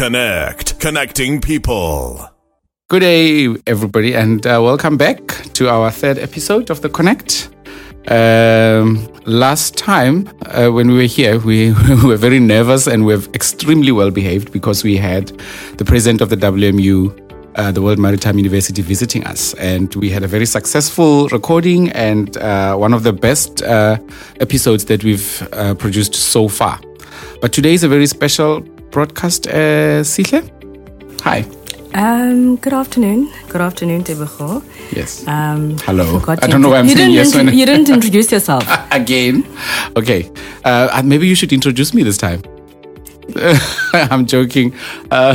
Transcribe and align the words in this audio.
Connect, 0.00 0.80
connecting 0.80 1.42
people. 1.42 2.26
Good 2.88 3.00
day, 3.00 3.54
everybody, 3.66 4.14
and 4.14 4.46
uh, 4.46 4.58
welcome 4.62 4.96
back 4.96 5.26
to 5.52 5.68
our 5.68 5.90
third 5.90 6.18
episode 6.18 6.70
of 6.70 6.80
The 6.80 6.88
Connect. 6.88 7.50
Um, 8.08 9.06
last 9.26 9.76
time 9.76 10.26
uh, 10.46 10.70
when 10.70 10.88
we 10.88 10.94
were 10.94 11.02
here, 11.02 11.38
we 11.38 11.72
were 12.02 12.16
very 12.16 12.40
nervous 12.40 12.86
and 12.86 13.04
we 13.04 13.14
were 13.14 13.22
extremely 13.34 13.92
well 13.92 14.10
behaved 14.10 14.52
because 14.52 14.82
we 14.82 14.96
had 14.96 15.38
the 15.76 15.84
president 15.84 16.22
of 16.22 16.30
the 16.30 16.36
WMU, 16.36 17.12
uh, 17.56 17.70
the 17.70 17.82
World 17.82 17.98
Maritime 17.98 18.38
University, 18.38 18.80
visiting 18.80 19.26
us. 19.26 19.52
And 19.56 19.94
we 19.96 20.08
had 20.08 20.22
a 20.22 20.28
very 20.28 20.46
successful 20.46 21.28
recording 21.28 21.90
and 21.90 22.38
uh, 22.38 22.74
one 22.74 22.94
of 22.94 23.02
the 23.02 23.12
best 23.12 23.60
uh, 23.64 23.98
episodes 24.40 24.86
that 24.86 25.04
we've 25.04 25.46
uh, 25.52 25.74
produced 25.74 26.14
so 26.14 26.48
far. 26.48 26.80
But 27.42 27.52
today 27.52 27.74
is 27.74 27.84
a 27.84 27.88
very 27.88 28.06
special 28.06 28.64
broadcast, 28.90 29.46
uh, 29.46 30.02
Sihle. 30.04 30.42
Hi. 31.24 31.44
Um, 31.94 32.56
good 32.56 32.72
afternoon. 32.72 33.28
Good 33.48 33.60
afternoon, 33.60 34.04
Tebogo. 34.04 34.62
Yes. 34.94 35.26
Um, 35.26 35.76
Hello. 35.84 36.20
forgot 36.20 36.44
I 36.44 36.46
don't 36.46 36.62
know 36.62 36.70
why 36.70 36.78
I'm 36.78 36.86
you 36.86 36.94
saying 36.96 37.10
yes 37.12 37.34
when- 37.34 37.48
you 37.52 37.66
didn't 37.66 37.88
introduce 37.88 38.30
yourself. 38.30 38.64
Again? 38.92 39.44
Okay. 39.96 40.30
Uh, 40.64 41.02
maybe 41.04 41.26
you 41.26 41.34
should 41.34 41.52
introduce 41.52 41.92
me 41.92 42.02
this 42.04 42.16
time. 42.16 42.42
I'm 43.94 44.26
joking. 44.26 44.74
Uh, 45.10 45.34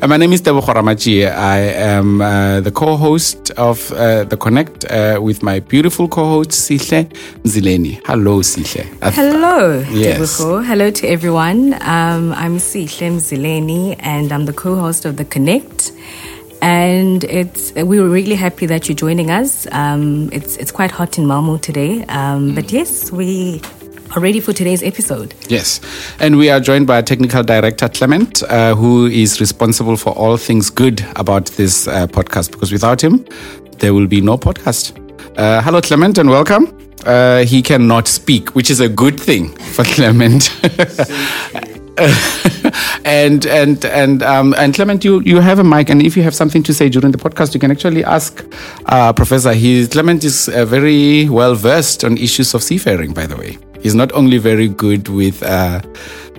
my 0.06 0.16
name 0.16 0.32
is 0.32 0.42
Tebo 0.42 0.60
Khoramachi. 0.60 1.26
I 1.30 1.58
am 1.58 2.20
uh, 2.20 2.60
the 2.60 2.70
co-host 2.70 3.50
of 3.52 3.92
uh, 3.92 4.24
The 4.24 4.36
Connect 4.36 4.84
uh, 4.90 5.18
with 5.22 5.42
my 5.42 5.60
beautiful 5.60 6.08
co-host, 6.08 6.50
Sihle 6.50 7.06
Zileni. 7.44 8.00
Hello, 8.06 8.40
Sihle. 8.40 8.84
Hello, 9.12 9.84
Yes. 9.92 10.18
Tebogo. 10.18 10.64
Hello 10.64 10.90
to 10.90 11.06
everyone. 11.06 11.74
Um, 11.82 12.32
I'm 12.32 12.58
Sihle 12.58 13.18
Zileni, 13.18 13.96
and 14.00 14.32
I'm 14.32 14.46
the 14.46 14.52
co-host 14.52 15.04
of 15.04 15.16
the 15.16 15.24
Connect. 15.24 15.92
And 16.62 17.24
it's 17.24 17.72
we 17.74 18.00
were 18.00 18.08
really 18.08 18.36
happy 18.36 18.64
that 18.66 18.88
you're 18.88 18.96
joining 18.96 19.30
us. 19.30 19.66
Um, 19.70 20.30
it's 20.32 20.56
it's 20.56 20.72
quite 20.72 20.90
hot 20.90 21.18
in 21.18 21.26
Malmo 21.26 21.58
today, 21.58 22.04
um, 22.08 22.54
but 22.54 22.72
yes, 22.72 23.12
we 23.12 23.60
are 24.16 24.20
ready 24.20 24.40
for 24.40 24.52
today's 24.52 24.82
episode. 24.82 25.34
Yes. 25.48 25.80
And 26.20 26.36
we 26.36 26.50
are 26.50 26.60
joined 26.60 26.86
by 26.86 27.02
technical 27.02 27.42
director 27.42 27.88
Clement, 27.88 28.42
uh, 28.44 28.74
who 28.74 29.06
is 29.06 29.40
responsible 29.40 29.96
for 29.96 30.12
all 30.12 30.36
things 30.36 30.70
good 30.70 31.04
about 31.16 31.46
this 31.46 31.88
uh, 31.88 32.06
podcast, 32.06 32.52
because 32.52 32.70
without 32.70 33.02
him, 33.02 33.26
there 33.78 33.92
will 33.92 34.06
be 34.06 34.20
no 34.20 34.36
podcast. 34.36 34.98
Uh, 35.36 35.60
hello, 35.62 35.80
Clement, 35.80 36.18
and 36.18 36.30
welcome. 36.30 36.78
Uh, 37.04 37.44
he 37.44 37.60
cannot 37.60 38.06
speak, 38.06 38.54
which 38.54 38.70
is 38.70 38.80
a 38.80 38.88
good 38.88 39.18
thing 39.18 39.48
for 39.74 39.84
Clement. 39.94 40.50
and 43.04 43.46
and 43.46 43.84
and 43.84 44.22
um, 44.22 44.54
and 44.56 44.74
Clement, 44.74 45.04
you 45.04 45.20
you 45.20 45.40
have 45.40 45.58
a 45.58 45.64
mic, 45.64 45.90
and 45.90 46.02
if 46.02 46.16
you 46.16 46.22
have 46.22 46.34
something 46.34 46.62
to 46.62 46.72
say 46.72 46.88
during 46.88 47.12
the 47.12 47.18
podcast, 47.18 47.52
you 47.54 47.60
can 47.60 47.70
actually 47.70 48.04
ask 48.04 48.44
uh, 48.86 49.12
Professor. 49.12 49.52
He 49.52 49.86
Clement 49.86 50.24
is 50.24 50.48
uh, 50.48 50.64
very 50.64 51.28
well 51.28 51.54
versed 51.54 52.04
on 52.04 52.16
issues 52.16 52.54
of 52.54 52.62
seafaring. 52.62 53.12
By 53.12 53.26
the 53.26 53.36
way, 53.36 53.58
he's 53.84 53.94
not 53.94 54.10
only 54.12 54.38
very 54.38 54.66
good 54.66 55.08
with. 55.08 55.40
Uh, 55.44 55.80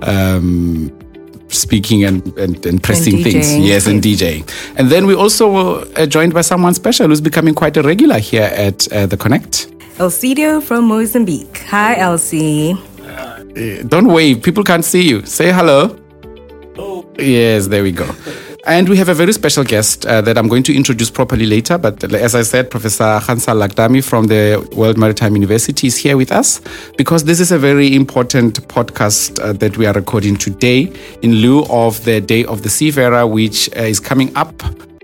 um, 0.02 0.92
speaking 1.48 2.04
and, 2.04 2.38
and, 2.38 2.66
and 2.66 2.84
pressing 2.84 3.24
things 3.24 3.48
DJing. 3.48 3.66
yes 3.66 3.88
and 3.88 4.02
djing 4.02 4.44
and 4.78 4.90
then 4.90 5.06
we 5.06 5.16
also 5.16 5.46
uh, 5.94 6.06
joined 6.06 6.34
by 6.34 6.42
someone 6.42 6.74
special 6.74 7.08
who's 7.08 7.22
becoming 7.22 7.54
quite 7.54 7.78
a 7.78 7.84
regular 7.84 8.18
here 8.18 8.50
at 8.52 8.92
uh, 8.92 9.06
the 9.06 9.16
connect 9.16 9.72
Elcidio 9.98 10.62
from 10.62 10.90
Mozambique. 10.90 11.60
Hi, 11.70 11.96
Elsie. 11.96 12.74
Uh, 13.02 13.44
don't 13.88 14.08
wave 14.08 14.42
people 14.42 14.64
can't 14.64 14.84
see 14.84 15.08
you 15.08 15.26
say 15.26 15.52
hello 15.54 15.98
yes 17.18 17.68
there 17.68 17.84
we 17.84 17.92
go 17.92 18.06
and 18.66 18.90
we 18.90 18.98
have 18.98 19.10
a 19.10 19.14
very 19.14 19.34
special 19.34 19.64
guest 19.64 20.06
uh, 20.06 20.22
that 20.22 20.38
I'm 20.38 20.48
going 20.48 20.64
to 20.64 20.76
introduce 20.76 21.10
properly 21.10 21.46
later. 21.46 21.78
But 21.78 22.04
as 22.14 22.36
I 22.36 22.42
said, 22.42 22.72
Professor 22.72 23.04
Khanssa 23.04 23.54
Lagdami 23.54 24.04
from 24.04 24.28
the 24.28 24.68
World 24.76 24.98
Maritime 24.98 25.36
University 25.36 25.88
is 25.88 25.98
here 25.98 26.18
with 26.18 26.32
us 26.32 26.62
because 26.98 27.26
this 27.26 27.40
is 27.40 27.52
a 27.52 27.60
very 27.60 27.96
important 27.96 28.68
podcast 28.68 29.40
uh, 29.40 29.54
that 29.54 29.78
we 29.78 29.86
are 29.86 29.94
recording 29.94 30.36
today 30.36 30.92
in 31.22 31.34
lieu 31.36 31.66
of 31.70 32.04
the 32.06 32.22
Day 32.22 32.46
of 32.46 32.64
the 32.64 32.70
Seafarer, 32.70 33.28
which 33.28 33.70
uh, 33.76 33.82
is 33.82 34.00
coming 34.00 34.36
up 34.36 34.54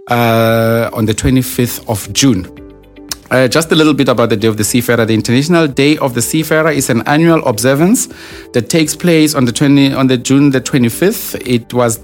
uh, 0.09 0.89
on 0.93 1.05
the 1.05 1.13
25th 1.13 1.87
of 1.89 2.11
June. 2.13 2.60
Uh, 3.31 3.47
just 3.47 3.71
a 3.71 3.75
little 3.75 3.93
bit 3.93 4.09
about 4.09 4.29
the 4.29 4.35
Day 4.35 4.49
of 4.49 4.57
the 4.57 4.63
Seafarer. 4.63 5.05
The 5.05 5.13
International 5.13 5.65
Day 5.65 5.97
of 5.99 6.13
the 6.13 6.21
Seafarer 6.21 6.69
is 6.69 6.89
an 6.89 7.01
annual 7.07 7.41
observance 7.45 8.07
that 8.51 8.69
takes 8.69 8.93
place 8.93 9.35
on 9.35 9.45
the 9.45 9.53
20 9.53 9.93
on 9.93 10.07
the 10.07 10.17
June 10.17 10.49
the 10.49 10.59
25th. 10.59 11.41
It 11.47 11.73
was 11.73 11.95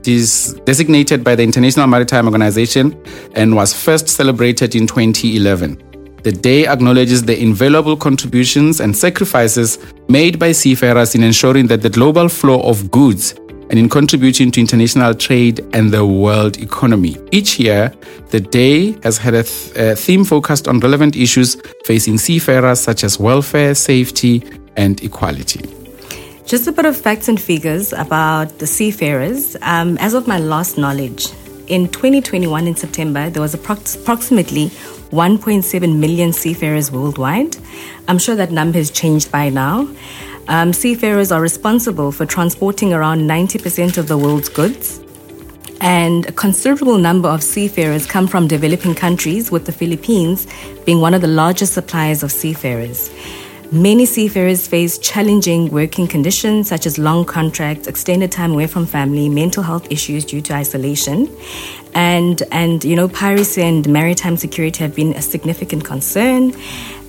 designated 0.64 1.26
by 1.26 1.36
the 1.36 1.44
International 1.44 1.86
Maritime 1.86 2.28
Organization 2.28 2.98
and 3.36 3.54
was 3.54 3.74
first 3.74 4.08
celebrated 4.08 4.74
in 4.74 4.88
2011. 4.88 5.84
The 6.24 6.32
day 6.32 6.66
acknowledges 6.66 7.24
the 7.24 7.38
invaluable 7.38 7.98
contributions 7.98 8.80
and 8.80 8.96
sacrifices 8.96 9.80
made 10.08 10.40
by 10.40 10.54
seafarers 10.54 11.14
in 11.14 11.24
ensuring 11.24 11.68
that 11.68 11.82
the 11.82 11.90
global 11.90 12.30
flow 12.30 12.62
of 12.62 12.90
goods 12.90 13.36
and 13.70 13.80
in 13.80 13.90
contributing 13.90 14.52
to 14.52 14.62
international 14.62 15.14
trade 15.14 15.66
and 15.74 15.92
the 15.92 16.06
world 16.06 16.58
economy. 16.58 17.18
Each 17.32 17.60
year, 17.60 17.94
the 18.30 18.40
day 18.40 18.92
has 19.04 19.18
had 19.18 19.34
a, 19.34 19.44
th- 19.44 19.76
a 19.76 19.96
theme 19.96 20.24
focused 20.24 20.68
on 20.68 20.80
relevant 20.80 21.16
issues 21.16 21.56
facing 21.86 22.18
seafarers 22.18 22.80
such 22.80 23.04
as 23.04 23.20
welfare, 23.20 23.76
safety, 23.76 24.44
and 24.76 25.04
equality. 25.04 25.62
Just 26.46 26.68
a 26.68 26.72
bit 26.72 26.86
of 26.86 26.96
facts 26.96 27.28
and 27.28 27.42
figures 27.42 27.92
about 27.92 28.60
the 28.60 28.68
seafarers. 28.68 29.58
Um, 29.62 29.98
as 29.98 30.14
of 30.14 30.28
my 30.28 30.40
last 30.40 30.78
knowledge, 30.78 31.28
in 31.68 31.90
2021 31.90 32.68
in 32.68 32.76
September, 32.76 33.30
there 33.30 33.42
was 33.42 33.54
approx- 33.54 34.02
approximately 34.02 34.68
1.7 35.12 36.00
million 36.00 36.32
seafarers 36.34 36.92
worldwide. 36.92 37.58
I'm 38.08 38.18
sure 38.18 38.36
that 38.36 38.52
number 38.52 38.78
has 38.78 38.92
changed 38.92 39.32
by 39.32 39.50
now. 39.50 39.90
Um, 40.50 40.72
seafarers 40.72 41.32
are 41.32 41.42
responsible 41.42 42.12
for 42.12 42.26
transporting 42.26 42.94
around 42.94 43.22
90% 43.22 43.98
of 43.98 44.08
the 44.08 44.18
world's 44.18 44.50
goods. 44.50 45.02
And 45.82 46.26
a 46.26 46.32
considerable 46.32 46.98
number 46.98 47.30
of 47.30 47.44
seafarers 47.44 48.06
come 48.06 48.28
from 48.28 48.48
developing 48.48 48.96
countries, 48.96 49.52
with 49.52 49.66
the 49.66 49.72
Philippines 49.72 50.48
being 50.86 51.02
one 51.02 51.14
of 51.14 51.22
the 51.22 51.28
largest 51.28 51.74
suppliers 51.74 52.24
of 52.24 52.32
seafarers. 52.32 53.12
Many 53.72 54.06
seafarers 54.06 54.66
face 54.66 54.98
challenging 54.98 55.70
working 55.70 56.08
conditions 56.08 56.70
such 56.70 56.86
as 56.86 56.98
long 56.98 57.26
contracts, 57.26 57.86
extended 57.86 58.32
time 58.32 58.54
away 58.54 58.66
from 58.66 58.86
family, 58.86 59.28
mental 59.28 59.62
health 59.62 59.92
issues 59.92 60.24
due 60.24 60.42
to 60.44 60.54
isolation. 60.54 61.30
And, 61.94 62.42
and 62.54 62.86
you 62.86 62.96
know, 62.96 63.10
piracy 63.10 63.62
and 63.64 63.88
maritime 63.90 64.38
security 64.38 64.86
have 64.86 64.96
been 64.96 65.14
a 65.14 65.22
significant 65.22 65.84
concern. 65.84 66.54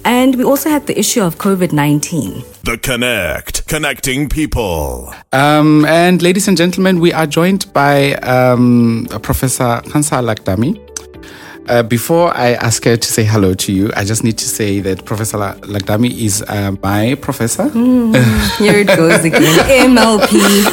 And 0.04 0.36
we 0.36 0.44
also 0.44 0.70
had 0.70 0.86
the 0.86 0.98
issue 0.98 1.22
of 1.22 1.38
COVID 1.38 1.72
19. 1.72 2.42
The 2.64 2.78
Connect, 2.78 3.66
connecting 3.66 4.28
people. 4.28 5.12
Um, 5.32 5.84
and 5.86 6.22
ladies 6.22 6.48
and 6.48 6.56
gentlemen, 6.56 7.00
we 7.00 7.12
are 7.12 7.26
joined 7.26 7.72
by 7.72 8.14
um, 8.14 9.06
Professor 9.22 9.80
Khanssa 9.86 10.22
Lagdami. 10.22 10.87
Uh, 11.68 11.82
before 11.82 12.34
I 12.34 12.52
ask 12.54 12.84
her 12.84 12.96
to 12.96 13.12
say 13.12 13.24
hello 13.24 13.52
to 13.54 13.72
you, 13.72 13.90
I 13.94 14.04
just 14.04 14.24
need 14.24 14.38
to 14.38 14.48
say 14.48 14.80
that 14.80 15.04
Professor 15.04 15.36
Lagdami 15.36 16.10
is 16.10 16.42
uh, 16.48 16.72
my 16.82 17.14
professor. 17.16 17.68
Here 17.68 18.78
it 18.78 18.86
goes 18.86 19.22
again. 19.24 19.40
MLP. 19.94 20.64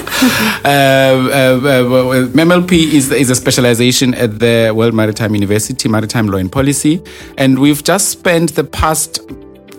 Uh, 0.64 0.67
uh, 0.67 1.58
uh, 1.58 1.90
well, 1.90 2.28
MLP 2.28 2.93
is, 2.93 3.11
is 3.11 3.29
a 3.29 3.35
specialization 3.35 4.14
at 4.14 4.40
the 4.40 4.72
World 4.73 4.93
Maritime 4.93 5.35
University, 5.35 5.90
Maritime 5.90 6.28
Law 6.28 6.37
and 6.37 6.52
Policy. 6.52 7.02
And 7.37 7.59
we've 7.59 7.84
just 7.84 8.09
spent 8.09 8.55
the 8.55 8.64
past 8.64 9.20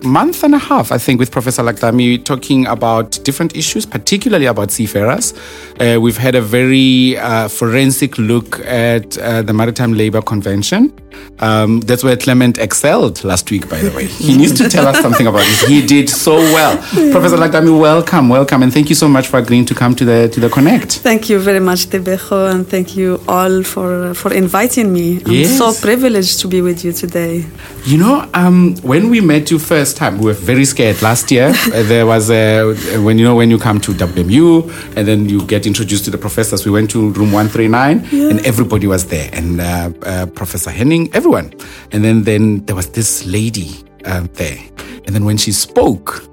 month 0.03 0.43
and 0.45 0.55
a 0.55 0.59
half, 0.59 0.93
I 0.93 0.99
think, 0.99 1.19
with 1.21 1.31
Professor 1.31 1.63
Lagdami 1.63 2.25
talking 2.25 2.67
about 2.67 3.19
different 3.25 3.57
issues, 3.57 3.87
particularly 3.87 4.47
about 4.47 4.71
seafarers. 4.71 5.33
Uh, 5.81 5.99
we've 6.01 6.17
had 6.19 6.35
a 6.35 6.41
very 6.43 7.17
uh, 7.19 7.49
forensic 7.49 8.19
look 8.19 8.61
at 8.67 9.17
uh, 9.19 9.43
the 9.43 9.53
Maritime 9.53 9.93
Labour 9.95 10.23
Convention. 10.23 10.93
Um, 11.39 11.81
that's 11.81 12.05
where 12.05 12.17
Clement 12.17 12.59
excelled 12.59 13.25
last 13.25 13.51
week, 13.51 13.69
by 13.71 13.79
the 13.81 13.91
way. 13.97 14.05
He 14.07 14.37
needs 14.37 14.53
to 14.61 14.69
tell 14.69 14.87
us 14.87 15.01
something 15.01 15.27
about 15.27 15.45
it. 15.47 15.69
He 15.69 15.85
did 15.87 16.11
so 16.11 16.37
well. 16.37 16.77
Professor 17.13 17.37
Lagdami, 17.39 17.79
welcome, 17.79 18.29
welcome, 18.29 18.63
and 18.63 18.73
thank 18.73 18.89
you 18.91 18.95
so 18.95 19.09
much 19.09 19.27
for 19.27 19.39
agreeing 19.39 19.65
to 19.67 19.75
come 19.75 19.95
to 19.97 20.05
the 20.05 20.29
to 20.35 20.41
the 20.41 20.51
Connect. 20.51 20.93
Thank 21.11 21.31
you 21.31 21.39
very 21.39 21.61
much, 21.61 21.87
Tebogo, 21.87 22.51
and 22.53 22.67
thank 22.69 22.97
you 22.97 23.19
all 23.29 23.63
for 23.63 24.13
for 24.15 24.31
inviting 24.33 24.93
me. 24.93 25.07
I'm 25.25 25.33
Yes. 25.33 25.57
so 25.59 25.73
privileged 25.73 26.41
to 26.41 26.49
be 26.49 26.61
with 26.61 26.85
you 26.85 26.93
today. 26.93 27.45
You 27.87 27.99
know, 27.99 28.29
um, 28.35 28.77
when 28.83 29.09
we 29.09 29.21
met 29.23 29.51
you 29.51 29.59
first 29.59 29.86
time, 29.95 30.19
we 30.19 30.27
were 30.27 30.33
very 30.33 30.65
scared. 30.65 31.01
Last 31.03 31.31
year, 31.31 31.53
uh, 31.75 31.83
there 31.85 32.07
was 32.07 32.31
a, 32.31 32.73
when 33.01 33.19
you 33.19 33.25
know 33.25 33.35
when 33.35 33.51
you 33.51 33.59
come 33.59 33.81
to 33.81 33.93
WMU 33.93 34.97
and 34.97 35.07
then 35.07 35.29
you 35.29 35.43
get 35.47 35.67
introduced 35.67 36.05
to 36.07 36.11
the 36.11 36.19
professors. 36.19 36.65
We 36.65 36.71
went 36.71 36.91
to 36.91 37.11
room 37.11 37.33
one 37.33 37.49
three 37.49 37.69
nine, 37.69 38.07
and 38.13 38.45
everybody 38.47 38.87
was 38.87 39.07
there, 39.07 39.31
and 39.33 39.61
uh, 39.61 39.91
uh, 40.03 40.27
Professor 40.27 40.71
Henning, 40.71 41.13
everyone. 41.15 41.53
And 41.93 42.05
then 42.05 42.25
then 42.25 42.65
there 42.67 42.77
was 42.77 42.89
this 42.91 43.27
lady 43.27 43.85
uh, 44.05 44.27
there, 44.35 44.59
and 45.07 45.15
then 45.15 45.25
when 45.25 45.37
she 45.37 45.53
spoke, 45.53 46.25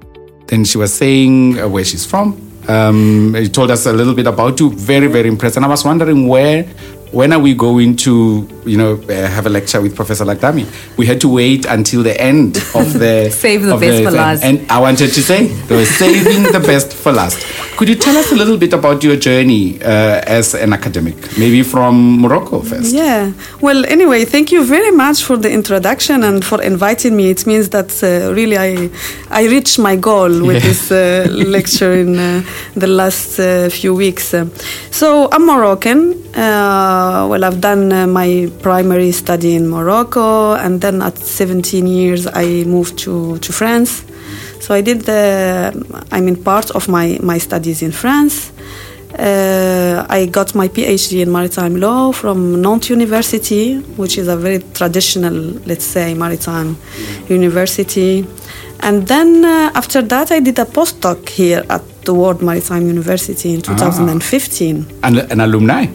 then 0.46 0.64
she 0.64 0.78
was 0.78 0.92
saying 0.92 1.60
uh, 1.60 1.68
where 1.68 1.84
she's 1.84 2.06
from. 2.06 2.40
Um, 2.66 3.34
told 3.52 3.70
us 3.70 3.84
a 3.84 3.92
little 3.92 4.14
bit 4.14 4.26
about 4.26 4.58
you. 4.58 4.70
Very, 4.70 5.06
very 5.06 5.28
impressed. 5.28 5.56
And 5.56 5.66
I 5.66 5.68
was 5.68 5.84
wondering 5.84 6.26
where 6.28 6.64
when 7.14 7.32
are 7.32 7.38
we 7.38 7.54
going 7.54 7.94
to, 7.96 8.46
you 8.66 8.76
know, 8.76 8.92
uh, 9.08 9.28
have 9.36 9.46
a 9.46 9.48
lecture 9.48 9.80
with 9.80 9.94
Professor 9.94 10.24
Lagdami? 10.24 10.66
We 10.98 11.06
had 11.06 11.20
to 11.20 11.28
wait 11.28 11.64
until 11.64 12.02
the 12.02 12.20
end 12.20 12.56
of 12.74 12.86
the 12.98 13.30
save 13.44 13.62
the 13.62 13.76
best 13.76 14.02
for 14.04 14.10
last. 14.10 14.42
And 14.44 14.56
I 14.70 14.80
wanted 14.80 15.10
to 15.12 15.22
say 15.22 15.46
they 15.68 15.76
were 15.76 15.84
saving 15.84 16.42
the 16.52 16.60
best 16.60 16.92
for 16.92 17.12
last. 17.12 17.38
Could 17.76 17.88
you 17.88 17.96
tell 17.96 18.16
us 18.16 18.30
a 18.30 18.36
little 18.36 18.56
bit 18.56 18.72
about 18.72 19.02
your 19.02 19.16
journey 19.16 19.80
uh, 19.82 20.22
as 20.38 20.54
an 20.54 20.72
academic, 20.72 21.16
maybe 21.38 21.62
from 21.62 22.20
Morocco 22.20 22.60
first? 22.60 22.94
Yeah. 22.94 23.32
Well, 23.60 23.84
anyway, 23.86 24.24
thank 24.24 24.52
you 24.52 24.64
very 24.64 24.90
much 24.92 25.24
for 25.24 25.36
the 25.36 25.50
introduction 25.50 26.22
and 26.22 26.44
for 26.44 26.62
inviting 26.62 27.16
me. 27.16 27.30
It 27.30 27.46
means 27.46 27.68
that 27.70 27.90
uh, 28.02 28.32
really 28.32 28.56
I 28.58 28.90
I 29.30 29.46
reached 29.48 29.78
my 29.78 29.96
goal 29.96 30.30
with 30.48 30.56
Yeah. 30.62 30.68
this 30.68 30.90
uh, 30.92 31.26
lecture 31.56 31.92
in 31.94 32.16
uh, 32.18 32.42
the 32.76 32.86
last 32.86 33.38
uh, 33.40 33.68
few 33.70 33.94
weeks. 33.94 34.34
So 34.90 35.28
I'm 35.32 35.44
Moroccan. 35.46 36.14
Uh, 37.04 37.26
well, 37.28 37.44
I've 37.44 37.60
done 37.60 37.92
uh, 37.92 38.06
my 38.06 38.50
primary 38.62 39.12
study 39.12 39.54
in 39.56 39.68
Morocco, 39.68 40.54
and 40.54 40.80
then 40.80 41.02
at 41.02 41.18
17 41.18 41.86
years 41.86 42.26
I 42.26 42.64
moved 42.64 42.96
to 43.00 43.36
to 43.40 43.52
France. 43.52 44.06
So 44.60 44.72
I 44.72 44.80
did 44.80 45.02
the, 45.02 45.20
I 46.10 46.22
mean, 46.22 46.42
part 46.42 46.70
of 46.70 46.88
my, 46.88 47.18
my 47.22 47.36
studies 47.36 47.82
in 47.82 47.92
France. 47.92 48.52
Uh, 49.18 50.06
I 50.08 50.24
got 50.24 50.54
my 50.54 50.68
PhD 50.68 51.20
in 51.20 51.30
maritime 51.30 51.76
law 51.76 52.10
from 52.12 52.62
Nantes 52.62 52.88
University, 52.88 53.80
which 54.00 54.16
is 54.16 54.26
a 54.28 54.36
very 54.36 54.60
traditional, 54.72 55.34
let's 55.66 55.84
say, 55.84 56.14
maritime 56.14 56.78
university. 57.28 58.26
And 58.84 59.06
then 59.08 59.44
uh, 59.44 59.70
after 59.74 60.02
that, 60.02 60.30
I 60.30 60.40
did 60.40 60.58
a 60.58 60.66
postdoc 60.66 61.28
here 61.30 61.64
at 61.70 61.82
the 62.04 62.12
World 62.12 62.42
Maritime 62.42 62.86
University 62.86 63.54
in 63.54 63.62
2015. 63.62 64.86
An, 65.02 65.18
an 65.18 65.40
alumni? 65.40 65.86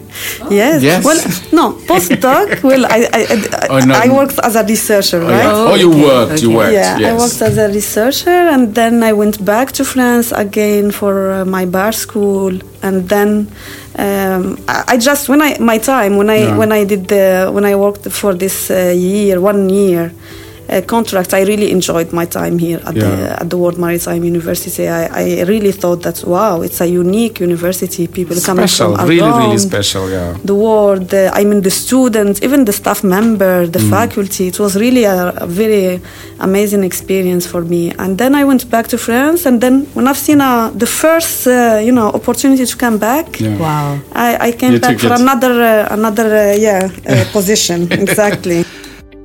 Yes. 0.50 0.82
Yes. 0.82 1.04
Well, 1.04 1.20
no, 1.52 1.78
postdoc. 1.90 2.64
well, 2.64 2.84
I 2.86 3.06
I, 3.12 3.20
I, 3.30 3.66
Oh, 3.70 3.78
no. 3.78 3.94
I 3.94 4.08
worked 4.08 4.40
as 4.42 4.56
a 4.56 4.64
researcher, 4.64 5.20
Oh, 5.22 5.28
right? 5.28 5.44
yeah. 5.44 5.70
oh, 5.70 5.74
you 5.76 5.90
okay, 5.92 6.02
worked, 6.04 6.42
you 6.42 6.50
worked. 6.50 6.72
Yeah, 6.72 7.10
I 7.10 7.12
worked 7.16 7.40
as 7.48 7.56
a 7.58 7.68
researcher, 7.68 8.38
and 8.54 8.74
then 8.74 8.94
I 9.04 9.12
went 9.12 9.36
back 9.44 9.70
to 9.78 9.84
France 9.84 10.32
again 10.32 10.90
for 10.90 11.12
uh, 11.32 11.44
my 11.44 11.66
bar 11.66 11.92
school, 11.92 12.52
and 12.82 13.08
then 13.08 13.28
um, 14.04 14.58
I, 14.66 14.84
I 14.88 14.96
just 14.98 15.28
when 15.28 15.40
I 15.42 15.50
my 15.60 15.78
time 15.78 16.16
when 16.16 16.28
I 16.28 16.38
Yeah. 16.40 16.56
when 16.60 16.72
I 16.72 16.82
did 16.84 17.02
the 17.06 17.50
when 17.54 17.64
I 17.64 17.74
worked 17.76 18.10
for 18.10 18.34
this 18.34 18.68
uh, 18.70 18.92
year 18.96 19.40
one 19.40 19.68
year. 19.70 20.10
Uh, 20.70 20.80
contract. 20.86 21.34
I 21.34 21.42
really 21.52 21.68
enjoyed 21.78 22.12
my 22.12 22.26
time 22.26 22.56
here 22.66 22.80
at 22.88 22.94
Yeah. 22.94 23.02
the 23.10 23.40
at 23.42 23.46
the 23.52 23.56
World 23.62 23.78
Maritime 23.78 24.22
University. 24.32 24.84
I, 24.88 25.02
I 25.22 25.24
really 25.52 25.72
thought 25.72 26.00
that 26.06 26.18
wow, 26.34 26.62
it's 26.66 26.80
a 26.80 26.86
unique 26.86 27.36
university. 27.48 28.06
People 28.18 28.36
coming 28.48 28.68
from 28.68 28.90
really, 29.08 29.20
really 29.20 29.56
around 29.56 29.58
special, 29.72 30.04
yeah. 30.16 30.36
the 30.50 30.54
world, 30.54 31.02
the, 31.14 31.22
I 31.40 31.42
mean 31.48 31.60
the 31.62 31.70
students, 31.84 32.36
even 32.46 32.60
the 32.66 32.72
staff 32.82 33.00
member, 33.16 33.66
the 33.76 33.80
Mm. 33.80 33.90
faculty. 33.98 34.44
It 34.52 34.58
was 34.64 34.72
really 34.84 35.04
a, 35.16 35.18
a 35.46 35.46
very 35.62 36.00
amazing 36.38 36.82
experience 36.90 37.44
for 37.52 37.62
me. 37.72 37.82
And 38.02 38.10
then 38.20 38.32
I 38.40 38.44
went 38.50 38.62
back 38.74 38.86
to 38.92 38.96
France, 38.98 39.40
and 39.48 39.56
then 39.64 39.74
when 39.96 40.06
I've 40.10 40.22
seen 40.28 40.40
uh, 40.40 40.70
the 40.82 40.86
first, 41.02 41.46
uh, 41.46 41.52
you 41.86 41.92
know, 41.98 42.08
opportunity 42.20 42.64
to 42.72 42.76
come 42.84 42.96
back, 42.98 43.26
Yeah. 43.40 43.56
Wow. 43.64 43.98
I, 44.26 44.48
I 44.48 44.50
came 44.60 44.74
You 44.74 44.80
back 44.86 44.98
for 45.00 45.12
it. 45.14 45.20
another, 45.20 45.52
uh, 45.72 45.96
another, 45.98 46.28
uh, 46.44 46.66
yeah, 46.66 46.82
uh, 47.10 47.24
position. 47.36 47.78
Exactly. 48.06 48.60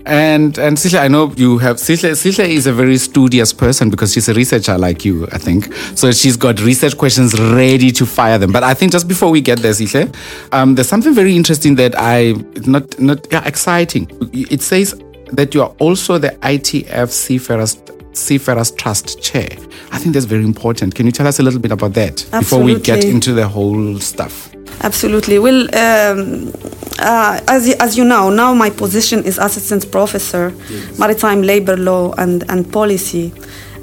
And 0.06 0.58
and 0.60 0.78
Sihle, 0.78 1.00
I 1.00 1.08
know 1.08 1.34
you 1.36 1.58
have 1.58 1.78
Sihle. 1.78 2.12
Sihle 2.12 2.48
is 2.48 2.68
a 2.68 2.74
very 2.74 2.98
studious 2.98 3.52
person 3.52 3.90
because 3.90 4.14
she's 4.14 4.30
a 4.30 4.34
researcher 4.34 4.78
like 4.78 5.04
you, 5.04 5.26
I 5.32 5.40
think. 5.40 5.74
So 5.96 6.12
she's 6.12 6.38
got 6.38 6.62
research 6.62 6.98
questions 6.98 7.40
ready 7.40 7.92
to 7.92 8.06
fire 8.06 8.38
them. 8.38 8.52
But 8.52 8.64
I 8.64 8.74
think 8.76 8.92
just 8.92 9.08
before 9.08 9.32
we 9.32 9.42
get 9.42 9.60
there, 9.60 9.72
Sihle, 9.72 10.14
um, 10.52 10.76
there's 10.76 10.88
something 10.90 11.14
very 11.14 11.36
interesting 11.36 11.76
that 11.76 11.96
I 11.98 12.34
not 12.68 13.00
not 13.00 13.26
yeah, 13.32 13.46
exciting. 13.48 14.08
It 14.32 14.62
says 14.62 14.94
that 15.32 15.56
you 15.56 15.64
are 15.64 15.74
also 15.80 16.20
the 16.20 16.30
ITF 16.30 17.10
Seafarers 17.10 17.78
Seafarers 18.16 18.72
Trust 18.72 19.22
Chair. 19.22 19.50
I 19.92 19.98
think 19.98 20.14
that's 20.14 20.26
very 20.26 20.44
important. 20.44 20.96
Can 20.96 21.06
you 21.06 21.12
tell 21.12 21.28
us 21.28 21.40
a 21.40 21.44
little 21.44 21.60
bit 21.60 21.72
about 21.72 21.94
that 21.94 22.26
before 22.32 22.62
we 22.62 22.80
get 22.80 23.04
into 23.04 23.34
the 23.34 23.48
whole 23.48 24.00
stuff? 24.00 24.54
Absolutely. 24.82 25.40
Well, 25.40 25.64
um, 25.76 26.52
uh, 27.00 27.40
as, 27.48 27.74
as 27.76 27.98
you 27.98 28.04
know, 28.04 28.30
now 28.30 28.54
my 28.54 28.70
position 28.70 29.24
is 29.24 29.38
assistant 29.38 29.92
professor, 29.92 30.54
maritime 30.98 31.42
labor 31.42 31.78
law 31.78 32.14
and, 32.18 32.44
and 32.50 32.72
policy. 32.72 33.34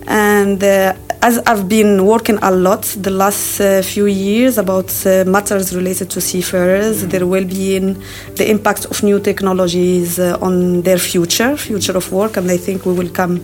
And 0.06 0.62
uh, 0.62 0.94
as 1.22 1.38
I've 1.46 1.68
been 1.68 2.04
working 2.04 2.38
a 2.42 2.50
lot 2.50 2.82
the 3.00 3.10
last 3.10 3.60
uh, 3.60 3.80
few 3.82 4.06
years 4.06 4.58
about 4.58 4.90
uh, 5.06 5.24
matters 5.24 5.74
related 5.74 6.10
to 6.10 6.20
seafarers, 6.20 7.06
their 7.06 7.24
well-being, 7.26 8.02
the 8.34 8.50
impact 8.50 8.86
of 8.86 9.02
new 9.04 9.20
technologies 9.20 10.18
uh, 10.18 10.36
on 10.40 10.82
their 10.82 10.98
future, 10.98 11.56
future 11.56 11.96
of 11.96 12.10
work, 12.12 12.36
and 12.36 12.50
I 12.50 12.56
think 12.56 12.84
we 12.84 12.92
will 12.92 13.08
come 13.08 13.40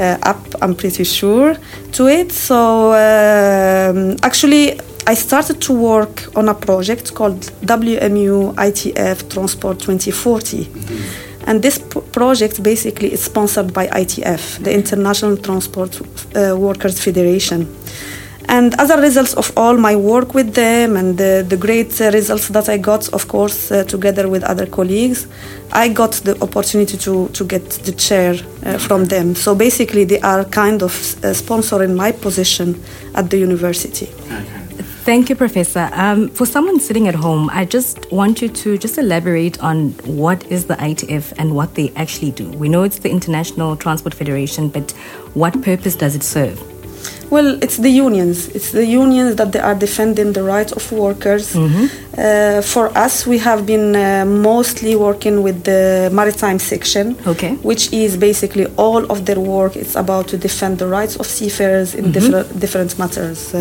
uh, 0.00 0.18
up. 0.22 0.44
I'm 0.60 0.74
pretty 0.74 1.04
sure 1.04 1.56
to 1.92 2.08
it. 2.08 2.32
So 2.32 2.92
um, 2.92 4.16
actually, 4.24 4.80
I 5.06 5.14
started 5.14 5.60
to 5.62 5.72
work 5.72 6.36
on 6.36 6.48
a 6.48 6.54
project 6.54 7.14
called 7.14 7.42
WMU 7.62 8.54
ITF 8.56 9.30
Transport 9.30 9.78
2040. 9.78 10.68
And 11.46 11.62
this 11.62 11.78
p- 11.78 12.00
project 12.12 12.62
basically 12.62 13.12
is 13.12 13.22
sponsored 13.22 13.72
by 13.72 13.86
ITF, 13.88 14.62
the 14.64 14.72
International 14.72 15.36
Transport 15.36 16.00
uh, 16.00 16.56
Workers 16.56 17.00
Federation. 17.00 17.68
And 18.48 18.78
as 18.78 18.90
a 18.90 19.00
result 19.00 19.34
of 19.36 19.52
all 19.56 19.76
my 19.76 19.96
work 19.96 20.34
with 20.34 20.54
them 20.54 20.96
and 20.96 21.16
the, 21.16 21.44
the 21.48 21.56
great 21.56 21.98
uh, 22.00 22.10
results 22.10 22.48
that 22.48 22.68
I 22.68 22.76
got, 22.76 23.08
of 23.12 23.26
course, 23.26 23.70
uh, 23.70 23.84
together 23.84 24.28
with 24.28 24.42
other 24.44 24.66
colleagues, 24.66 25.26
I 25.72 25.88
got 25.88 26.12
the 26.24 26.40
opportunity 26.42 26.98
to, 26.98 27.28
to 27.28 27.44
get 27.44 27.68
the 27.70 27.92
chair 27.92 28.34
uh, 28.64 28.78
from 28.78 29.06
them. 29.06 29.34
So 29.34 29.54
basically, 29.54 30.04
they 30.04 30.20
are 30.20 30.44
kind 30.44 30.82
of 30.82 30.92
uh, 30.92 31.32
sponsoring 31.32 31.96
my 31.96 32.12
position 32.12 32.82
at 33.14 33.30
the 33.30 33.38
university. 33.38 34.08
Thank 35.04 35.28
you, 35.28 35.36
Professor. 35.36 35.90
Um, 35.92 36.30
for 36.30 36.46
someone 36.46 36.80
sitting 36.80 37.08
at 37.08 37.14
home, 37.14 37.50
I 37.50 37.66
just 37.66 38.10
want 38.10 38.40
you 38.40 38.48
to 38.48 38.78
just 38.78 38.96
elaborate 38.96 39.62
on 39.62 39.90
what 40.06 40.50
is 40.50 40.64
the 40.64 40.76
ITF 40.76 41.34
and 41.36 41.54
what 41.54 41.74
they 41.74 41.92
actually 41.94 42.30
do. 42.30 42.48
We 42.48 42.70
know 42.70 42.84
it's 42.84 43.00
the 43.00 43.10
International 43.10 43.76
Transport 43.76 44.14
Federation, 44.14 44.70
but 44.70 44.92
what 45.34 45.60
purpose 45.62 45.94
does 45.94 46.16
it 46.16 46.22
serve? 46.22 46.58
Well, 47.30 47.62
it's 47.62 47.76
the 47.76 47.90
unions. 47.90 48.48
It's 48.48 48.72
the 48.72 48.86
unions 48.86 49.36
that 49.36 49.52
they 49.52 49.58
are 49.58 49.74
defending 49.74 50.32
the 50.32 50.42
rights 50.42 50.72
of 50.72 50.90
workers. 50.90 51.54
Uh, 52.16 52.62
for 52.62 52.96
us, 52.96 53.26
we 53.26 53.38
have 53.38 53.66
been 53.66 53.96
uh, 53.96 54.24
mostly 54.24 54.94
working 54.94 55.42
with 55.42 55.64
the 55.64 56.08
maritime 56.12 56.58
section, 56.58 57.16
Okay. 57.26 57.54
which 57.62 57.92
is 57.92 58.16
basically 58.16 58.66
all 58.76 59.04
of 59.10 59.24
their 59.24 59.40
work. 59.40 59.74
It's 59.76 59.96
about 59.96 60.28
to 60.28 60.36
defend 60.36 60.78
the 60.78 60.86
rights 60.86 61.16
of 61.16 61.26
seafarers 61.26 61.94
in 61.94 62.12
different 62.12 62.60
different 62.60 62.98
matters, 62.98 63.52
uh, 63.54 63.58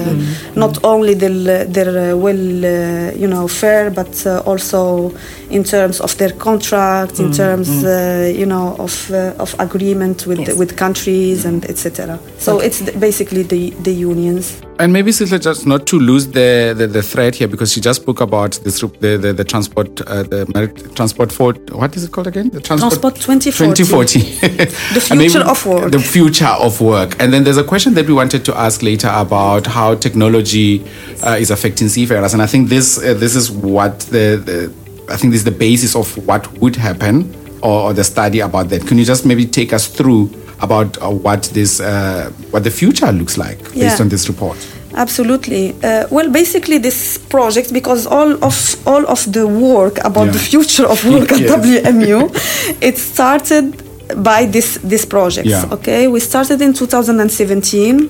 not 0.55 0.77
only 0.83 1.15
their 1.15 1.65
their 1.65 2.13
uh, 2.13 2.15
well, 2.17 2.65
uh, 2.65 3.11
you 3.21 3.27
know, 3.27 3.47
fair, 3.47 3.89
but 3.89 4.13
uh, 4.25 4.43
also 4.45 5.11
in 5.49 5.63
terms 5.63 5.99
of 5.99 6.15
their 6.17 6.31
contract, 6.37 7.19
in 7.19 7.31
terms, 7.31 7.69
uh, 7.83 8.31
you 8.39 8.45
know, 8.45 8.75
of 8.77 9.09
uh, 9.11 9.33
of 9.43 9.55
agreement 9.59 10.25
with 10.27 10.39
Yes. 10.39 10.57
with 10.57 10.75
countries 10.75 11.45
and 11.45 11.65
etc. 11.65 12.19
So 12.37 12.59
it's 12.59 12.79
the, 12.85 12.91
basically 12.99 13.43
the 13.43 13.71
the 13.83 13.93
unions. 13.93 14.61
And 14.79 14.91
maybe 14.91 15.11
Sister, 15.11 15.37
just 15.37 15.67
not 15.67 15.85
to 15.87 15.99
lose 15.99 16.27
the, 16.27 16.73
the, 16.75 16.87
the 16.87 17.03
thread 17.03 17.35
here, 17.35 17.47
because 17.47 17.71
she 17.71 17.79
just 17.79 18.01
spoke 18.01 18.21
about 18.21 18.53
this 18.63 18.81
the 18.81 19.17
the, 19.17 19.31
the 19.31 19.43
transport 19.43 20.01
uh, 20.01 20.23
the 20.23 20.91
transport 20.95 21.31
for 21.31 21.53
what 21.71 21.95
is 21.95 22.03
it 22.03 22.11
called 22.11 22.27
again? 22.27 22.49
The 22.49 22.59
Transport 22.59 23.15
2040. 23.15 23.83
2040. 23.83 24.19
The 24.93 25.01
future 25.01 25.41
of 25.41 25.65
work. 25.65 25.91
The 25.91 25.99
future 25.99 26.45
of 26.45 26.81
work. 26.81 27.15
And 27.21 27.31
then 27.31 27.43
there's 27.43 27.57
a 27.57 27.63
question 27.63 27.93
that 27.93 28.07
we 28.07 28.13
wanted 28.13 28.43
to 28.45 28.57
ask 28.57 28.81
later 28.81 29.11
about 29.13 29.67
how 29.67 29.95
technology 29.95 30.83
uh, 31.23 31.37
is 31.39 31.51
affecting 31.51 31.87
seafarers. 31.87 32.33
And 32.33 32.41
I 32.41 32.47
think 32.47 32.69
this 32.69 32.97
uh, 32.97 33.13
this 33.13 33.35
is 33.35 33.51
what 33.51 33.99
the, 34.01 34.41
the 34.43 34.73
I 35.11 35.17
think 35.17 35.31
this 35.33 35.41
is 35.41 35.45
the 35.45 35.51
basis 35.51 35.95
of 35.95 36.15
what 36.27 36.51
would 36.57 36.75
happen 36.75 37.33
or, 37.61 37.89
or 37.89 37.93
the 37.93 38.03
study 38.03 38.39
about 38.39 38.69
that. 38.69 38.87
Can 38.87 38.97
you 38.97 39.05
just 39.05 39.25
maybe 39.25 39.45
take 39.45 39.71
us 39.71 39.87
through 39.87 40.29
about 40.63 40.97
uh, 41.01 41.09
what 41.09 41.43
this 41.53 41.79
uh, 41.79 42.31
what 42.51 42.63
the 42.63 42.71
future 42.71 43.11
looks 43.11 43.37
like 43.37 43.59
based 43.73 44.01
on 44.01 44.09
this 44.09 44.27
report? 44.27 44.57
Absolutely. 44.95 45.75
Uh, 45.83 46.05
well, 46.11 46.29
basically, 46.29 46.77
this 46.77 47.17
project, 47.17 47.73
because 47.73 48.07
all 48.07 48.31
of 48.43 48.87
all 48.87 49.05
of 49.07 49.31
the 49.31 49.45
work 49.47 49.97
about 50.05 50.31
the 50.31 50.39
future 50.39 50.85
of 50.85 51.03
work 51.05 51.31
at 51.31 51.39
WMU, 51.59 52.29
it 52.81 52.97
started 52.97 53.83
by 54.23 54.45
this 54.45 54.77
this 54.83 55.05
project. 55.05 55.47
Yeah. 55.47 55.65
Okay, 55.71 56.07
we 56.07 56.19
started 56.19 56.61
in 56.61 56.73
2017. 56.73 58.09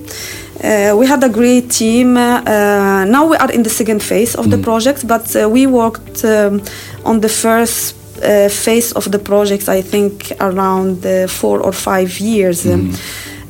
Uh, 0.63 0.95
we 0.97 1.07
had 1.07 1.23
a 1.23 1.29
great 1.29 1.69
team. 1.71 2.17
Uh, 2.17 3.05
now 3.05 3.27
we 3.27 3.37
are 3.37 3.51
in 3.51 3.63
the 3.63 3.69
second 3.69 4.01
phase 4.01 4.35
of 4.35 4.49
the 4.49 4.57
project, 4.57 5.07
but 5.07 5.35
uh, 5.35 5.49
we 5.49 5.67
worked 5.67 6.23
um, 6.25 6.61
on 7.05 7.21
the 7.21 7.29
first 7.29 7.95
uh, 8.21 8.49
phase 8.49 8.91
of 8.95 9.11
the 9.11 9.19
project. 9.19 9.67
I 9.69 9.81
think 9.81 10.31
around 10.39 11.05
uh, 11.05 11.27
four 11.27 11.59
or 11.61 11.71
five 11.73 12.19
years. 12.19 12.65
Um, 12.65 12.91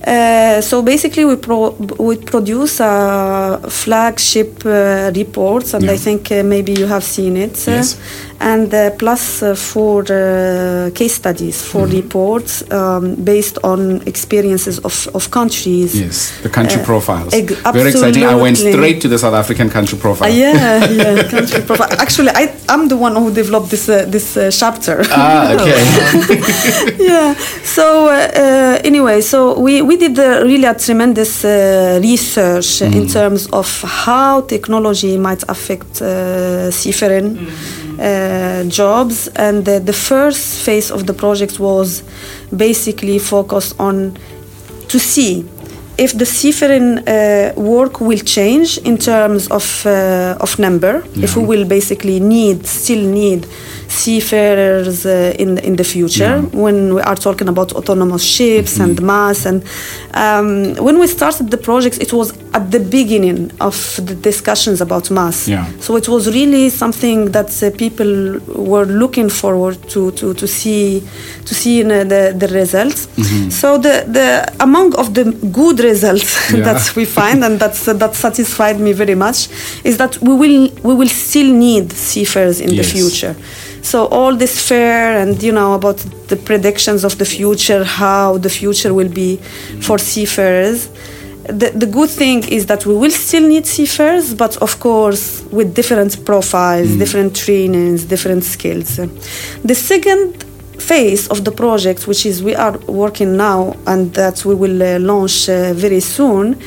Uh, 0.06 0.60
so 0.62 0.82
basically, 0.82 1.24
we 1.24 1.36
pro- 1.38 1.76
we 1.98 2.18
produce 2.18 2.82
flagship 3.70 4.66
uh, 4.66 5.12
reports, 5.16 5.74
and 5.74 5.84
Yeah. 5.84 5.94
I 5.96 5.98
think 5.98 6.32
uh, 6.32 6.44
maybe 6.44 6.74
you 6.74 6.88
have 6.88 7.04
seen 7.04 7.38
it. 7.38 7.56
Yes. 7.68 7.98
And 8.44 8.74
uh, 8.74 8.92
plus 9.00 9.42
uh, 9.42 9.56
four 9.56 10.02
uh, 10.12 10.90
case 10.94 11.16
studies, 11.16 11.62
4 11.62 11.84
Mm-hmm. 11.88 11.96
reports 12.02 12.64
um, 12.72 13.16
based 13.24 13.58
on 13.64 14.02
experiences 14.06 14.80
of, 14.80 15.08
of 15.14 15.30
countries. 15.32 15.92
Yes, 16.06 16.18
the 16.44 16.50
country 16.50 16.82
Uh, 16.82 16.86
profiles. 16.86 17.34
ex- 17.34 17.56
Very 17.74 17.90
exciting. 17.90 18.26
I 18.26 18.36
went 18.36 18.58
straight 18.58 19.00
to 19.02 19.08
the 19.08 19.18
South 19.18 19.34
African 19.44 19.70
country 19.70 19.98
profile. 19.98 20.30
Uh, 20.30 20.36
yeah, 20.36 20.86
yeah, 21.00 21.24
country 21.36 21.62
profile. 21.68 21.90
Actually, 22.06 22.32
I, 22.36 22.44
I'm 22.74 22.88
the 22.90 22.98
one 22.98 23.16
who 23.16 23.32
developed 23.32 23.70
this 23.70 23.88
uh, 23.90 23.96
this 24.16 24.36
uh, 24.38 24.52
chapter. 24.62 24.96
Ah, 25.12 25.54
okay. 25.56 25.80
yeah. 27.10 27.34
So 27.76 28.08
uh, 28.08 28.14
uh, 28.14 28.80
anyway, 28.90 29.22
so 29.22 29.58
we 29.66 29.82
we 29.82 29.96
did 29.98 30.18
uh, 30.20 30.26
really 30.44 30.66
a 30.66 30.74
tremendous 30.86 31.44
uh, 31.46 32.00
research 32.02 32.82
in 32.82 33.08
terms 33.08 33.48
of 33.52 33.68
how 34.06 34.42
technology 34.56 35.18
might 35.18 35.44
affect 35.48 36.02
uh, 36.02 36.72
seafaring 36.72 37.38
uh, 37.38 37.83
jobs, 38.70 39.28
and 39.36 39.68
uh, 39.68 39.80
the 39.80 39.94
first 39.94 40.64
phase 40.66 40.92
of 40.92 41.06
the 41.06 41.14
project 41.14 41.60
was 41.60 42.04
basically 42.56 43.20
focused 43.20 43.80
on 43.80 44.18
to 44.88 45.00
see 45.00 45.46
if 45.98 46.18
the 46.18 46.26
seafaring 46.26 47.00
uh, 47.08 47.54
work 47.56 48.02
will 48.02 48.20
change 48.20 48.78
in 48.80 48.98
terms 48.98 49.48
of 49.50 49.86
uh, 49.86 50.36
of 50.40 50.58
number, 50.60 51.04
if 51.16 51.36
we 51.38 51.46
will 51.46 51.66
basically 51.66 52.20
need 52.20 52.66
still 52.66 53.04
need 53.06 53.46
seafarers 53.88 55.06
uh, 55.06 55.34
in 55.44 55.58
in 55.60 55.76
the 55.76 55.84
future 55.84 56.42
when 56.64 56.94
we 56.96 57.02
are 57.02 57.16
talking 57.28 57.48
about 57.48 57.72
autonomous 57.74 58.24
ships 58.36 58.80
and 58.80 59.02
MASS 59.02 59.46
and 59.46 59.64
um, 60.14 60.74
when 60.86 61.00
we 61.00 61.08
started 61.08 61.46
the 61.52 61.58
project 61.58 61.96
it 62.02 62.12
was 62.14 62.34
at 62.54 62.66
the 62.72 62.80
beginning 62.80 63.52
of 63.60 63.76
the 64.08 64.16
discussions 64.16 64.82
about 64.82 65.10
MASS 65.12 65.48
Yeah. 65.48 65.66
so 65.80 65.96
it 66.02 66.08
was 66.08 66.28
really 66.40 66.70
something 66.70 67.32
that 67.32 67.50
uh, 67.64 67.70
people 67.84 68.40
were 68.72 68.86
looking 68.86 69.30
forward 69.30 69.78
to 69.94 70.12
to, 70.20 70.34
to 70.34 70.48
see 70.48 71.02
to 71.46 71.54
see 71.62 71.82
in, 71.82 71.92
uh, 71.92 72.04
the 72.14 72.34
the 72.42 72.48
results. 72.62 73.08
So 73.62 73.78
the 73.78 73.96
the 74.18 74.28
among 74.60 74.90
of 75.02 75.08
the 75.18 75.24
good 75.60 75.78
results 75.80 76.30
Yeah. 76.54 76.64
that 76.68 76.82
we 76.96 77.06
find 77.06 77.44
and 77.44 77.60
that's 77.60 77.88
uh, 77.88 77.94
that 78.04 78.14
satisfied 78.16 78.78
me 78.80 78.92
very 78.94 79.16
much 79.16 79.40
is 79.84 79.96
that 79.98 80.14
we 80.28 80.34
will 80.42 80.70
we 80.88 80.94
will 81.00 81.10
still 81.28 81.52
need 81.68 81.86
seafarers 81.92 82.60
in 82.60 82.70
the 82.76 82.84
future. 82.84 83.36
So 83.84 84.08
all 84.08 84.36
this 84.36 84.56
fear 84.70 85.18
and 85.22 85.42
you 85.44 85.52
know 85.52 85.74
about 85.74 85.98
the 86.30 86.36
predictions 86.38 87.04
of 87.04 87.18
the 87.18 87.26
future, 87.26 87.84
how 87.84 88.38
the 88.38 88.50
future 88.50 88.94
will 88.94 89.10
be 89.10 89.38
for 89.82 89.98
seafarers. 90.00 90.90
The, 91.62 91.72
the 91.76 91.86
good 91.86 92.10
thing 92.10 92.48
is 92.48 92.66
that 92.68 92.86
we 92.86 92.96
will 92.96 93.12
still 93.12 93.46
need 93.46 93.66
seafarers, 93.68 94.34
but 94.34 94.56
of 94.58 94.80
course 94.80 95.44
with 95.52 95.76
different 95.76 96.26
profiles, 96.26 96.96
different 96.96 97.36
trainings, 97.36 98.06
different 98.06 98.46
skills. 98.46 98.96
The 99.72 99.76
second 99.76 100.46
phase 100.80 101.28
of 101.28 101.44
the 101.44 101.52
project, 101.52 102.08
which 102.08 102.26
is 102.26 102.42
we 102.42 102.56
are 102.56 102.78
working 102.88 103.36
now 103.36 103.76
and 103.86 104.14
that 104.14 104.46
we 104.46 104.56
will 104.56 104.82
uh, 104.82 105.00
launch 105.00 105.50
uh, 105.50 105.74
very 105.74 106.00
soon, 106.00 106.58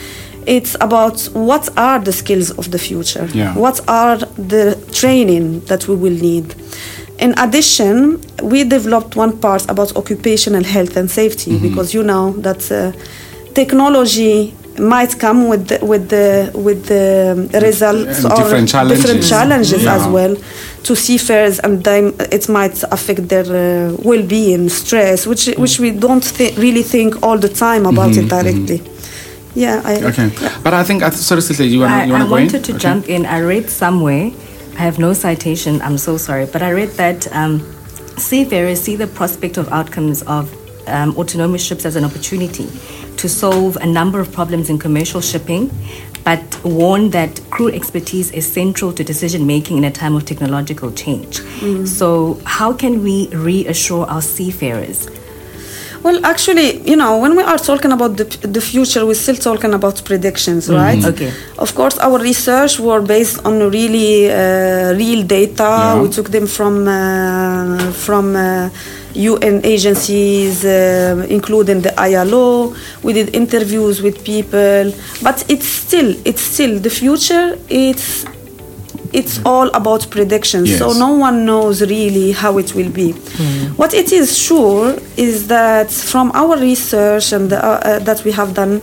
it's 0.46 0.76
about 0.80 1.20
what 1.32 1.68
are 1.78 1.99
the 1.99 2.12
skills 2.12 2.50
of 2.52 2.70
the 2.70 2.78
future, 2.78 3.26
Yeah. 3.32 3.54
what 3.56 3.80
are 3.88 4.18
the 4.37 4.76
training 4.92 5.61
that 5.66 5.88
we 5.88 5.96
will 5.96 6.18
need. 6.30 6.54
In 7.18 7.32
addition, 7.38 8.20
we 8.42 8.64
developed 8.64 9.16
one 9.16 9.38
part 9.38 9.64
about 9.70 9.96
occupational 9.96 10.62
health 10.64 10.96
and 10.96 11.11
safety 11.11 11.58
because 11.58 11.94
you 11.94 12.02
know 12.02 12.32
that 12.46 12.70
uh, 12.70 12.92
technology 13.54 14.54
might 14.78 15.18
come 15.18 15.49
with 15.49 15.68
the, 15.68 15.78
with 15.85 16.11
the 16.11 16.50
with 16.54 16.85
the 16.87 17.58
results 17.62 18.23
And 18.25 18.32
or 18.32 18.37
different 18.37 18.68
challenges. 18.68 18.99
different 19.02 19.25
challenges 19.26 19.82
Yeah. 19.85 19.96
as 19.96 20.06
well 20.16 20.37
to 20.82 20.94
seafarers 20.94 21.58
and 21.61 21.82
then 21.82 22.12
it 22.30 22.46
might 22.50 22.76
affect 22.96 23.28
their 23.32 23.46
uh, 23.46 23.96
well-being 24.04 24.68
stress 24.68 25.26
which 25.26 25.46
which 25.56 25.80
we 25.80 25.90
don't 25.92 26.23
thi- 26.23 26.54
really 26.58 26.82
think 26.82 27.11
all 27.23 27.38
the 27.38 27.49
time 27.49 27.87
about 27.87 28.14
it 28.20 28.28
directly 28.28 28.82
yeah 29.54 29.80
I, 29.82 29.94
Mm-hmm, 29.96 30.06
Okay. 30.12 30.28
But 30.62 30.75
I 30.75 30.82
think, 30.85 31.02
I 31.02 31.08
th- 31.08 31.23
sorry, 31.30 31.40
Sister, 31.40 31.64
you 31.64 31.80
want 31.80 31.92
I, 31.92 32.00
to 32.02 32.06
you 32.08 32.12
I 32.14 32.18
wanna 32.18 32.28
go 32.28 32.37
in? 32.37 32.42
wanted 32.44 32.62
to 32.64 32.73
Okay. 32.73 32.78
jump 32.87 33.08
in. 33.08 33.25
I 33.25 33.38
read 33.40 33.70
somewhere, 33.70 34.30
I 34.76 34.80
have 34.80 34.99
no 34.99 35.14
citation, 35.14 35.80
I'm 35.80 35.97
so 35.97 36.18
sorry, 36.18 36.45
but 36.45 36.61
I 36.61 36.71
read 36.71 36.90
that 36.90 37.33
um, 37.35 37.61
seafarers 38.18 38.78
see 38.78 38.95
the 38.95 39.06
prospect 39.06 39.56
of 39.56 39.71
outcomes 39.71 40.23
of 40.25 40.54
um, 40.87 41.16
autonomous 41.16 41.64
ships 41.64 41.87
as 41.87 41.97
an 41.97 42.04
opportunity 42.04 42.68
to 43.16 43.26
solve 43.26 43.76
a 43.76 43.87
number 43.87 44.21
of 44.21 44.30
problems 44.33 44.68
in 44.68 44.78
commercial 44.78 45.23
shipping, 45.23 45.71
but 46.25 46.62
warn 46.62 47.09
that 47.11 47.40
crew 47.50 47.68
expertise 47.68 48.30
is 48.33 48.47
central 48.47 48.92
to 48.92 49.02
decision 49.02 49.47
making 49.47 49.78
in 49.78 49.85
a 49.85 49.90
time 49.90 50.14
of 50.14 50.26
technological 50.26 50.92
change. 50.92 51.40
So, 51.87 52.38
how 52.45 52.75
can 52.75 53.02
we 53.02 53.28
reassure 53.28 54.04
our 54.06 54.21
seafarers? 54.21 55.09
Well, 56.06 56.25
actually, 56.25 56.68
you 56.88 56.94
know, 56.94 57.18
when 57.18 57.34
we 57.34 57.42
are 57.42 57.58
talking 57.58 57.90
about 57.90 58.16
the, 58.16 58.26
the 58.46 58.60
future, 58.60 59.04
we're 59.04 59.22
still 59.26 59.34
talking 59.34 59.75
about 59.75 60.04
predictions, 60.04 60.70
right? 60.70 61.04
Okay. 61.04 61.32
Of 61.58 61.75
course, 61.75 61.98
our 61.98 62.20
research 62.20 62.78
were 62.78 63.00
based 63.00 63.44
on 63.44 63.54
really 63.78 64.30
uh, 64.30 64.94
real 64.94 65.26
data. 65.26 65.64
Yeah. 65.64 66.02
We 66.02 66.08
took 66.08 66.28
them 66.30 66.46
from 66.46 66.86
uh, 66.86 67.90
from 68.04 68.36
uh, 68.36 68.70
UN 69.14 69.56
agencies, 69.64 70.64
uh, 70.64 71.26
including 71.28 71.80
the 71.80 71.92
ILO. 71.98 72.72
We 73.02 73.12
did 73.12 73.34
interviews 73.34 74.00
with 74.00 74.22
people, 74.25 74.92
but 75.26 75.44
it's 75.48 75.66
still 75.66 76.14
it's 76.25 76.42
still 76.52 76.78
the 76.78 76.90
future. 77.00 77.58
It's 77.68 78.26
it's 79.12 79.40
all 79.44 79.68
about 79.70 80.10
predictions. 80.10 80.78
So 80.78 80.92
no 80.92 81.12
one 81.12 81.44
knows 81.44 81.80
really 81.82 82.32
how 82.32 82.58
it 82.58 82.75
will 82.75 82.90
be. 82.90 83.12
What 83.76 83.94
it 83.94 84.12
is 84.12 84.36
sure 84.38 84.96
is 85.16 85.48
that 85.48 85.90
from 85.90 86.30
our 86.34 86.56
research 86.56 87.32
and 87.32 87.50
the, 87.50 87.58
uh, 87.64 87.68
uh, 87.68 87.98
that 88.00 88.25
we 88.25 88.32
have 88.32 88.54
done, 88.54 88.80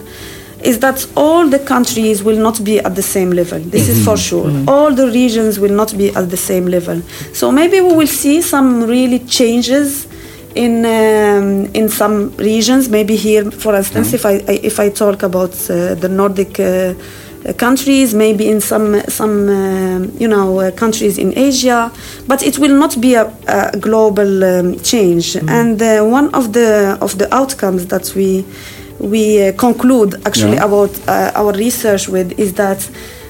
is 0.64 0.80
that 0.80 1.06
all 1.18 1.48
the 1.50 1.60
countries 1.60 2.24
will 2.24 2.38
not 2.38 2.64
be 2.64 2.80
at 2.80 2.96
the 2.96 3.02
same 3.02 3.32
level. 3.32 3.60
This 3.60 3.90
is 3.90 4.04
for 4.06 4.18
sure. 4.18 4.50
All 4.68 4.94
the 4.94 5.08
regions 5.08 5.60
will 5.60 5.74
not 5.74 5.96
be 5.98 6.10
at 6.16 6.30
the 6.30 6.38
same 6.38 6.66
level. 6.68 7.02
So 7.34 7.52
maybe 7.52 7.82
we 7.82 7.94
will 7.94 8.08
see 8.08 8.42
some 8.42 8.84
really 8.84 9.20
changes 9.20 10.08
in 10.56 10.86
um, 10.86 11.66
in 11.74 11.90
some 11.90 12.16
regions. 12.38 12.88
Maybe 12.88 13.16
here, 13.16 13.52
for 13.52 13.76
instance, 13.76 14.14
if 14.14 14.26
I, 14.26 14.36
I 14.48 14.60
if 14.64 14.80
I 14.80 14.90
talk 14.90 15.24
about 15.24 15.52
uh, 15.70 15.96
the 15.96 16.10
Nordic. 16.10 16.60
Uh, 16.60 16.94
countries, 17.58 18.14
maybe 18.14 18.48
in 18.50 18.62
some 18.62 19.02
some 19.10 19.50
um 19.50 20.12
you 20.18 20.28
know 20.28 20.60
uh, 20.60 20.72
countries 20.72 21.18
in 21.18 21.38
Asia, 21.38 21.92
but 22.28 22.42
it 22.44 22.58
will 22.58 22.76
not 22.84 23.00
be 23.02 23.16
a, 23.16 23.26
a 23.48 23.78
global 23.78 24.44
um, 24.44 24.80
change. 24.80 25.36
And 25.48 25.82
uh, 25.82 26.04
one 26.04 26.30
of 26.34 26.54
the 26.54 26.98
of 27.02 27.18
the 27.18 27.28
outcomes 27.36 27.88
that 27.88 28.14
we 28.16 28.46
we 29.00 29.24
uh, 29.48 29.52
conclude 29.58 30.16
actually 30.26 30.56
Yeah. 30.56 30.66
about 30.70 30.92
uh, 31.08 31.32
our 31.36 31.52
research 31.54 32.08
with 32.08 32.32
is 32.40 32.54
that 32.54 32.80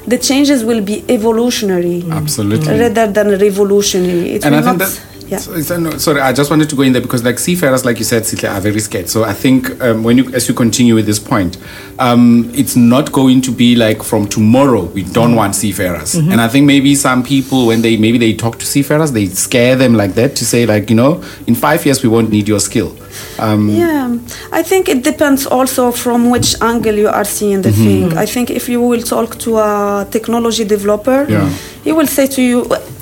the 0.08 0.17
changes 0.17 0.63
will 0.63 0.82
be 0.82 1.03
evolutionary 1.08 2.03
Absolutely. 2.12 2.77
rather 2.79 3.08
than 3.12 3.29
revolutionary. 3.39 4.36
It 4.36 4.46
and 4.46 4.53
will 4.55 4.60
I 4.62 4.63
think 4.67 4.79
not. 4.79 4.89
that. 4.89 5.01
Yeah. 5.34 5.40
so- 5.40 5.62
so- 5.62 5.78
no, 5.80 5.98
sorry, 5.98 6.22
I 6.22 6.32
just 6.34 6.50
wanted 6.50 6.70
to 6.70 6.75
go 6.75 6.84
in 6.84 6.94
there 6.94 7.02
because, 7.02 7.24
like 7.24 7.40
seafarers, 7.40 7.84
like 7.86 7.98
you 8.00 8.06
said, 8.06 8.24
Sihle, 8.24 8.50
are 8.56 8.62
very 8.62 8.80
scared. 8.80 9.10
So 9.10 9.24
I 9.24 9.34
think 9.34 9.70
um, 9.82 10.04
when 10.04 10.18
you, 10.18 10.25
as 10.34 10.48
you 10.48 10.54
continue 10.54 10.96
with 10.96 11.06
this 11.06 11.20
point, 11.20 11.58
um, 12.00 12.52
it's 12.56 12.75
not 12.75 13.12
going 13.12 13.42
to 13.42 13.52
be 13.52 13.75
like 13.75 14.04
from 14.04 14.28
tomorrow 14.28 14.84
we 14.84 15.04
don't 15.04 15.36
want 15.36 15.56
seafarers. 15.56 16.16
And 16.16 16.40
I 16.42 16.48
think 16.48 16.66
maybe 16.66 16.96
some 16.96 17.24
people, 17.24 17.68
when 17.68 17.82
they 17.82 17.98
maybe 17.98 18.18
they 18.18 18.34
talk 18.34 18.60
to 18.60 18.66
seafarers, 18.66 19.12
they 19.12 19.28
scare 19.28 19.75
them 19.75 19.94
like 19.94 20.13
that 20.16 20.36
to 20.38 20.46
say 20.46 20.66
like, 20.66 20.90
you 20.90 20.96
know, 20.96 21.24
in 21.48 21.56
five 21.56 21.86
years 21.86 22.04
we 22.04 22.10
won't 22.10 22.30
need 22.30 22.48
your 22.48 22.60
skill. 22.60 22.96
Um, 23.39 23.70
Yeah, 23.70 24.18
I 24.51 24.63
think 24.63 24.88
it 24.88 25.03
depends 25.03 25.46
also 25.48 25.92
from 25.92 26.30
which 26.30 26.56
angle 26.62 26.96
you 26.96 27.10
are 27.10 27.25
seeing 27.25 27.62
the 27.62 27.72
thing. 27.72 28.18
I 28.18 28.25
think 28.25 28.50
if 28.50 28.70
you 28.70 28.80
will 28.82 29.01
talk 29.01 29.38
to 29.39 29.58
a 29.58 30.06
technology 30.12 30.63
developer, 30.65 31.25
Yeah. 31.30 31.50
he 31.84 31.92
will 31.92 32.08
say 32.08 32.27
to 32.27 32.42
you, 32.42 32.58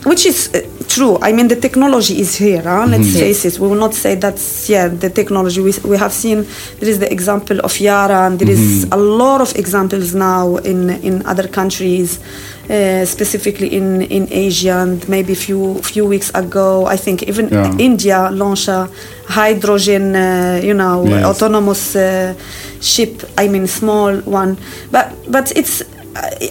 which 0.06 0.26
is 0.26 0.50
uh, 0.54 0.60
true. 0.88 1.18
I 1.22 1.32
mean, 1.34 1.48
the 1.48 1.56
technology 1.68 2.16
is 2.20 2.36
here. 2.36 2.64
Huh? 2.64 2.86
Let's 2.88 3.12
face 3.24 3.46
it. 3.46 3.60
We 3.60 3.68
will 3.68 3.80
not 3.88 3.94
say 3.94 4.16
that's 4.16 4.70
yeah 4.70 4.88
the 4.88 5.10
technology. 5.10 5.60
We, 5.62 5.74
we 5.92 5.98
have 5.98 6.14
seen 6.14 6.46
there 6.80 6.90
is 6.90 6.98
the 7.00 7.12
example 7.12 7.58
of 7.68 7.80
Yara, 7.80 8.20
and 8.28 8.40
there 8.40 8.50
is 8.58 8.88
a 8.92 8.98
lot 8.98 9.40
of 9.42 9.50
examples 9.56 10.14
now 10.16 10.58
in 10.72 10.90
in 11.08 11.14
other 11.32 11.48
countries. 11.60 12.20
Uh, 12.70 13.04
specifically 13.06 13.68
in, 13.76 14.04
in 14.04 14.28
Asia 14.32 14.78
and 14.84 15.10
maybe 15.10 15.34
a 15.34 15.36
few 15.36 15.82
few 15.82 16.06
weeks 16.06 16.30
ago 16.36 16.86
I 16.86 16.96
think 16.96 17.24
even 17.24 17.50
Yeah. 17.50 17.76
India 17.80 18.30
launched 18.32 18.68
a 18.70 18.88
hydrogen, 19.28 20.16
uh, 20.16 20.62
you 20.64 20.74
know, 20.74 21.04
Yes. 21.06 21.26
autonomous 21.26 21.96
uh, 21.96 22.34
ship. 22.80 23.24
I 23.38 23.48
mean, 23.50 23.68
small 23.68 24.14
one, 24.26 24.58
but 24.92 25.08
but 25.28 25.52
it's. 25.58 25.84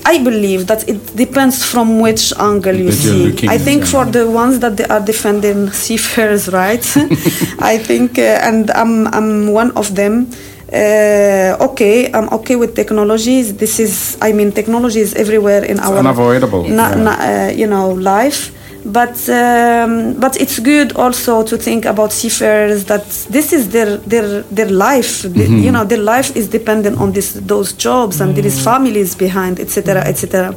I- 0.04 0.18
believe 0.24 0.66
that 0.66 0.88
it 0.88 0.98
depends 1.16 1.62
from 1.64 2.00
which 2.00 2.32
angle 2.38 2.74
you 2.74 2.92
see. 2.92 3.46
I 3.48 3.58
think 3.58 3.84
for 3.84 4.04
the 4.06 4.24
ones 4.28 4.58
that 4.60 4.76
they 4.76 4.84
are 4.86 5.00
defending 5.04 5.70
seafarers' 5.84 6.48
rights, 6.48 6.96
I 7.58 7.78
think, 7.78 8.18
uh, 8.18 8.48
and 8.48 8.70
I'm 8.70 9.06
I'm 9.16 9.52
one 9.52 9.70
of 9.76 9.94
them. 9.94 10.26
Uh, 10.72 11.56
okay, 11.70 12.10
I'm 12.12 12.28
okay 12.30 12.56
with 12.56 12.74
technologies. 12.74 13.56
This 13.56 13.78
is, 13.80 14.16
I 14.22 14.32
mean, 14.32 14.52
technology 14.52 15.00
is 15.00 15.14
everywhere 15.14 15.64
in 15.64 15.78
our 15.80 15.96
unavoidable, 15.98 16.62
na- 16.68 16.90
yeah. 16.90 16.94
na- 16.94 17.20
uh, 17.20 17.50
you 17.54 17.66
know, 17.66 17.90
life. 17.90 18.52
But 18.82 19.28
um, 19.28 20.14
but 20.18 20.40
it's 20.40 20.58
good 20.58 20.96
also 20.96 21.42
to 21.42 21.58
think 21.58 21.84
about 21.84 22.12
seafarers 22.12 22.86
that 22.86 23.04
this 23.28 23.52
is 23.52 23.68
their 23.68 23.98
their 23.98 24.40
their 24.44 24.70
life. 24.70 25.22
Mm-hmm. 25.24 25.58
you 25.58 25.70
know, 25.70 25.84
their 25.84 25.98
life 26.00 26.34
is 26.34 26.48
dependent 26.48 26.98
on 26.98 27.12
this 27.12 27.32
those 27.34 27.74
jobs, 27.74 28.20
and 28.22 28.34
there 28.34 28.46
is 28.46 28.58
families 28.64 29.14
behind, 29.14 29.60
etc., 29.60 30.00
etc. 30.06 30.54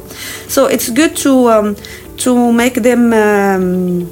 So 0.48 0.64
it's 0.66 0.88
good 0.88 1.16
to 1.16 1.50
um, 1.50 1.76
to 2.24 2.52
make 2.52 2.80
them. 2.82 3.12
Um, 3.12 4.08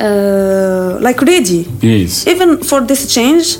uh, 0.00 0.98
like 1.00 1.20
ready 1.20 1.68
Yes. 1.80 2.26
even 2.26 2.58
for 2.64 2.80
this 2.80 3.14
change 3.14 3.58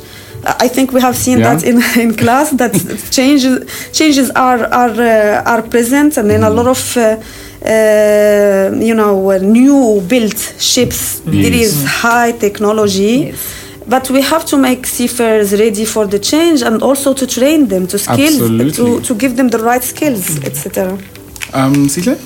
I 0.66 0.68
think 0.68 0.92
we 0.92 1.00
have 1.00 1.16
seen 1.16 1.38
Yeah. 1.38 1.48
that 1.54 1.60
in, 1.70 1.76
in 2.04 2.14
class 2.22 2.50
that 2.60 2.72
changes 3.10 3.54
changes 3.98 4.28
are 4.48 4.62
are 4.82 4.94
uh, 5.00 5.52
are 5.52 5.62
present 5.74 6.16
and 6.18 6.26
then 6.30 6.42
a 6.42 6.50
lot 6.58 6.66
of 6.66 6.82
uh, 6.96 7.02
uh, 7.74 8.70
you 8.88 8.94
know 9.00 9.14
uh, 9.30 9.38
new 9.38 10.00
built 10.12 10.38
ships 10.72 11.20
there 11.24 11.54
Yes. 11.60 11.66
is 11.66 11.74
high 12.04 12.32
technology 12.46 13.14
Yes. 13.28 13.38
but 13.94 14.04
we 14.10 14.20
have 14.32 14.44
to 14.52 14.56
make 14.68 14.82
seafarers 14.86 15.50
ready 15.64 15.84
for 15.94 16.04
the 16.14 16.18
change 16.32 16.58
and 16.68 16.82
also 16.82 17.08
to 17.20 17.26
train 17.26 17.60
them 17.72 17.86
to 17.92 17.96
skills 17.98 18.40
Absolutely. 18.40 18.72
to, 18.72 19.00
to 19.08 19.12
give 19.22 19.32
them 19.38 19.48
the 19.54 19.60
right 19.70 19.84
skills 19.92 20.24
etc 20.48 20.98
Um, 21.60 21.74
Sihle, 21.94 22.16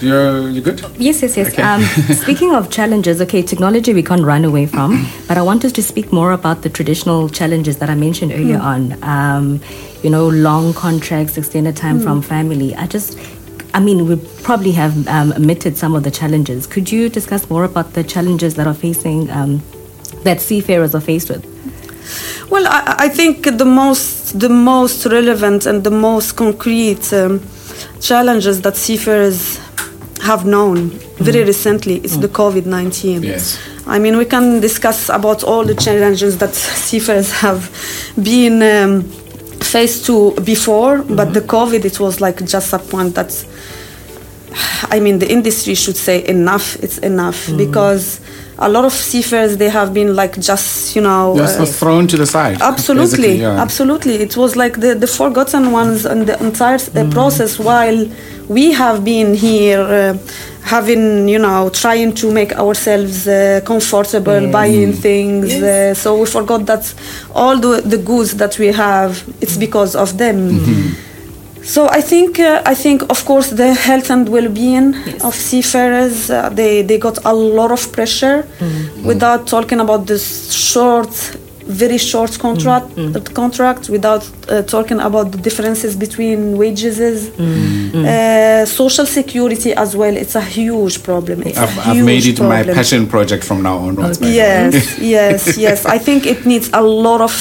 you're 0.00 0.48
you 0.50 0.60
good? 0.60 0.80
Yes, 0.98 1.22
yes, 1.22 1.36
yes. 1.36 1.52
Okay. 1.52 1.62
Um, 1.62 1.82
speaking 2.14 2.54
of 2.54 2.70
challenges, 2.70 3.20
okay, 3.22 3.42
technology 3.42 3.94
we 3.94 4.02
can't 4.02 4.22
run 4.22 4.44
away 4.44 4.66
from, 4.66 5.06
but 5.28 5.38
I 5.38 5.42
want 5.42 5.64
us 5.64 5.72
to 5.72 5.82
speak 5.82 6.12
more 6.12 6.32
about 6.32 6.62
the 6.62 6.70
traditional 6.70 7.28
challenges 7.28 7.78
that 7.78 7.88
I 7.88 7.94
mentioned 7.94 8.32
earlier 8.32 8.58
on. 8.58 9.02
Um, 9.02 9.60
you 10.02 10.10
know, 10.10 10.28
long 10.28 10.74
contracts, 10.74 11.36
extended 11.36 11.76
time 11.76 11.98
from 12.00 12.22
family. 12.22 12.74
I 12.76 12.86
just, 12.86 13.18
I 13.74 13.80
mean, 13.80 14.06
we 14.06 14.16
probably 14.42 14.72
have 14.72 15.08
um, 15.08 15.32
omitted 15.32 15.76
some 15.76 15.94
of 15.94 16.04
the 16.04 16.10
challenges. 16.10 16.66
Could 16.66 16.92
you 16.92 17.08
discuss 17.08 17.48
more 17.50 17.64
about 17.64 17.94
the 17.94 18.04
challenges 18.04 18.54
that 18.54 18.66
are 18.66 18.74
facing, 18.74 19.30
um, 19.30 19.62
that 20.22 20.40
seafarers 20.40 20.94
are 20.94 21.00
faced 21.00 21.28
with? 21.30 21.44
Well, 22.50 22.66
I, 22.68 22.94
I 22.98 23.08
think 23.08 23.58
the 23.58 23.64
most 23.64 24.38
the 24.38 24.48
most 24.48 25.06
relevant 25.06 25.66
and 25.66 25.82
the 25.82 25.90
most 25.90 26.36
concrete 26.36 27.12
um, 27.12 27.40
challenges 28.00 28.60
that 28.62 28.76
seafarers 28.76 29.58
have 30.30 30.42
known 30.44 30.78
very 31.28 31.42
mm. 31.42 31.46
recently 31.52 31.96
is 32.06 32.14
the 32.24 32.28
mm. 32.28 32.38
COVID 32.40 32.66
nineteen. 32.66 33.22
Yes. 33.22 33.58
I 33.86 33.98
mean, 33.98 34.16
we 34.22 34.24
can 34.24 34.60
discuss 34.60 35.08
about 35.08 35.44
all 35.44 35.64
the 35.64 35.74
challenges 35.86 36.38
that 36.38 36.54
seafarers 36.54 37.30
have 37.44 37.60
been 38.30 38.56
um, 38.62 39.02
faced 39.72 40.06
to 40.06 40.16
before, 40.52 40.94
but 40.98 41.28
mm-hmm. 41.28 41.32
the 41.32 41.44
COVID 41.56 41.84
it 41.84 41.98
was 42.00 42.20
like 42.20 42.38
just 42.54 42.72
a 42.72 42.78
point 42.78 43.14
that 43.14 43.30
I 44.94 45.00
mean, 45.00 45.18
the 45.18 45.30
industry 45.30 45.74
should 45.74 45.96
say 45.96 46.26
enough. 46.26 46.76
It's 46.84 46.98
enough 46.98 47.46
mm. 47.46 47.58
because 47.58 48.20
a 48.58 48.68
lot 48.68 48.84
of 48.84 48.92
seafarers 48.92 49.56
they 49.58 49.68
have 49.68 49.92
been 49.92 50.16
like 50.16 50.34
just 50.40 50.96
you 50.96 51.02
know 51.02 51.34
Just 51.36 51.58
uh, 51.58 51.60
was 51.60 51.78
thrown 51.78 52.06
to 52.08 52.16
the 52.16 52.26
side. 52.26 52.60
Absolutely, 52.62 53.36
yeah. 53.40 53.60
absolutely. 53.60 54.14
It 54.14 54.36
was 54.36 54.56
like 54.56 54.80
the, 54.80 54.94
the 54.94 55.06
forgotten 55.06 55.72
ones 55.72 56.06
in 56.06 56.24
the 56.26 56.36
entire 56.42 56.78
uh, 56.94 57.10
process 57.10 57.58
while 57.58 58.06
we 58.48 58.72
have 58.72 59.04
been 59.04 59.34
here 59.34 59.80
uh, 59.80 60.16
having, 60.62 61.28
you 61.28 61.38
know, 61.38 61.68
trying 61.70 62.12
to 62.14 62.32
make 62.32 62.52
ourselves 62.54 63.28
uh, 63.28 63.60
comfortable, 63.64 64.40
Yes. 64.42 64.52
buying 64.52 64.92
things. 64.92 65.52
Uh, 65.62 65.94
so 65.94 66.18
we 66.20 66.26
forgot 66.26 66.64
that 66.66 66.94
all 67.34 67.56
the, 67.58 67.80
the 67.82 67.98
goods 67.98 68.34
that 68.36 68.58
we 68.58 68.68
have, 68.68 69.22
it's 69.40 69.56
because 69.56 69.94
of 69.94 70.16
them. 70.18 70.94
So 71.66 71.88
I 71.88 72.00
think 72.00 72.38
uh, 72.38 72.62
I 72.72 72.74
think 72.74 73.02
of 73.14 73.24
course 73.24 73.48
the 73.50 73.74
health 73.74 74.08
and 74.10 74.28
well-being 74.28 74.94
Yes. 75.06 75.24
of 75.28 75.34
seafarers 75.34 76.30
uh, 76.30 76.48
they 76.58 76.82
they 76.88 76.98
got 76.98 77.16
a 77.24 77.32
lot 77.58 77.70
of 77.76 77.82
pressure 77.92 78.38
without 79.10 79.46
talking 79.54 79.80
about 79.80 80.06
this 80.06 80.24
short 80.52 81.12
very 81.82 81.98
short 81.98 82.38
contract 82.38 82.86
uh, 82.96 83.20
contract 83.34 83.88
without 83.88 84.22
uh, 84.48 84.62
talking 84.62 85.00
about 85.00 85.32
the 85.32 85.38
differences 85.38 85.96
between 85.96 86.56
wages 86.56 86.96
uh, 87.00 88.64
social 88.66 89.06
security 89.06 89.74
as 89.74 89.96
well. 89.96 90.16
It's 90.16 90.36
a 90.36 90.40
huge 90.58 91.02
problem. 91.02 91.42
It's 91.42 91.58
a 91.58 91.62
I've, 91.62 91.78
I've 91.88 92.04
made 92.04 92.24
it 92.26 92.38
my 92.40 92.62
passion 92.62 93.06
project 93.08 93.42
from 93.44 93.62
now 93.62 93.78
on 93.78 93.94
by 93.96 94.10
the 94.10 94.24
way. 94.24 94.34
Yes, 94.34 94.98
yes, 95.00 95.58
yes. 95.66 95.78
I 95.86 95.98
think 95.98 96.26
it 96.26 96.46
needs 96.46 96.70
a 96.72 96.82
lot 96.82 97.20
of 97.20 97.34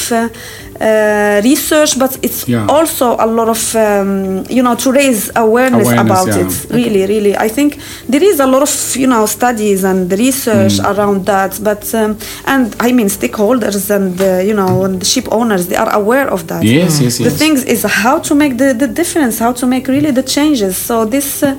uh, 0.79 1.41
research, 1.43 1.97
but 1.97 2.17
it's 2.21 2.47
Yeah. 2.47 2.67
also 2.67 3.15
a 3.19 3.25
lot 3.25 3.47
of 3.49 3.75
um, 3.75 4.43
you 4.49 4.61
know 4.63 4.75
to 4.75 4.91
raise 4.91 5.31
awareness, 5.35 5.87
Awareness, 5.87 6.05
about 6.05 6.27
yeah. 6.27 6.45
it. 6.45 6.67
Really, 6.69 7.05
really, 7.05 7.33
I 7.37 7.49
think 7.49 7.77
there 8.09 8.23
is 8.23 8.39
a 8.39 8.47
lot 8.47 8.61
of 8.61 8.71
you 8.95 9.07
know 9.07 9.25
studies 9.25 9.83
and 9.83 10.11
research 10.11 10.75
Mm. 10.79 10.91
around 10.91 11.25
that. 11.25 11.59
But 11.63 11.83
um, 11.93 12.17
and 12.45 12.75
I 12.79 12.91
mean 12.91 13.07
stakeholders 13.09 13.89
and 13.89 14.19
uh, 14.21 14.39
you 14.49 14.53
know 14.53 14.83
and 14.85 14.99
the 14.99 15.05
ship 15.05 15.27
owners 15.31 15.67
they 15.67 15.77
are 15.77 15.91
aware 15.93 16.27
of 16.35 16.41
that. 16.47 16.63
Yes, 16.63 16.99
yes, 17.01 17.17
The 17.17 17.29
things 17.43 17.63
is 17.63 17.83
how 17.83 18.19
to 18.19 18.35
make 18.35 18.57
the, 18.57 18.73
the 18.73 18.87
difference, 18.87 19.39
how 19.39 19.53
to 19.53 19.65
make 19.65 19.87
really 19.87 20.11
the 20.11 20.23
changes. 20.23 20.77
So 20.77 21.05
this. 21.05 21.43
Uh, 21.43 21.55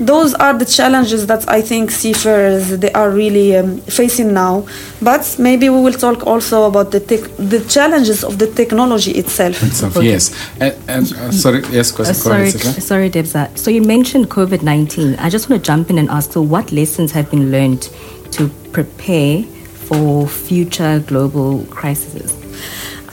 those 0.00 0.34
are 0.34 0.54
the 0.58 0.64
challenges 0.64 1.26
that 1.26 1.48
I 1.48 1.60
think 1.60 1.90
seafarers 1.90 2.78
they 2.78 2.92
are 2.92 3.10
really 3.10 3.56
um, 3.56 3.78
facing 3.82 4.32
now. 4.32 4.66
But 5.00 5.36
maybe 5.38 5.68
we 5.68 5.80
will 5.80 5.92
talk 5.92 6.26
also 6.26 6.64
about 6.64 6.90
the 6.90 7.00
tech 7.00 7.20
the 7.36 7.60
challenges 7.68 8.24
of 8.24 8.38
the 8.38 8.46
technology 8.46 9.12
itself. 9.12 9.56
So, 9.56 10.00
yes. 10.00 10.34
And, 10.60 10.74
and 10.88 11.12
uh, 11.12 11.30
sorry, 11.32 11.62
yes, 11.70 11.90
go, 11.90 12.02
Uh, 12.04 12.12
sorry, 12.12 12.48
ahead, 12.48 12.82
sorry, 12.82 13.10
Debza. 13.10 13.56
So 13.56 13.70
you 13.70 13.82
mentioned 13.82 14.30
COVID 14.30 14.62
nineteen. 14.62 15.16
I 15.16 15.28
just 15.28 15.48
want 15.48 15.62
to 15.62 15.66
jump 15.66 15.90
in 15.90 15.98
and 15.98 16.08
ask: 16.10 16.32
So, 16.32 16.40
what 16.42 16.72
lessons 16.72 17.12
have 17.12 17.30
been 17.30 17.50
learned 17.50 17.88
to 18.32 18.48
prepare 18.72 19.42
for 19.88 20.26
future 20.26 21.00
global 21.00 21.64
crises? 21.66 22.41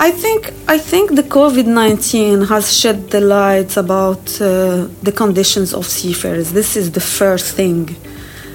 I 0.01 0.11
think 0.11 0.53
I 0.75 0.77
think 0.77 1.15
the 1.15 1.23
COVID 1.23 1.67
nineteen 1.67 2.43
has 2.43 2.65
shed 2.79 3.09
the 3.09 3.19
light 3.19 3.75
about 3.75 4.23
uh, 4.39 4.87
the 5.03 5.11
conditions 5.11 5.73
of 5.73 5.85
seafarers. 5.85 6.53
This 6.53 6.77
is 6.77 6.91
the 6.91 7.01
first 7.01 7.47
thing. 7.57 7.95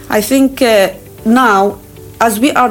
I 0.08 0.22
think 0.22 0.62
uh, 0.62 0.94
now, 1.26 1.78
as 2.18 2.40
we 2.40 2.50
are 2.52 2.70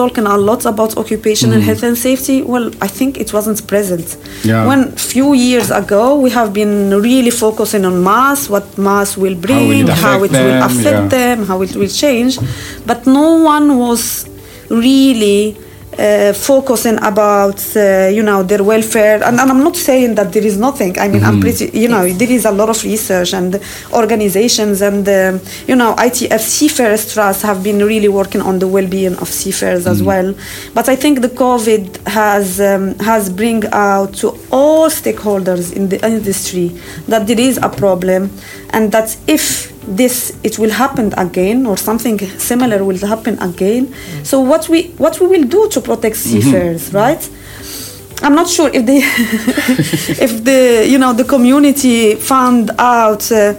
talking 0.00 0.26
a 0.26 0.38
lot 0.38 0.64
about 0.64 0.96
occupational 0.96 1.60
health 1.60 1.82
and 1.82 1.98
safety, 1.98 2.40
well, 2.40 2.70
I 2.80 2.88
think 2.88 3.18
it 3.18 3.30
wasn't 3.34 3.66
present. 3.66 4.16
Yeah. 4.42 4.66
When 4.68 4.92
few 4.92 5.34
years 5.34 5.70
ago 5.70 6.18
we 6.18 6.30
have 6.30 6.54
been 6.54 6.98
really 7.08 7.30
focusing 7.30 7.84
on 7.84 8.02
MASS, 8.02 8.48
what 8.48 8.78
MASS 8.78 9.18
will 9.18 9.34
bring, 9.34 9.86
how 9.88 10.22
it, 10.22 10.30
affect 10.30 10.32
them, 10.32 10.46
will 10.46 10.62
affect 10.70 11.02
yeah. 11.02 11.08
them, 11.08 11.46
how 11.46 11.60
it 11.60 11.76
will 11.76 11.88
change, 11.88 12.38
but 12.86 13.06
no 13.06 13.42
one 13.42 13.76
was 13.76 14.26
really 14.70 15.58
uh, 15.98 16.32
focusing 16.32 16.96
about 17.02 17.60
uh, 17.76 18.08
you 18.08 18.22
know 18.22 18.42
their 18.42 18.62
welfare. 18.62 19.22
And, 19.22 19.40
and 19.40 19.50
I'm 19.50 19.62
not 19.64 19.76
saying 19.76 20.14
that 20.16 20.32
there 20.32 20.44
is 20.44 20.56
nothing. 20.58 20.98
I 20.98 21.08
mean 21.08 21.24
I'm 21.24 21.40
pretty 21.40 21.70
you 21.78 21.88
know 21.88 22.06
there 22.08 22.30
is 22.30 22.44
a 22.44 22.50
lot 22.50 22.68
of 22.68 22.82
research 22.84 23.34
and 23.34 23.60
organizations 23.92 24.80
and 24.82 25.08
um 25.08 25.40
you 25.66 25.76
know 25.76 25.94
ITF 25.96 26.40
Seafarers 26.40 27.12
Trust 27.12 27.42
have 27.42 27.62
been 27.62 27.78
really 27.78 28.08
working 28.08 28.40
on 28.40 28.58
the 28.58 28.68
well-being 28.68 29.16
of 29.16 29.28
seafarers 29.28 29.86
as 29.86 30.02
well. 30.02 30.34
But 30.74 30.88
I 30.88 30.96
think 30.96 31.20
the 31.20 31.28
COVID 31.28 32.06
has 32.06 32.60
um, 32.60 32.94
has 32.98 33.30
bring 33.30 33.64
out 33.72 34.14
to 34.14 34.38
all 34.50 34.88
stakeholders 34.88 35.72
in 35.72 35.88
the 35.88 36.04
industry 36.06 36.68
that 37.08 37.26
there 37.26 37.40
is 37.40 37.58
a 37.58 37.68
problem 37.68 38.30
and 38.70 38.92
that 38.92 39.16
if 39.26 39.73
this 39.86 40.32
it 40.42 40.58
will 40.58 40.70
happen 40.70 41.12
again 41.16 41.66
or 41.66 41.76
something 41.76 42.18
similar 42.38 42.84
will 42.84 42.98
happen 42.98 43.38
again. 43.40 43.94
So 44.22 44.40
what 44.40 44.68
we 44.68 44.88
what 44.98 45.20
we 45.20 45.26
will 45.26 45.44
do 45.44 45.68
to 45.70 45.80
protect 45.80 46.16
seafarers 46.16 46.92
right? 46.92 47.28
I'm 48.22 48.34
not 48.34 48.48
sure 48.48 48.70
if 48.72 48.86
the 48.86 48.98
if 50.26 50.44
the 50.44 50.86
you 50.88 50.98
know 50.98 51.12
the 51.12 51.24
community 51.24 52.14
found 52.14 52.70
out 52.78 53.30
uh, 53.30 53.54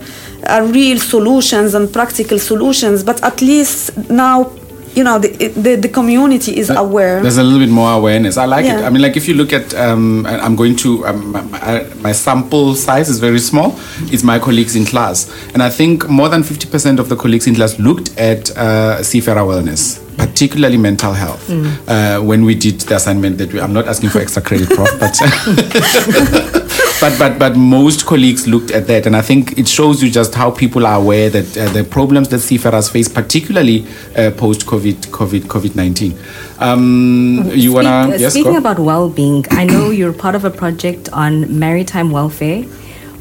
uh, 0.48 0.68
real 0.72 1.00
solutions 1.00 1.74
and 1.74 1.92
practical 1.92 2.40
solutions 2.40 3.04
but 3.04 3.24
at 3.24 3.42
least 3.42 4.10
now 4.10 4.52
you 4.96 5.04
know 5.04 5.20
the 5.20 5.30
the, 5.50 5.76
the 5.76 5.90
community 5.90 6.58
is 6.58 6.70
aware 6.70 7.22
There's 7.22 7.38
a 7.38 7.44
little 7.44 7.60
bit 7.60 7.70
more 7.74 7.92
awareness. 7.92 8.38
I 8.38 8.46
like 8.46 8.66
it. 8.66 8.84
I 8.86 8.90
mean, 8.90 9.02
like 9.02 9.18
if 9.18 9.28
you 9.28 9.34
look 9.36 9.54
at, 9.54 9.74
um, 9.74 10.26
I'm 10.26 10.56
going 10.56 10.76
to, 10.78 11.06
um, 11.08 11.32
my, 11.32 11.42
my- 11.42 11.86
my 12.02 12.12
sample 12.14 12.76
size 12.76 13.10
is 13.10 13.20
very 13.20 13.40
small. 13.40 13.76
It's 14.14 14.24
my 14.24 14.38
colleagues 14.40 14.76
in 14.76 14.86
class, 14.86 15.30
and 15.54 15.64
I 15.64 15.70
think 15.70 16.08
more 16.08 16.30
than 16.30 16.44
50% 16.44 17.00
of 17.00 17.10
the 17.10 17.16
colleagues 17.16 17.48
in 17.48 17.56
class 17.56 17.80
looked 17.80 18.16
at 18.18 18.52
uh, 18.58 19.02
seafarer 19.04 19.42
wellness 19.42 20.05
particularly 20.26 20.78
mental 20.78 21.14
health. 21.14 21.50
Uh, 21.88 22.20
when 22.22 22.46
we 22.46 22.56
did 22.56 22.82
the 22.82 22.96
assignment, 22.96 23.38
that 23.38 23.54
we, 23.54 23.60
I'm 23.60 23.74
not 23.74 23.88
asking 23.88 24.10
for 24.10 24.20
extra 24.20 24.42
credit, 24.42 24.70
Prof, 24.70 24.90
but 25.00 25.14
but 27.02 27.14
but 27.20 27.40
but 27.40 27.56
most 27.56 28.06
colleagues 28.06 28.48
looked 28.48 28.72
at 28.72 28.88
that, 28.88 29.06
and 29.06 29.16
I 29.16 29.22
think 29.22 29.58
it 29.60 29.68
shows 29.68 30.02
you 30.02 30.10
just 30.10 30.34
how 30.34 30.50
people 30.52 30.86
are 30.88 31.00
aware 31.00 31.30
that 31.30 31.58
uh, 31.58 31.70
the 31.74 31.84
problems 31.84 32.30
that 32.30 32.40
seafarers 32.40 32.90
face, 32.90 33.08
particularly 33.08 33.86
uh, 34.18 34.32
post 34.32 34.66
COVID 34.66 34.96
COVID 35.20 35.42
COVID 35.42 35.76
nineteen. 35.76 36.18
Um, 36.60 37.44
you 37.54 37.74
wanna 37.74 38.08
Speak- 38.08 38.22
yes 38.22 38.34
Speaking 38.34 38.54
go? 38.54 38.58
about 38.58 38.80
well-being, 38.80 39.46
I 39.52 39.66
know 39.66 39.90
you're 39.92 40.14
part 40.14 40.36
of 40.36 40.44
a 40.46 40.50
project 40.52 41.10
on 41.14 41.60
maritime 41.60 42.10
welfare, 42.12 42.64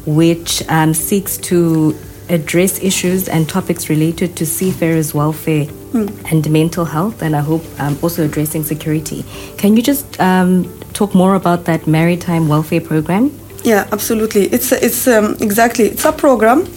which 0.05 0.63
um, 0.69 0.93
seeks 0.93 1.37
to 1.49 1.95
address 2.29 2.81
issues 2.81 3.29
and 3.29 3.47
topics 3.47 3.89
related 3.89 4.35
to 4.37 4.45
seafarers' 4.45 5.13
welfare 5.13 5.67
and 5.95 6.49
mental 6.49 6.85
health, 6.85 7.21
and 7.21 7.35
I 7.35 7.41
hope 7.41 7.63
um, 7.79 7.97
also 8.01 8.25
addressing 8.25 8.63
security. 8.63 9.23
Can 9.57 9.75
you 9.75 9.81
just 9.81 10.19
um, 10.19 10.65
talk 10.93 11.15
more 11.15 11.35
about 11.35 11.65
that 11.65 11.87
maritime 11.87 12.47
welfare 12.47 12.81
program? 12.81 13.31
Yeah, 13.63 13.87
absolutely. 13.91 14.43
It's 14.53 14.71
it's 14.71 15.07
um, 15.07 15.35
exactly 15.41 15.85
it's 15.85 16.05
a 16.05 16.11
program. 16.11 16.67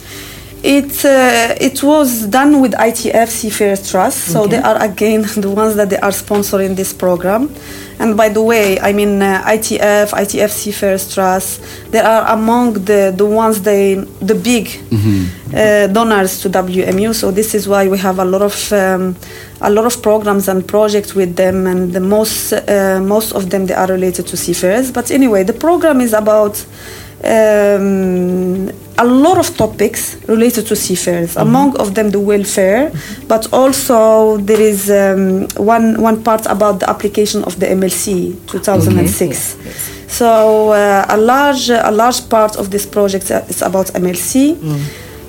It 0.63 1.05
uh, 1.05 1.55
it 1.61 1.83
was 1.83 2.27
done 2.27 2.61
with 2.61 2.73
ITF 2.73 3.29
Seafarers 3.29 3.89
Trust, 3.91 4.19
so 4.33 4.43
Okay. 4.43 4.57
they 4.57 4.63
are 4.63 4.77
again 4.83 5.23
the 5.37 5.51
ones 5.51 5.77
that 5.77 5.89
they 5.91 5.99
are 5.99 6.11
sponsoring 6.11 6.75
this 6.75 6.93
program. 6.93 7.49
And 8.01 8.17
by 8.17 8.29
the 8.29 8.43
way, 8.43 8.79
I 8.81 8.93
mean 8.93 9.23
uh, 9.23 9.43
ITF, 9.47 10.11
ITF 10.13 10.51
Seafarers 10.51 11.15
Trust, 11.15 11.61
they 11.93 12.01
are 12.01 12.27
among 12.33 12.73
the 12.85 13.13
the 13.17 13.25
ones 13.27 13.63
they 13.63 13.95
the 14.21 14.35
big 14.35 14.67
uh, 15.55 15.87
donors 15.89 16.41
to 16.43 16.49
WMU. 16.51 17.15
So 17.15 17.31
this 17.31 17.55
is 17.55 17.69
why 17.69 17.87
we 17.89 17.99
have 17.99 18.19
a 18.19 18.25
lot 18.25 18.43
of 18.43 18.73
um, 18.73 19.15
a 19.61 19.71
lot 19.71 19.85
of 19.87 20.03
programs 20.03 20.49
and 20.49 20.67
projects 20.67 21.15
with 21.15 21.37
them, 21.37 21.67
and 21.69 21.93
the 21.93 22.01
most 22.01 22.53
uh, 22.53 23.01
most 23.01 23.33
of 23.33 23.51
them 23.51 23.67
they 23.67 23.75
are 23.75 23.87
related 23.87 24.27
to 24.29 24.37
seafarers. 24.37 24.91
But 24.91 25.11
anyway, 25.13 25.45
the 25.45 25.53
program 25.55 26.01
is 26.01 26.13
about 26.13 26.65
um, 27.25 28.71
a 28.99 29.05
lot 29.05 29.39
of 29.39 29.57
topics 29.57 30.17
related 30.27 30.67
to 30.67 30.77
seafarers. 30.77 31.37
Among 31.37 31.77
of 31.79 31.95
them, 31.95 32.11
the 32.11 32.21
welfare, 32.21 32.91
but 33.29 33.53
also 33.53 34.39
there 34.39 34.61
is 34.61 34.91
um, 34.91 35.47
one 35.57 36.01
one 36.01 36.23
part 36.23 36.47
about 36.47 36.81
the 36.81 36.89
application 36.91 37.45
of 37.45 37.59
the 37.61 37.67
MLC 37.67 38.35
2006. 38.47 39.21
Yes, 39.21 39.57
yes. 39.65 39.91
So 40.09 40.71
uh, 40.71 41.07
a 41.09 41.17
large 41.17 41.71
a 41.71 41.91
large 41.91 42.29
part 42.29 42.57
of 42.57 42.71
this 42.71 42.87
project 42.87 43.31
is 43.31 43.63
about 43.63 43.87
MLC. 43.95 44.57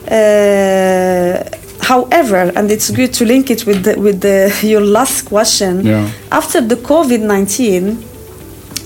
Uh, 0.10 1.44
however, 1.82 2.52
and 2.56 2.72
it's 2.72 2.90
good 2.90 3.14
to 3.14 3.26
link 3.26 3.52
it 3.52 3.66
with 3.66 3.84
the, 3.84 4.00
with 4.00 4.22
the, 4.22 4.52
your 4.68 4.82
last 4.82 5.24
question. 5.24 5.86
Yeah. 5.86 6.10
After 6.32 6.62
the 6.62 6.76
COVID 6.76 7.22
nineteen, 7.22 8.04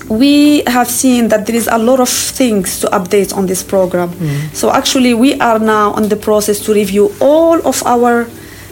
we 0.08 0.62
have 0.66 0.90
seen 0.90 1.28
that 1.28 1.46
there 1.46 1.56
is 1.56 1.68
a 1.68 1.78
lot 1.78 2.00
of 2.00 2.08
things 2.08 2.80
to 2.80 2.86
update 2.88 3.34
on 3.36 3.46
this 3.46 3.62
program. 3.62 4.10
Mm. 4.10 4.54
So 4.54 4.70
actually, 4.70 5.14
we 5.14 5.34
are 5.40 5.58
now 5.58 5.94
in 5.96 6.08
the 6.08 6.16
process 6.16 6.60
to 6.66 6.74
review 6.74 7.14
all 7.20 7.66
of 7.66 7.82
our 7.86 8.28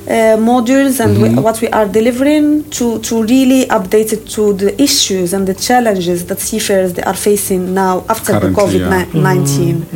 uh, 0.08 0.36
modules 0.36 0.98
and 0.98 1.22
we, 1.22 1.28
what 1.40 1.60
we 1.60 1.68
are 1.68 1.86
delivering 1.86 2.68
to, 2.70 2.98
to 3.00 3.22
really 3.22 3.66
update 3.66 4.12
it 4.12 4.26
to 4.28 4.52
the 4.52 4.80
issues 4.82 5.32
and 5.32 5.46
the 5.46 5.54
challenges 5.54 6.26
that 6.26 6.40
seafarers 6.40 6.94
they 6.94 7.02
are 7.02 7.14
facing 7.14 7.72
now 7.72 8.04
after 8.08 8.32
the 8.32 8.52
Currently, 8.52 8.80
COVID 8.80 9.14
yeah. 9.14 9.22
19. 9.22 9.86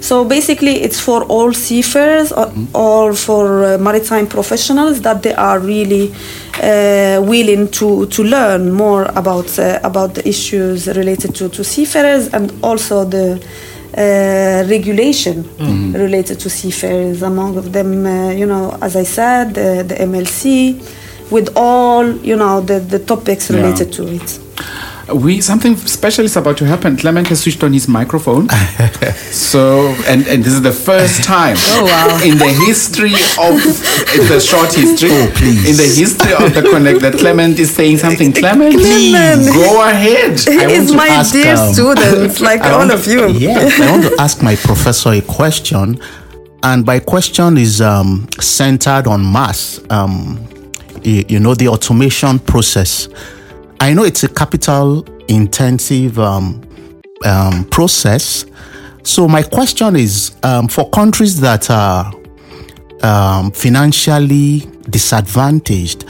So 0.00 0.24
basically, 0.24 0.80
it's 0.82 0.98
for 0.98 1.24
all 1.24 1.52
seafarers 1.52 2.32
or, 2.32 2.50
or 2.74 3.14
for 3.14 3.64
uh, 3.64 3.78
maritime 3.78 4.26
professionals 4.26 5.02
that 5.02 5.22
they 5.22 5.34
are 5.34 5.58
really 5.58 6.14
uh, 6.62 7.20
willing 7.22 7.70
to, 7.72 8.06
to 8.06 8.24
learn 8.24 8.72
more 8.72 9.04
about 9.14 9.58
uh, 9.58 9.78
about 9.82 10.14
the 10.14 10.26
issues 10.26 10.86
related 10.88 11.34
to, 11.34 11.48
to 11.50 11.62
seafarers 11.62 12.28
and 12.28 12.52
also 12.62 13.04
the 13.04 13.44
uh, 14.00 14.64
regulation 14.68 15.36
related 15.92 16.36
to 16.40 16.48
seafarers. 16.48 17.22
Among 17.22 17.54
them, 17.76 18.06
uh, 18.06 18.30
you 18.40 18.46
know, 18.46 18.76
as 18.80 18.96
I 18.96 19.04
said, 19.04 19.54
the, 19.54 19.68
the 19.90 19.94
MLC, 20.10 20.44
with 21.30 21.48
all 21.56 22.04
you 22.30 22.36
know 22.36 22.60
the, 22.60 22.78
the 22.80 22.98
topics 22.98 23.44
Yeah. 23.50 23.56
related 23.58 23.88
to 23.98 24.02
it. 24.18 24.28
We 25.14 25.40
something 25.40 25.76
special 25.76 26.24
is 26.24 26.36
about 26.36 26.56
to 26.58 26.66
happen. 26.66 26.96
Clement 26.96 27.26
has 27.28 27.40
switched 27.42 27.62
on 27.64 27.72
his 27.72 27.88
microphone. 27.88 28.48
so 29.30 29.88
and 30.06 30.26
and 30.28 30.44
this 30.44 30.52
is 30.52 30.62
the 30.62 30.72
first 30.72 31.24
time 31.34 31.56
Oh, 31.58 31.84
wow. 31.84 32.20
in 32.22 32.38
the 32.38 32.48
history 32.66 33.14
of 33.38 33.54
in 34.14 34.28
the 34.28 34.40
short 34.40 34.72
history 34.72 35.10
Oh, 35.12 35.32
please. 35.34 35.68
in 35.70 35.76
the 35.76 35.88
history 36.02 36.32
of 36.34 36.54
the 36.54 36.62
connect 36.70 37.00
that 37.00 37.14
Clement 37.14 37.58
is 37.58 37.70
saying 37.74 37.98
something. 37.98 38.32
Clement, 38.32 38.74
Clement. 38.74 39.46
go 39.52 39.88
ahead. 39.88 40.38
He 40.38 40.56
want 40.58 40.70
is 40.72 40.90
to 40.90 40.96
my 40.96 41.08
ask, 41.08 41.32
dear 41.32 41.56
um, 41.56 41.72
student, 41.72 42.40
like 42.40 42.60
I 42.60 42.70
all 42.70 42.78
want- 42.78 42.92
of 42.92 43.06
you. 43.06 43.26
Yes, 43.40 43.80
I 43.80 43.90
want 43.90 44.02
to 44.04 44.14
ask 44.20 44.42
my 44.42 44.54
professor 44.56 45.10
a 45.12 45.20
question, 45.22 45.98
and 46.62 46.84
my 46.86 46.98
question 47.00 47.56
is 47.56 47.80
um, 47.80 48.28
centered 48.40 49.06
on 49.06 49.20
MASS. 49.32 49.80
Um, 49.90 50.38
you, 51.02 51.24
you 51.28 51.40
know, 51.40 51.54
the 51.54 51.68
automation 51.68 52.38
process. 52.38 53.08
I 53.82 53.94
know 53.94 54.04
it's 54.04 54.22
a 54.24 54.28
capital 54.28 55.06
intensive 55.28 56.18
um, 56.18 56.60
um, 57.24 57.64
process. 57.70 58.44
So 59.02 59.26
my 59.26 59.42
question 59.42 59.96
is, 59.96 60.36
um, 60.42 60.68
for 60.68 60.90
countries 60.90 61.40
that 61.40 61.70
are 61.70 62.12
um, 63.02 63.50
financially 63.52 64.68
disadvantaged, 64.90 66.04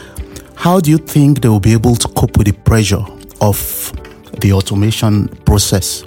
how 0.56 0.80
do 0.80 0.90
you 0.90 0.98
think 0.98 1.42
they 1.42 1.48
will 1.48 1.60
be 1.60 1.72
able 1.72 1.94
to 1.94 2.08
cope 2.08 2.36
with 2.36 2.48
the 2.48 2.52
pressure 2.52 3.04
of 3.40 3.92
the 4.40 4.52
automation 4.52 5.28
process 5.46 6.02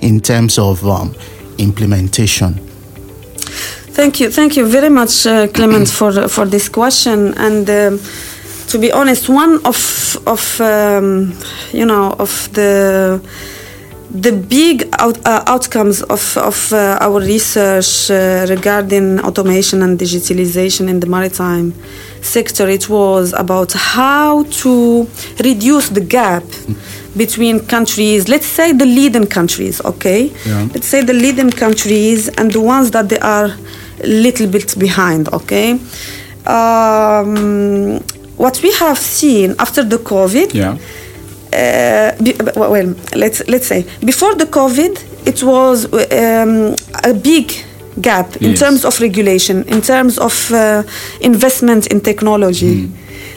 in 0.00 0.20
terms 0.20 0.58
of 0.58 0.86
um, 0.86 1.12
implementation? 1.58 2.54
Thank 3.94 4.20
you, 4.20 4.30
thank 4.30 4.56
you 4.56 4.66
very 4.66 4.90
much, 4.90 5.26
uh, 5.26 5.48
Clement, 5.48 5.88
for 5.88 6.28
for 6.28 6.46
this 6.46 6.68
question. 6.68 7.34
And 7.34 7.68
um, 7.68 8.00
to 8.74 8.78
be 8.80 8.90
honest, 8.90 9.28
one 9.28 9.54
of 9.64 9.80
of 10.26 10.60
um, 10.60 11.32
you 11.72 11.86
know 11.86 12.06
of 12.18 12.32
the 12.54 13.20
the 14.10 14.32
big 14.32 14.76
out, 14.98 15.16
uh, 15.24 15.44
outcomes 15.46 16.02
of 16.02 16.36
of 16.36 16.72
uh, 16.72 16.98
our 17.06 17.20
research 17.20 18.10
uh, 18.10 18.46
regarding 18.48 19.20
automation 19.20 19.80
and 19.82 19.96
digitalization 19.96 20.88
in 20.88 20.98
the 20.98 21.06
maritime 21.06 21.72
sector, 22.20 22.68
it 22.68 22.88
was 22.88 23.32
about 23.44 23.72
how 23.74 24.42
to 24.62 25.06
reduce 25.44 25.88
the 25.90 26.00
gap 26.00 26.42
between 27.16 27.60
countries. 27.74 28.28
Let's 28.28 28.46
say 28.58 28.72
the 28.72 28.86
leading 28.86 29.28
countries, 29.28 29.80
okay? 29.84 30.32
Yeah. 30.44 30.66
let's 30.74 30.88
say 30.88 31.00
the 31.02 31.14
leading 31.24 31.52
countries 31.52 32.28
and 32.38 32.50
the 32.50 32.60
ones 32.60 32.90
that 32.90 33.08
they 33.08 33.20
are 33.20 33.50
a 34.02 34.06
little 34.24 34.48
bit 34.48 34.76
behind 34.76 35.28
okay 35.28 35.78
um, 36.46 38.02
what 38.36 38.60
we 38.62 38.72
have 38.72 38.98
seen 38.98 39.54
after 39.58 39.82
the 39.88 39.98
covid 39.98 40.52
Yeah. 40.54 40.76
uh, 41.52 42.22
be, 42.22 42.34
well 42.56 42.94
let's 43.14 43.42
let's 43.48 43.66
say 43.66 43.84
before 44.04 44.34
the 44.34 44.46
covid 44.46 44.98
it 45.26 45.42
was 45.42 45.84
um, 45.92 46.74
a 47.04 47.14
big 47.14 47.52
gap 48.00 48.36
in 48.36 48.50
Yes. 48.50 48.58
terms 48.60 48.84
of 48.84 49.00
regulation 49.00 49.62
in 49.68 49.80
terms 49.80 50.18
of 50.18 50.50
uh, 50.50 50.82
investment 51.20 51.86
in 51.86 52.00
technology 52.00 52.88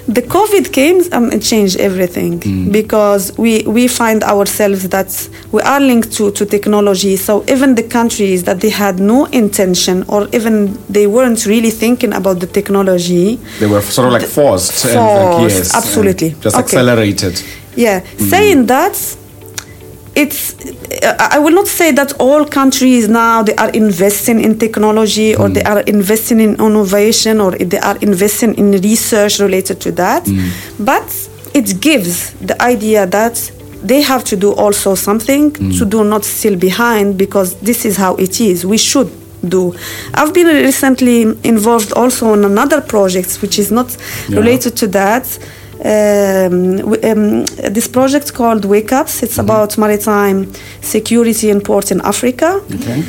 the 0.07 0.21
covid 0.21 0.71
came 0.71 1.01
um, 1.11 1.29
and 1.31 1.43
changed 1.43 1.77
everything 1.79 2.39
mm. 2.39 2.71
because 2.71 3.37
we 3.37 3.63
we 3.63 3.87
find 3.87 4.23
ourselves 4.23 4.87
that 4.89 5.29
we 5.51 5.61
are 5.61 5.79
linked 5.81 6.11
to, 6.13 6.31
to 6.31 6.45
technology 6.45 7.15
so 7.17 7.43
even 7.49 7.75
the 7.75 7.83
countries 7.83 8.43
that 8.45 8.61
they 8.61 8.69
had 8.69 8.99
no 8.99 9.25
intention 9.25 10.03
or 10.07 10.27
even 10.33 10.77
they 10.89 11.07
weren't 11.07 11.45
really 11.45 11.69
thinking 11.71 12.13
about 12.13 12.39
the 12.39 12.47
technology 12.47 13.35
They 13.59 13.67
were 13.67 13.81
sort 13.81 14.07
of 14.07 14.13
like 14.13 14.25
forced. 14.25 14.85
and 14.85 14.95
like, 14.95 15.37
Forced, 15.39 15.55
yes, 15.57 15.75
absolutely. 15.75 16.29
and 16.29 16.41
Just 16.41 16.55
Okay. 16.55 16.63
accelerated. 16.63 17.41
yeah, 17.75 17.99
mm-hmm. 17.99 18.25
saying 18.29 18.65
that, 18.67 18.95
it's. 20.17 20.55
Uh, 21.03 21.15
I 21.19 21.37
I 21.37 21.39
will 21.39 21.53
not 21.53 21.67
say 21.67 21.91
that 21.99 22.11
all 22.19 22.43
countries 22.59 23.07
now 23.07 23.43
they 23.43 23.55
are 23.63 23.69
investing 23.83 24.39
in 24.47 24.57
technology 24.57 25.35
or 25.35 25.47
they 25.49 25.61
mm. 25.61 25.71
are 25.71 25.81
investing 25.81 26.39
in 26.39 26.51
innovation 26.55 27.39
or 27.39 27.51
they 27.51 27.79
are 27.89 27.97
investing 28.01 28.51
in 28.55 28.71
research 28.89 29.39
related 29.39 29.77
to 29.81 29.91
that, 30.01 30.23
mm. 30.25 30.49
but 30.79 31.07
it 31.53 31.79
gives 31.79 32.33
the 32.49 32.55
idea 32.61 33.05
that 33.05 33.35
they 33.83 34.01
have 34.01 34.23
to 34.23 34.35
do 34.35 34.53
also 34.53 34.95
something 34.95 35.51
mm. 35.51 35.77
to 35.77 35.85
do 35.85 36.03
not 36.03 36.23
still 36.25 36.57
behind 36.57 37.17
because 37.17 37.49
this 37.61 37.85
is 37.85 37.95
how 37.97 38.15
it 38.15 38.41
is. 38.41 38.65
We 38.65 38.77
should 38.77 39.09
do. 39.47 39.73
I've 40.15 40.33
been 40.33 40.47
recently 40.47 41.21
involved 41.43 41.93
also 41.93 42.33
in 42.33 42.43
another 42.43 42.81
project 42.81 43.31
which 43.41 43.59
is 43.59 43.69
not 43.71 43.89
Yeah. 44.29 44.39
related 44.39 44.75
to 44.77 44.87
that. 44.87 45.25
Um, 45.83 46.79
um, 47.03 47.45
this 47.73 47.87
project 47.87 48.33
called 48.33 48.65
Wake 48.65 48.91
Ups. 48.91 49.23
It's 49.23 49.37
about 49.37 49.77
maritime 49.77 50.51
security 50.81 51.49
in 51.49 51.61
ports 51.61 51.91
in 51.91 52.01
Africa. 52.01 52.61
Okay. 52.73 53.03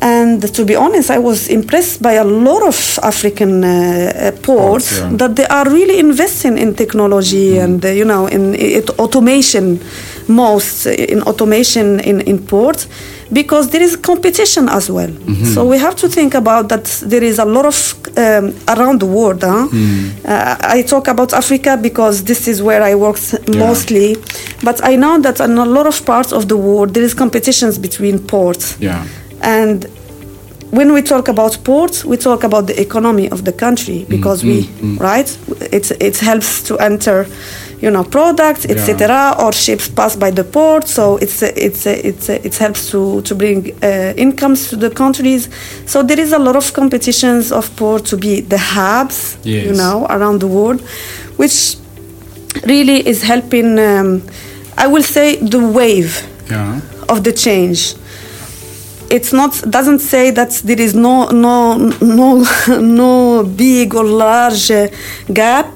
And 0.00 0.42
to 0.54 0.64
be 0.64 0.76
honest, 0.76 1.10
I 1.10 1.18
was 1.18 1.48
impressed 1.48 2.00
by 2.00 2.12
a 2.12 2.24
lot 2.24 2.62
of 2.62 2.98
African 3.02 3.64
uh, 3.64 3.68
uh, 3.68 4.32
ports 4.42 4.98
yeah. 4.98 5.10
that 5.16 5.34
they 5.34 5.46
are 5.46 5.68
really 5.68 5.98
investing 5.98 6.56
in 6.56 6.74
technology 6.74 7.58
and 7.58 7.84
uh, 7.84 7.88
you 7.88 8.04
know 8.04 8.28
in, 8.28 8.54
it, 8.54 8.90
automation, 8.98 9.80
most 10.28 10.86
in 10.86 11.22
automation 11.22 11.98
in, 12.00 12.20
in 12.20 12.38
ports 12.38 12.86
because 13.32 13.70
there 13.70 13.82
is 13.82 13.96
competition 13.96 14.68
as 14.68 14.90
well. 14.90 15.10
So 15.54 15.64
we 15.66 15.78
have 15.78 15.94
to 15.96 16.08
think 16.08 16.34
about 16.34 16.68
that. 16.70 16.84
There 17.04 17.22
is 17.22 17.38
a 17.38 17.44
lot 17.44 17.66
of 17.66 17.76
um, 18.16 18.54
around 18.68 19.00
the 19.00 19.06
world. 19.06 19.42
Huh? 19.42 19.68
Uh, 20.24 20.56
I 20.60 20.82
talk 20.82 21.08
about 21.08 21.32
Africa 21.32 21.76
because 21.76 22.24
this 22.24 22.48
is 22.48 22.62
where 22.62 22.82
I 22.82 22.94
worked 22.94 23.34
mostly, 23.48 24.16
but 24.64 24.82
I 24.82 24.96
know 24.96 25.18
that 25.20 25.40
in 25.40 25.58
a 25.58 25.64
lot 25.66 25.86
of 25.86 26.04
parts 26.06 26.32
of 26.32 26.48
the 26.48 26.56
world 26.56 26.94
there 26.94 27.04
is 27.04 27.14
competitions 27.14 27.78
between 27.78 28.18
ports. 28.18 28.76
Yeah. 28.80 29.06
And 29.42 29.86
when 30.70 30.92
we 30.92 31.02
talk 31.02 31.28
about 31.28 31.58
ports, 31.64 32.04
we 32.04 32.16
talk 32.16 32.44
about 32.44 32.66
the 32.66 32.78
economy 32.80 33.30
of 33.30 33.44
the 33.44 33.52
country 33.52 34.04
because 34.08 34.44
we, 34.44 34.68
right? 34.98 35.28
It 35.72 35.90
it 36.00 36.18
helps 36.18 36.62
to 36.64 36.76
enter, 36.78 37.26
you 37.80 37.90
know, 37.90 38.04
products, 38.04 38.64
etc. 38.66 39.34
Or 39.38 39.52
ships 39.52 39.88
pass 39.88 40.16
by 40.16 40.30
the 40.30 40.44
port, 40.44 40.88
so 40.88 41.16
it's 41.18 41.42
it's 41.42 41.86
it's 41.86 42.28
it 42.28 42.56
helps 42.56 42.90
to 42.90 43.22
to 43.22 43.34
bring 43.34 43.72
uh, 43.82 44.14
incomes 44.16 44.68
to 44.70 44.76
the 44.76 44.90
countries. 44.90 45.48
So 45.86 46.02
there 46.02 46.18
is 46.20 46.32
a 46.32 46.38
lot 46.38 46.56
of 46.56 46.72
competitions 46.72 47.52
of 47.52 47.74
port 47.76 48.04
to 48.06 48.16
be 48.16 48.40
the 48.40 48.58
hubs, 48.58 49.38
you 49.44 49.72
know, 49.74 50.06
around 50.10 50.40
the 50.40 50.48
world, 50.48 50.80
which 51.36 51.76
really 52.66 53.06
is 53.06 53.22
helping. 53.22 53.78
Um, 53.78 54.22
I 54.76 54.86
will 54.86 55.02
say 55.02 55.36
the 55.36 55.58
wave 55.58 56.22
Yeah. 56.50 56.80
of 57.08 57.22
the 57.24 57.32
change 57.32 57.94
it's 59.10 59.32
not 59.32 59.52
doesn't 59.70 60.00
say 60.00 60.30
that 60.30 60.50
there 60.64 60.80
is 60.80 60.94
no 60.94 61.28
no 61.30 61.76
no 62.00 62.44
no 62.80 63.42
big 63.44 63.94
or 63.94 64.04
large 64.04 64.70
uh, 64.70 64.88
gap 65.32 65.66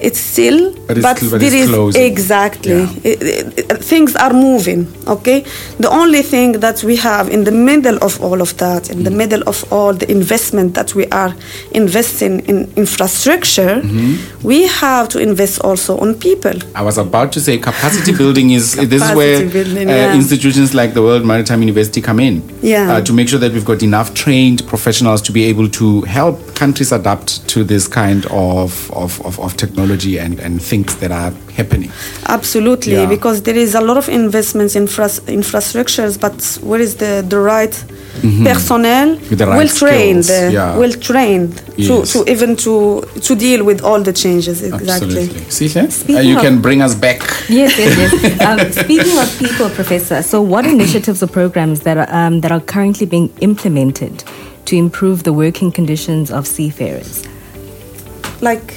it's 0.00 0.20
still 0.20 0.72
But 0.86 0.96
it's 0.98 1.06
but 1.30 1.40
there 1.40 1.54
is 1.54 1.96
exactly 1.96 2.72
Yeah. 2.72 2.88
It- 3.10 3.22
it- 3.22 3.58
it- 3.70 3.84
things 3.92 4.14
are 4.24 4.32
moving 4.32 4.86
okay 5.06 5.38
the 5.80 5.90
only 6.00 6.22
thing 6.22 6.60
that 6.60 6.82
we 6.84 6.96
have 6.96 7.28
in 7.36 7.44
the 7.44 7.50
middle 7.70 7.98
of 8.06 8.12
all 8.24 8.40
of 8.40 8.56
that 8.58 8.90
in 8.90 9.04
the 9.04 9.10
Mm. 9.10 9.16
middle 9.22 9.42
of 9.46 9.64
all 9.72 9.92
the 10.02 10.08
investment 10.18 10.74
that 10.74 10.94
we 10.94 11.04
are 11.22 11.32
investing 11.72 12.34
in 12.50 12.56
infrastructure 12.76 13.76
Mm-hmm. 13.82 14.14
we 14.50 14.58
have 14.66 15.08
to 15.08 15.18
invest 15.18 15.54
also 15.68 15.92
on 15.98 16.14
people 16.14 16.56
I 16.74 16.82
was 16.82 16.96
about 16.98 17.32
to 17.32 17.40
say 17.40 17.58
capacity 17.58 18.12
building 18.12 18.50
is 18.58 18.64
this 18.94 19.02
is 19.02 19.10
where 19.18 19.38
building, 19.46 19.88
uh, 19.88 19.92
yeah. 19.94 20.14
institutions 20.14 20.74
like 20.74 20.90
the 20.94 21.02
World 21.02 21.24
Maritime 21.24 21.60
University 21.62 22.00
come 22.00 22.20
in. 22.20 22.42
Yeah. 22.62 22.92
Uh, 22.92 23.00
to 23.08 23.12
make 23.12 23.28
sure 23.28 23.40
that 23.40 23.52
we've 23.54 23.64
got 23.72 23.82
enough 23.82 24.08
trained 24.14 24.60
professionals 24.66 25.20
to 25.22 25.32
be 25.32 25.42
able 25.52 25.68
to 25.80 26.02
help 26.02 26.34
countries 26.54 26.92
adapt 26.92 27.28
to 27.48 27.58
this 27.64 27.84
kind 27.88 28.22
of 28.30 28.90
of, 28.92 29.20
of, 29.28 29.38
of 29.40 29.56
technology 29.56 29.87
and, 29.92 30.38
and 30.40 30.60
things 30.62 30.96
that 30.96 31.10
are 31.10 31.32
happening. 31.56 31.90
Absolutely, 32.26 32.92
Yeah. 32.92 33.06
because 33.08 33.42
there 33.42 33.56
is 33.56 33.74
a 33.74 33.80
lot 33.80 33.96
of 33.96 34.08
investments 34.08 34.74
in 34.76 34.82
infra- 34.82 35.22
infrastructures, 35.26 36.18
but 36.20 36.34
where 36.62 36.80
is 36.80 36.96
the, 36.96 37.24
the 37.28 37.38
right 37.38 37.84
personnel, 38.44 39.16
Mm-hmm. 39.16 39.30
With 39.30 39.38
the 39.38 39.46
right 39.46 39.56
well 39.58 39.68
trained, 39.68 40.28
uh, 40.30 40.50
yeah. 40.50 40.76
well 40.76 40.92
trained 40.92 41.56
to, 41.76 41.82
Yes. 41.82 42.12
to 42.12 42.24
even 42.28 42.56
to 42.56 43.02
to 43.22 43.34
deal 43.36 43.62
with 43.64 43.80
all 43.82 44.02
the 44.02 44.12
changes. 44.12 44.60
Exactly. 44.62 44.90
Absolutely. 44.90 45.50
See, 45.50 46.16
uh, 46.16 46.20
you 46.20 46.36
of- 46.36 46.42
can 46.42 46.60
bring 46.60 46.82
us 46.82 46.94
back. 46.96 47.20
Yes, 47.48 47.78
yes, 47.78 47.94
yes. 48.22 48.40
um, 48.46 48.72
speaking 48.72 49.16
of 49.18 49.28
people, 49.38 49.70
Professor, 49.70 50.22
so 50.22 50.42
what 50.42 50.66
initiatives 50.66 51.22
or 51.22 51.28
programs 51.28 51.80
that 51.80 51.96
are, 51.96 52.08
um, 52.10 52.40
that 52.40 52.50
are 52.50 52.60
currently 52.60 53.06
being 53.06 53.28
implemented 53.40 54.24
to 54.64 54.76
improve 54.76 55.22
the 55.22 55.32
working 55.32 55.70
conditions 55.70 56.30
of 56.30 56.46
seafarers? 56.46 57.24
Like. 58.40 58.74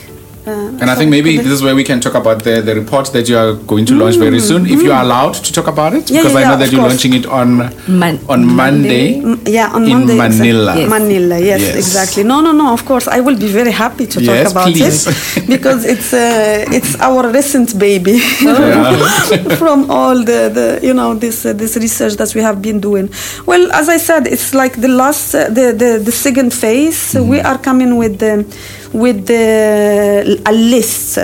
Uh, 0.48 0.52
And 0.82 0.90
I 0.90 0.96
think 0.96 1.12
maybe 1.12 1.38
this 1.38 1.52
is 1.58 1.62
where 1.62 1.76
we 1.76 1.84
can 1.84 2.00
talk 2.00 2.16
about 2.16 2.44
the, 2.44 2.62
the 2.62 2.74
report 2.74 3.06
that 3.14 3.30
you 3.30 3.38
are 3.38 3.54
going 3.54 3.86
to 3.86 3.94
launch 3.96 4.16
very 4.16 4.40
soon, 4.40 4.66
if 4.66 4.82
you 4.82 4.92
are 4.92 5.04
allowed 5.04 5.36
to 5.36 5.54
talk 5.54 5.68
about 5.68 5.94
it, 5.94 6.06
Mm, 6.06 6.12
Yeah, 6.16 6.22
because 6.22 6.34
yeah, 6.34 6.40
I 6.40 6.44
know 6.44 6.50
yeah, 6.52 6.56
that 6.62 6.72
you're 6.72 6.82
course. 6.82 6.94
launching 6.94 7.14
it 7.14 7.26
on 7.28 7.48
Mon- 7.88 8.20
on 8.28 8.46
Monday. 8.62 9.22
Mm, 9.22 9.38
Yeah, 9.58 9.70
on 9.76 9.84
in 9.86 9.90
Monday. 9.98 10.14
exact- 10.16 10.38
Manila. 10.40 10.74
Yes. 10.80 10.90
Manila, 10.90 11.38
yes, 11.52 11.62
Yes. 11.62 11.76
exactly. 11.84 12.24
No, 12.24 12.42
no, 12.42 12.52
no. 12.54 12.74
Of 12.74 12.86
course, 12.86 13.08
I 13.08 13.20
will 13.26 13.38
be 13.46 13.50
very 13.60 13.72
happy 13.84 14.06
to 14.08 14.18
Yes, 14.22 14.30
talk 14.44 14.52
about 14.54 14.68
please. 14.74 15.08
it 15.08 15.48
because 15.54 15.86
it's 15.94 16.10
uh, 16.14 16.78
it's 16.78 16.94
our 17.08 17.24
recent 17.32 17.78
baby 17.78 18.18
from 19.62 19.90
all 19.92 20.18
the, 20.24 20.50
the 20.58 20.80
you 20.88 20.94
know 20.94 21.14
this 21.14 21.46
uh, 21.46 21.54
this 21.54 21.76
research 21.78 22.14
that 22.16 22.34
we 22.36 22.42
have 22.42 22.62
been 22.62 22.80
doing. 22.80 23.10
Well, 23.46 23.72
as 23.72 23.90
I 23.90 23.98
said, 23.98 24.28
it's 24.28 24.54
like 24.54 24.82
the 24.82 24.88
last 24.88 25.36
uh, 25.36 25.50
the, 25.50 25.74
the 25.74 26.00
the 26.04 26.12
second 26.12 26.52
phase. 26.54 27.14
We 27.16 27.40
are 27.40 27.58
coming 27.58 27.98
with 27.98 28.18
the 28.20 28.46
with 28.94 29.28
the 29.28 30.40
a 30.46 30.52
list 30.52 31.18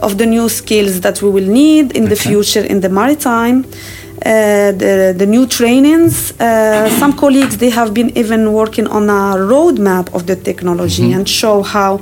of 0.00 0.16
the 0.18 0.26
new 0.26 0.48
skills 0.48 1.00
that 1.00 1.20
we 1.22 1.30
will 1.30 1.46
need 1.46 1.92
in 1.96 2.04
the 2.08 2.16
future 2.16 2.64
in 2.64 2.80
the 2.80 2.88
maritime. 2.88 3.64
Uh, 4.22 4.70
the, 4.72 5.14
the 5.16 5.24
new 5.24 5.46
trainings. 5.46 6.38
Uh, 6.38 6.90
some 6.98 7.14
colleagues 7.14 7.56
they 7.56 7.70
have 7.70 7.94
been 7.94 8.10
even 8.18 8.52
working 8.52 8.86
on 8.86 9.08
a 9.08 9.34
roadmap 9.38 10.12
of 10.14 10.26
the 10.26 10.36
technology 10.36 11.10
and 11.12 11.26
show 11.26 11.62
how 11.62 11.98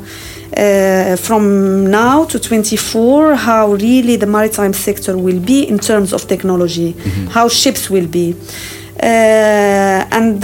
uh, 0.56 1.14
from 1.16 1.88
now 1.88 2.24
to 2.24 2.38
24 2.40 3.36
how 3.36 3.72
really 3.74 4.16
the 4.16 4.26
maritime 4.26 4.72
sector 4.72 5.16
will 5.16 5.38
be 5.38 5.62
in 5.62 5.78
terms 5.78 6.12
of 6.12 6.26
technology, 6.26 6.96
how 7.30 7.48
ships 7.48 7.88
will 7.88 8.06
be. 8.08 8.34
Uh, 9.00 10.04
and 10.10 10.42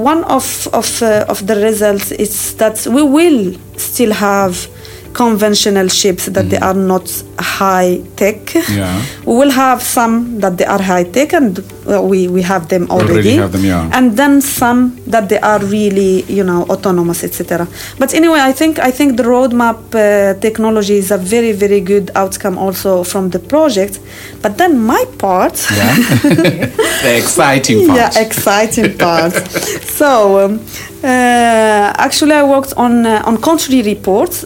one 0.00 0.22
of 0.24 0.68
of, 0.72 1.02
uh, 1.02 1.24
of 1.28 1.44
the 1.46 1.56
results 1.56 2.12
is 2.12 2.54
that 2.56 2.86
we 2.86 3.02
will 3.02 3.54
still 3.76 4.12
have 4.12 4.68
conventional 5.16 5.88
ships 5.88 6.26
that 6.26 6.50
they 6.50 6.58
are 6.58 6.74
not 6.92 7.06
high 7.38 8.02
tech. 8.16 8.54
Yeah. 8.54 9.02
We 9.24 9.34
will 9.40 9.50
have 9.50 9.82
some 9.82 10.40
that 10.40 10.58
they 10.58 10.66
are 10.66 10.82
high 10.82 11.04
tech, 11.04 11.32
and 11.32 11.58
uh, 11.58 12.02
we 12.02 12.28
we 12.28 12.42
have 12.42 12.68
them 12.68 12.84
Already 12.90 13.12
already. 13.12 13.36
have 13.36 13.52
them, 13.52 13.64
yeah. 13.64 13.96
And 13.96 14.16
then 14.20 14.40
some 14.42 14.80
that 15.06 15.28
they 15.30 15.40
are 15.40 15.60
really 15.78 16.22
you 16.38 16.44
know 16.44 16.60
autonomous, 16.74 17.24
etc. 17.24 17.66
But 17.98 18.12
anyway, 18.14 18.40
I 18.50 18.52
think 18.52 18.78
I 18.78 18.90
think 18.90 19.16
the 19.16 19.22
roadmap 19.34 19.78
uh, 19.94 20.38
technology 20.40 20.96
is 21.02 21.10
a 21.10 21.18
very 21.18 21.52
very 21.52 21.80
good 21.80 22.10
outcome 22.14 22.58
also 22.58 23.02
from 23.02 23.30
the 23.30 23.38
project. 23.38 23.94
But 24.42 24.58
then 24.58 24.72
my 24.78 25.02
part. 25.18 25.56
Yeah. 25.70 25.94
the 27.04 27.16
exciting 27.22 27.86
part. 27.86 27.98
Yeah, 27.98 28.22
exciting 28.26 28.98
part. 28.98 29.32
so, 29.98 30.08
um, 30.44 30.60
uh, 31.02 32.06
actually, 32.06 32.32
I 32.32 32.44
worked 32.44 32.74
on 32.76 33.06
uh, 33.06 33.22
on 33.28 33.40
country 33.40 33.80
reports. 33.82 34.44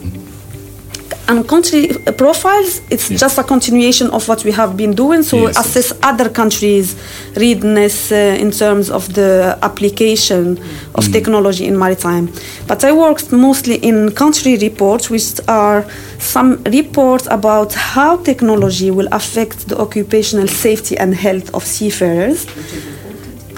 And 1.30 1.46
country 1.46 1.82
profiles, 2.16 2.80
it's 2.90 3.08
just 3.08 3.38
a 3.38 3.44
continuation 3.44 4.10
of 4.10 4.26
what 4.28 4.42
we 4.44 4.50
have 4.50 4.76
been 4.76 4.94
doing. 4.94 5.22
So, 5.22 5.36
Yes, 5.46 5.56
assess 5.58 5.92
other 6.02 6.28
countries' 6.28 6.96
readiness 7.36 8.10
uh, 8.10 8.16
in 8.44 8.50
terms 8.50 8.90
of 8.90 9.02
the 9.14 9.56
application 9.62 10.58
of 10.98 11.04
Mm. 11.04 11.12
technology 11.12 11.64
in 11.70 11.78
maritime. 11.78 12.26
But 12.66 12.82
I 12.84 12.90
worked 12.92 13.30
mostly 13.30 13.76
in 13.76 14.10
country 14.22 14.56
reports, 14.56 15.04
which 15.08 15.28
are 15.46 15.84
some 16.18 16.50
reports 16.78 17.26
about 17.30 17.74
how 17.74 18.16
technology 18.30 18.90
will 18.90 19.08
affect 19.12 19.68
the 19.68 19.76
occupational 19.78 20.48
safety 20.48 20.94
and 20.98 21.14
health 21.14 21.48
of 21.54 21.62
seafarers. 21.64 22.38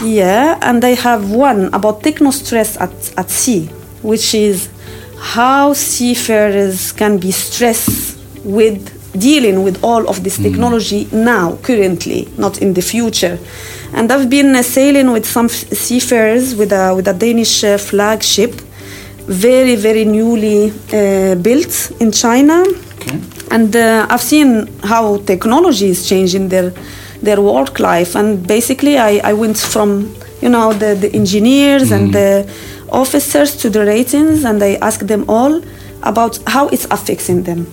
Yeah, 0.05 0.59
and 0.69 0.85
I 0.85 0.95
have 1.09 1.31
one 1.31 1.71
about 1.73 2.03
technostress 2.03 2.77
at, 2.81 2.93
at 3.17 3.31
sea, 3.31 3.71
which 4.03 4.35
is 4.35 4.69
how 5.23 5.73
seafarers 5.73 6.91
can 6.93 7.17
be 7.17 7.31
stressed 7.31 8.19
with 8.45 8.99
dealing 9.19 9.63
with 9.63 9.83
all 9.85 10.09
of 10.09 10.25
this 10.25 10.37
technology 10.37 11.07
now, 11.13 11.57
currently, 11.63 12.29
not 12.37 12.61
in 12.61 12.75
the 12.75 12.83
future. 12.83 13.39
And 13.95 14.11
I've 14.11 14.29
been 14.29 14.57
uh, 14.57 14.63
sailing 14.63 15.13
with 15.13 15.25
some 15.25 15.49
seafarers 15.49 16.57
with 16.57 16.73
a, 16.73 16.95
with 16.95 17.07
a 17.07 17.13
Danish 17.13 17.63
uh, 17.63 17.79
flagship, 17.79 18.53
very, 19.27 19.77
very 19.77 20.05
newly 20.05 20.73
uh, 20.93 21.37
built 21.37 21.93
in 22.01 22.11
China. 22.11 22.65
And 23.51 23.77
uh, 23.77 24.07
I've 24.11 24.23
seen 24.23 24.67
how 24.83 25.19
technology 25.19 25.89
is 25.91 26.09
changing 26.09 26.49
their 26.49 26.73
their 27.23 27.41
work 27.41 27.79
life. 27.79 28.17
And 28.17 28.45
basically, 28.45 28.99
I, 28.99 29.21
I 29.23 29.33
went 29.35 29.57
from 29.57 30.17
you 30.41 30.49
know 30.49 30.73
the, 30.73 30.95
the 30.95 31.13
engineers 31.15 31.93
and 31.93 32.13
the 32.13 32.51
officers 32.93 33.57
to 33.57 33.71
the 33.71 33.85
ratings, 33.85 34.45
and 34.45 34.63
I 34.63 34.75
asked 34.75 35.09
them 35.09 35.25
all 35.29 35.63
about 36.03 36.39
how 36.47 36.69
it's 36.69 36.87
affecting 36.91 37.45
them. 37.45 37.67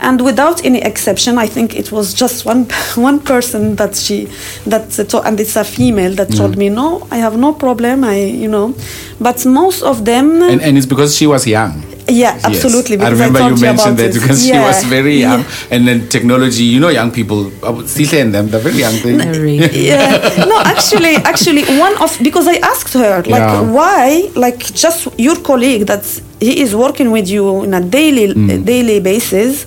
And 0.00 0.20
without 0.20 0.64
any 0.64 0.80
exception, 0.82 1.38
I 1.38 1.46
think 1.46 1.74
it 1.74 1.90
was 1.90 2.14
just 2.14 2.44
one 2.44 2.64
one 2.94 3.20
person 3.20 3.76
that 3.76 3.96
she 3.96 4.26
that 4.66 4.98
and 5.24 5.40
it's 5.40 5.56
a 5.56 5.64
female 5.64 6.14
that 6.14 6.32
told 6.32 6.54
mm. 6.54 6.58
me 6.58 6.68
no, 6.68 7.06
I 7.10 7.16
have 7.16 7.36
no 7.36 7.52
problem. 7.52 8.04
I 8.04 8.24
you 8.24 8.48
know, 8.48 8.74
but 9.20 9.44
most 9.46 9.82
of 9.82 10.04
them 10.04 10.42
And, 10.42 10.60
and 10.60 10.76
it's 10.76 10.86
because 10.86 11.16
she 11.16 11.26
was 11.26 11.46
young. 11.46 11.82
Yeah, 12.08 12.38
absolutely. 12.44 12.94
I 12.96 12.98
because 13.10 13.12
remember 13.18 13.40
you 13.50 13.56
mentioned 13.60 13.96
that 13.98 14.10
it. 14.10 14.20
because 14.20 14.44
she 14.46 14.52
was 14.52 14.84
very 14.84 15.16
young, 15.26 15.40
yeah. 15.40 15.70
and 15.72 15.88
then 15.88 16.08
technology. 16.08 16.62
You 16.64 16.78
know, 16.80 16.88
young 16.88 17.10
people, 17.10 17.46
uh, 17.64 17.72
Sihle 17.94 18.20
and 18.22 18.32
them, 18.34 18.48
they're 18.48 18.60
very 18.60 18.76
young. 18.84 18.94
They, 19.02 19.16
Very. 19.16 19.56
yeah 19.90 20.44
no 20.52 20.60
actually 20.74 21.16
actually 21.32 21.64
one 21.86 21.94
of 22.04 22.16
because 22.22 22.46
i 22.46 22.56
asked 22.72 22.92
her 22.94 23.16
like 23.34 23.40
Yeah. 23.40 23.60
why 23.78 24.30
like 24.36 24.58
just 24.84 25.08
your 25.18 25.36
colleague 25.50 25.86
that 25.86 26.04
he 26.40 26.60
is 26.64 26.74
working 26.76 27.10
with 27.16 27.28
you 27.28 27.44
in 27.64 27.74
a 27.74 27.80
daily 27.98 28.26
Mm. 28.34 28.64
daily 28.64 28.98
basis 29.00 29.66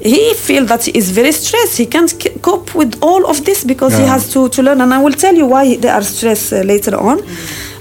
he 0.00 0.34
feel 0.46 0.64
that 0.66 0.82
he 0.84 0.92
is 1.00 1.06
very 1.10 1.32
stressed 1.32 1.76
he 1.82 1.86
can't 1.86 2.10
c- 2.22 2.30
cope 2.48 2.68
with 2.80 2.92
all 3.08 3.22
of 3.32 3.36
this 3.44 3.64
because 3.64 3.92
he 4.00 4.04
has 4.14 4.22
to, 4.32 4.48
to 4.54 4.62
learn 4.62 4.80
and 4.80 4.92
i 4.94 4.98
will 5.04 5.12
tell 5.24 5.34
you 5.40 5.46
why 5.54 5.64
they 5.82 5.88
are 5.98 6.02
stressed 6.14 6.52
uh, 6.52 6.60
later 6.72 6.94
on 7.10 7.16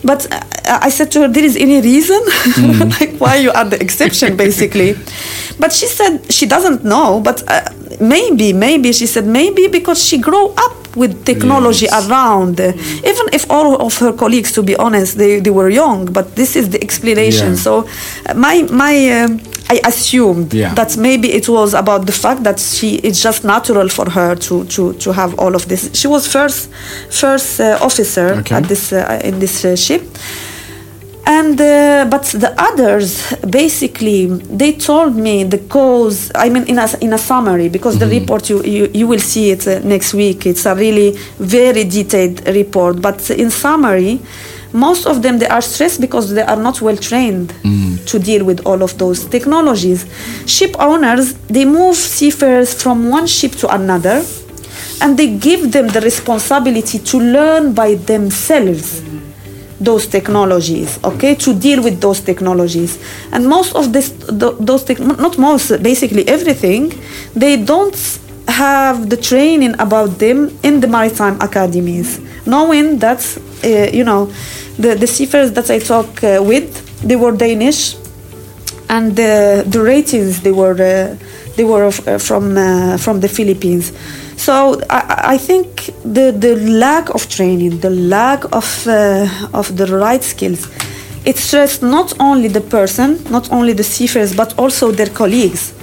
but 0.08 0.26
uh, 0.32 0.80
i 0.88 0.90
said 0.90 1.12
to 1.12 1.22
her 1.22 1.28
there 1.28 1.44
is 1.44 1.56
any 1.56 1.82
reason? 1.82 2.22
Like 3.00 3.12
why 3.20 3.36
you 3.46 3.52
are 3.52 3.66
the 3.66 3.80
exception 3.86 4.38
basically? 4.38 4.96
But 5.60 5.72
she 5.74 5.88
said 5.88 6.32
she 6.32 6.46
doesn't 6.46 6.84
know 6.84 7.20
but 7.20 7.44
uh, 7.48 7.62
maybe 8.00 8.54
maybe 8.54 8.94
she 8.94 9.06
said 9.08 9.26
maybe 9.26 9.68
because 9.68 10.00
she 10.04 10.18
grew 10.18 10.48
up 10.66 10.87
with 11.02 11.12
technology 11.32 11.86
Yes. 11.92 12.08
around 12.10 12.60
even 13.12 13.26
if 13.38 13.44
all 13.56 13.70
of 13.88 13.94
her 14.04 14.12
colleagues 14.22 14.52
to 14.58 14.62
be 14.64 14.76
honest 14.86 15.18
they, 15.22 15.34
they 15.46 15.52
were 15.60 15.70
young 15.84 16.02
but 16.18 16.26
this 16.36 16.56
is 16.56 16.66
the 16.74 16.80
explanation 16.88 17.50
Yeah. 17.54 17.64
so 17.66 17.72
uh, 17.82 18.34
my 18.46 18.56
my 18.84 18.96
um 19.22 19.40
I 19.70 19.80
assumed 19.92 20.54
Yeah. 20.54 20.74
that 20.76 20.96
maybe 20.98 21.28
it 21.40 21.48
was 21.50 21.74
about 21.74 22.02
the 22.06 22.14
fact 22.14 22.42
that 22.48 22.58
she 22.60 22.88
it's 23.08 23.22
just 23.28 23.44
natural 23.44 23.90
for 23.98 24.08
her 24.18 24.32
to 24.48 24.64
to, 24.76 24.94
to 25.04 25.12
have 25.20 25.32
all 25.44 25.54
of 25.56 25.64
this. 25.68 25.82
She 26.00 26.08
was 26.08 26.24
first 26.26 26.70
first 27.24 27.60
uh, 27.60 27.78
officer 27.88 28.28
Okay. 28.40 28.56
at 28.56 28.64
this 28.72 28.84
uh, 28.94 29.20
in 29.30 29.40
this 29.40 29.66
uh, 29.66 29.76
ship, 29.76 30.04
and 31.28 31.60
uh, 31.60 32.06
but 32.10 32.24
the 32.24 32.56
others 32.58 33.34
basically 33.50 34.28
they 34.28 34.72
told 34.74 35.16
me 35.16 35.44
the 35.44 35.58
cause. 35.58 36.32
I 36.34 36.50
mean, 36.50 36.64
in 36.68 36.80
a 36.80 36.88
in 37.02 37.12
a 37.14 37.18
summary 37.18 37.68
because 37.70 38.00
the 38.00 38.08
report 38.08 38.50
you, 38.50 38.64
you 38.64 38.90
you 38.94 39.08
will 39.08 39.20
see 39.20 39.52
it 39.52 39.68
uh, 39.68 39.80
next 39.80 40.14
week. 40.14 40.46
It's 40.46 40.66
a 40.66 40.74
really 40.74 41.12
very 41.38 41.84
detailed 41.84 42.48
report, 42.48 43.02
but 43.02 43.30
in 43.30 43.52
summary. 43.52 44.20
Most 44.74 45.08
of 45.08 45.22
them 45.24 45.40
they 45.40 45.48
are 45.48 45.62
stressed 45.62 46.02
because 46.02 46.34
they 46.34 46.42
are 46.42 46.58
not 46.58 46.82
well 46.82 46.98
trained 46.98 47.54
to 48.06 48.20
deal 48.20 48.44
with 48.44 48.60
all 48.66 48.84
of 48.84 48.98
those 48.98 49.26
technologies. 49.26 50.06
Ship 50.46 50.76
owners 50.78 51.34
they 51.48 51.64
move 51.66 51.96
seafarers 51.96 52.74
from 52.74 53.10
one 53.10 53.28
ship 53.28 53.54
to 53.54 53.74
another, 53.74 54.24
and 55.02 55.18
they 55.18 55.38
give 55.38 55.72
them 55.72 55.88
the 55.88 56.02
responsibility 56.02 57.00
to 57.00 57.18
learn 57.18 57.74
by 57.74 57.96
themselves 57.96 59.02
those 59.80 60.08
technologies 60.08 61.00
okay 61.04 61.36
to 61.36 61.54
deal 61.54 61.84
with 61.84 62.02
those 62.02 62.20
technologies 62.20 62.98
and 63.32 63.48
most 63.48 63.76
of 63.76 63.94
this 63.94 64.10
those 64.30 64.84
tech, 64.84 65.00
not 65.00 65.38
most 65.38 65.82
basically 65.84 66.28
everything 66.28 66.92
they 67.36 67.56
don't 67.58 68.20
have 68.48 69.10
the 69.10 69.18
training 69.18 69.74
about 69.80 70.18
them 70.20 70.50
in 70.64 70.80
the 70.80 70.88
maritime 70.88 71.40
academies 71.42 72.20
knowing 72.46 72.98
that 73.00 73.22
uh, 73.64 73.68
you 73.96 74.04
know 74.04 74.26
the, 74.78 74.96
the 74.96 75.08
seafarers 75.08 75.52
that 75.52 75.70
i 75.70 75.80
talk 75.80 76.24
uh, 76.24 76.42
with 76.42 76.68
they 77.08 77.16
were 77.16 77.32
danish 77.32 77.96
and 78.90 79.16
the, 79.16 79.64
the 79.68 79.82
ratings 79.82 80.42
they 80.42 80.52
were 80.52 80.74
uh, 80.74 81.16
they 81.58 81.64
were 81.64 81.86
uh, 81.86 82.18
from 82.20 82.56
uh, 82.58 82.98
from 82.98 83.20
the 83.20 83.28
Philippines. 83.28 83.92
So 84.38 84.80
I, 84.90 85.34
I 85.34 85.38
think 85.38 85.68
the 86.04 86.32
the 86.32 86.56
lack 86.56 87.10
of 87.10 87.28
training, 87.28 87.80
the 87.80 87.90
lack 87.90 88.46
of 88.54 88.88
uh, 88.88 89.28
of 89.54 89.76
the 89.76 89.88
right 89.88 90.24
skills, 90.24 90.70
it 91.26 91.38
stressed 91.38 91.82
not 91.82 92.14
only 92.20 92.48
the 92.48 92.62
person, 92.62 93.22
not 93.30 93.52
only 93.52 93.74
the 93.74 93.84
seafarers, 93.84 94.34
but 94.36 94.58
also 94.58 94.92
their 94.92 95.10
colleagues. 95.10 95.74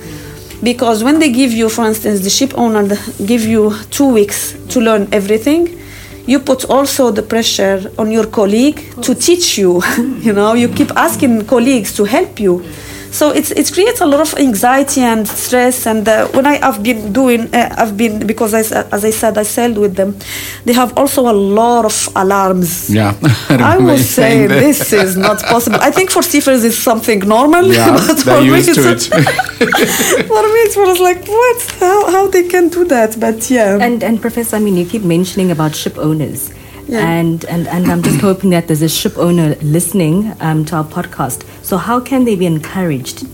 Because 0.63 1.05
when 1.05 1.19
they 1.19 1.31
give 1.31 1.53
you, 1.53 1.69
for 1.69 1.85
instance, 1.85 2.21
the 2.21 2.31
ship 2.31 2.55
owner 2.57 2.97
give 3.27 3.43
you 3.45 3.75
two 3.91 4.09
weeks 4.09 4.55
to 4.71 4.81
learn 4.81 5.09
everything, 5.13 5.79
you 6.27 6.39
put 6.39 6.65
also 6.65 7.11
the 7.11 7.23
pressure 7.23 7.91
on 7.99 8.11
your 8.11 8.27
colleague 8.27 8.81
to 9.03 9.15
teach 9.15 9.59
you. 9.59 9.83
you 10.23 10.33
know, 10.33 10.55
you 10.55 10.69
keep 10.69 10.91
asking 10.97 11.45
colleagues 11.47 11.95
to 11.97 12.05
help 12.05 12.41
you. 12.41 12.65
So 13.19 13.25
it's 13.39 13.51
it 13.61 13.67
creates 13.73 14.01
a 14.01 14.07
lot 14.07 14.21
of 14.27 14.35
anxiety 14.47 15.01
and 15.13 15.23
stress. 15.29 15.87
And 15.87 16.03
uh, 16.09 16.27
when 16.37 16.47
I 16.47 16.57
have 16.67 16.79
been 16.83 17.13
doing, 17.13 17.43
uh, 17.55 17.81
I've 17.81 17.95
been 17.97 18.27
because 18.27 18.53
I, 18.55 18.61
s- 18.69 18.73
as 18.97 19.03
I 19.05 19.13
said, 19.21 19.39
I 19.39 19.45
sailed 19.45 19.79
with 19.79 19.95
them. 19.95 20.11
They 20.67 20.75
have 20.75 20.91
also 20.99 21.21
a 21.31 21.37
lot 21.61 21.85
of 21.85 21.97
alarms. 22.17 22.91
Yeah. 22.91 23.15
I 23.23 23.55
remember 23.55 23.81
you 23.83 23.87
was 23.93 24.11
saying 24.11 24.49
that. 24.49 24.61
this 24.67 24.93
is 24.93 25.17
not 25.17 25.39
possible. 25.53 25.79
I 25.81 25.91
think 25.97 26.11
for 26.11 26.23
seafarers 26.23 26.65
it's 26.65 26.77
something 26.91 27.21
normal. 27.21 27.65
Yeah, 27.73 27.93
but 28.09 28.19
for 28.27 28.41
me 28.41 28.47
used 28.57 28.69
it's 28.71 29.09
to 29.09 29.17
it. 29.19 29.27
for 30.35 30.43
me 30.55 30.61
it 30.69 30.77
was 30.77 30.99
like 31.09 31.23
what? 31.29 31.59
How 31.81 31.99
how 32.11 32.27
they 32.35 32.45
can 32.49 32.69
do 32.69 32.85
that? 32.87 33.11
But 33.21 33.49
yeah. 33.51 33.79
And 33.87 34.03
and 34.03 34.21
Professor, 34.21 34.57
I 34.57 34.61
mean, 34.61 34.77
you 34.77 34.87
keep 34.87 35.05
mentioning 35.05 35.51
about 35.53 35.75
ship 35.77 35.97
owners, 35.99 36.51
Yeah. 36.87 37.09
and 37.09 37.45
and 37.47 37.67
and 37.69 37.91
I'm 37.91 38.03
just 38.03 38.21
hoping 38.21 38.51
that 38.51 38.67
there's 38.67 38.83
a 38.83 38.89
ship 38.89 39.17
owner 39.17 39.55
listening 39.63 40.35
um, 40.41 40.65
to 40.67 40.77
our 40.77 40.85
podcast. 40.85 41.45
So 41.65 41.77
how 41.77 42.01
can 42.01 42.25
they 42.25 42.37
be 42.37 42.47
encouraged 42.47 43.27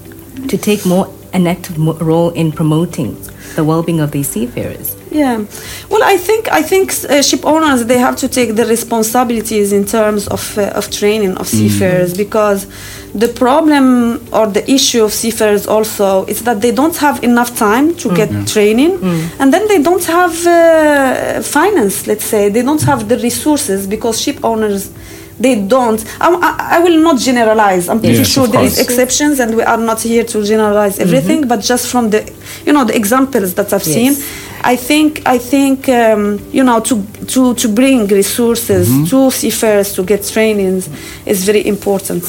to 0.49 0.57
take 0.57 0.87
more 0.87 1.13
an 1.33 1.47
active 1.47 1.77
role 2.01 2.31
in 2.31 2.53
promoting 2.53 3.17
the 3.57 3.65
well-being 3.65 4.01
of 4.01 4.13
these 4.13 4.29
seafarers? 4.29 4.97
Yeah, 5.13 5.45
well, 5.91 6.03
I 6.05 6.17
think 6.17 6.49
I 6.53 6.63
think 6.63 6.93
uh, 7.09 7.21
ship 7.23 7.45
owners 7.45 7.85
they 7.87 7.99
have 7.99 8.15
to 8.17 8.29
take 8.29 8.55
the 8.55 8.65
responsibilities 8.65 9.73
in 9.73 9.85
terms 9.85 10.29
of 10.29 10.57
uh, 10.57 10.79
of 10.79 10.89
training 10.91 11.37
of 11.37 11.49
seafarers 11.49 12.17
because 12.17 12.67
the 13.13 13.27
problem 13.27 13.85
or 14.33 14.47
the 14.47 14.63
issue 14.71 15.03
of 15.03 15.13
seafarers 15.13 15.67
also 15.67 16.25
is 16.27 16.43
that 16.45 16.61
they 16.61 16.71
don't 16.71 16.97
have 16.99 17.25
enough 17.25 17.57
time 17.57 17.97
to 17.97 18.15
get 18.15 18.31
training, 18.47 18.93
and 19.41 19.53
then 19.53 19.67
they 19.67 19.83
don't 19.83 20.05
have 20.05 20.47
uh, 20.47 21.43
finance. 21.43 22.07
Let's 22.07 22.25
say 22.25 22.49
they 22.49 22.63
don't 22.63 22.83
have 22.83 23.09
the 23.09 23.19
resources 23.19 23.89
because 23.89 24.21
ship 24.21 24.39
owners. 24.45 24.91
They 25.41 25.57
don't. 25.57 26.05
I, 26.21 26.29
I, 26.35 26.77
I 26.77 26.79
will 26.81 27.01
not 27.01 27.19
generalize. 27.19 27.89
I'm 27.89 27.99
pretty 28.01 28.19
Yes, 28.19 28.29
sure 28.35 28.47
there 28.47 28.63
is 28.63 28.79
exceptions, 28.79 29.41
and 29.41 29.57
we 29.57 29.63
are 29.63 29.79
not 29.79 30.03
here 30.03 30.23
to 30.23 30.45
generalize 30.45 30.99
everything. 30.99 31.49
But 31.49 31.61
just 31.63 31.87
from 31.89 32.11
the, 32.11 32.21
you 32.67 32.75
know, 32.75 32.85
the 32.85 32.95
examples 32.95 33.55
that 33.55 33.73
I've 33.73 33.87
Yes. 33.87 33.95
seen, 33.95 34.13
I 34.63 34.77
think 34.77 35.23
I 35.27 35.39
think 35.39 35.89
um, 35.89 36.39
you 36.53 36.63
know 36.65 36.81
to 36.81 37.03
to 37.29 37.55
to 37.55 37.69
bring 37.69 38.07
resources 38.07 38.89
Mm-hmm. 38.89 39.05
to 39.07 39.31
seafarers 39.31 39.93
to 39.95 40.03
get 40.05 40.25
trainings 40.25 40.89
is 41.27 41.45
very 41.45 41.67
important. 41.67 42.25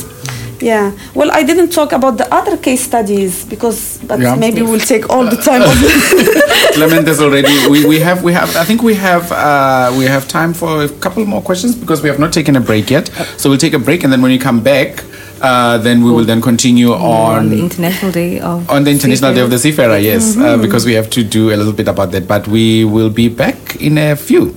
Yeah. 0.61 0.91
Well, 1.15 1.31
I 1.31 1.41
didn't 1.43 1.71
talk 1.71 1.91
about 1.91 2.17
the 2.17 2.31
other 2.31 2.55
case 2.55 2.83
studies 2.83 3.45
because, 3.45 3.97
but 4.07 4.19
Yeah. 4.19 4.35
maybe 4.35 4.61
we'll 4.61 4.79
take 4.93 5.09
all 5.09 5.25
the 5.25 5.37
time. 5.37 5.63
of 5.63 5.73
Clement 6.75 7.07
is 7.07 7.19
already. 7.19 7.49
We, 7.67 7.85
we 7.85 7.99
have 7.99 8.23
we 8.23 8.31
have. 8.33 8.55
I 8.55 8.63
think 8.63 8.83
we 8.83 8.93
have 8.93 9.31
uh, 9.31 9.91
we 9.97 10.05
have 10.05 10.27
time 10.27 10.53
for 10.53 10.83
a 10.83 10.89
couple 10.99 11.25
more 11.25 11.41
questions 11.41 11.75
because 11.75 12.03
we 12.03 12.09
have 12.09 12.19
not 12.19 12.31
taken 12.31 12.55
a 12.55 12.59
break 12.61 12.91
yet. 12.91 13.09
So 13.37 13.49
we'll 13.49 13.57
take 13.67 13.73
a 13.73 13.79
break 13.79 14.03
and 14.03 14.13
then 14.13 14.21
when 14.21 14.31
you 14.31 14.39
come 14.39 14.61
back, 14.61 15.03
uh, 15.41 15.77
then 15.79 16.03
we 16.03 16.11
will 16.11 16.23
then 16.25 16.41
continue 16.41 16.91
on 16.93 17.49
the 17.49 17.59
International 17.59 18.11
Day 18.11 18.39
of 18.39 18.69
on 18.69 18.83
the 18.83 18.91
International 18.91 19.33
Day 19.33 19.41
of 19.41 19.49
the 19.49 19.57
Seafarer. 19.59 19.97
Yes, 19.97 20.37
uh, 20.37 20.57
because 20.57 20.85
we 20.85 20.93
have 20.93 21.09
to 21.11 21.23
do 21.23 21.51
a 21.53 21.55
little 21.57 21.73
bit 21.73 21.87
about 21.87 22.11
that. 22.11 22.27
But 22.27 22.47
we 22.47 22.85
will 22.85 23.09
be 23.09 23.27
back 23.29 23.75
in 23.77 23.97
a 23.97 24.15
few, 24.15 24.55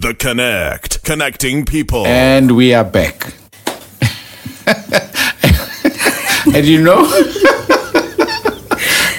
The 0.00 0.14
Connect, 0.14 1.02
connecting 1.04 1.64
people. 1.66 2.06
and 2.06 2.52
we 2.56 2.72
are 2.74 2.84
back. 2.84 3.34
and 6.54 6.64
you 6.66 6.80
know. 6.82 7.06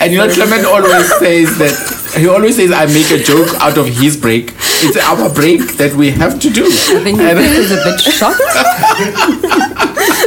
And 0.02 0.12
you 0.12 0.18
know, 0.18 0.34
Clement 0.34 0.66
always 0.66 1.08
says 1.20 1.60
that 1.60 2.18
he 2.18 2.28
always 2.28 2.56
says, 2.56 2.72
"I 2.72 2.88
make 2.88 3.12
a 3.12 3.20
joke 3.24 3.54
out 3.62 3.78
of 3.78 3.86
his 3.86 4.18
break. 4.18 4.52
It's 4.82 4.98
our 4.98 5.30
break 5.30 5.78
that 5.78 5.94
we 5.94 6.10
have 6.10 6.40
to 6.40 6.50
do." 6.50 6.66
I 6.66 7.04
think 7.06 7.20
And- 7.20 7.38
he 7.38 7.60
was 7.60 7.70
a 7.70 7.78
bit 7.86 8.00
shocked. 8.02 8.42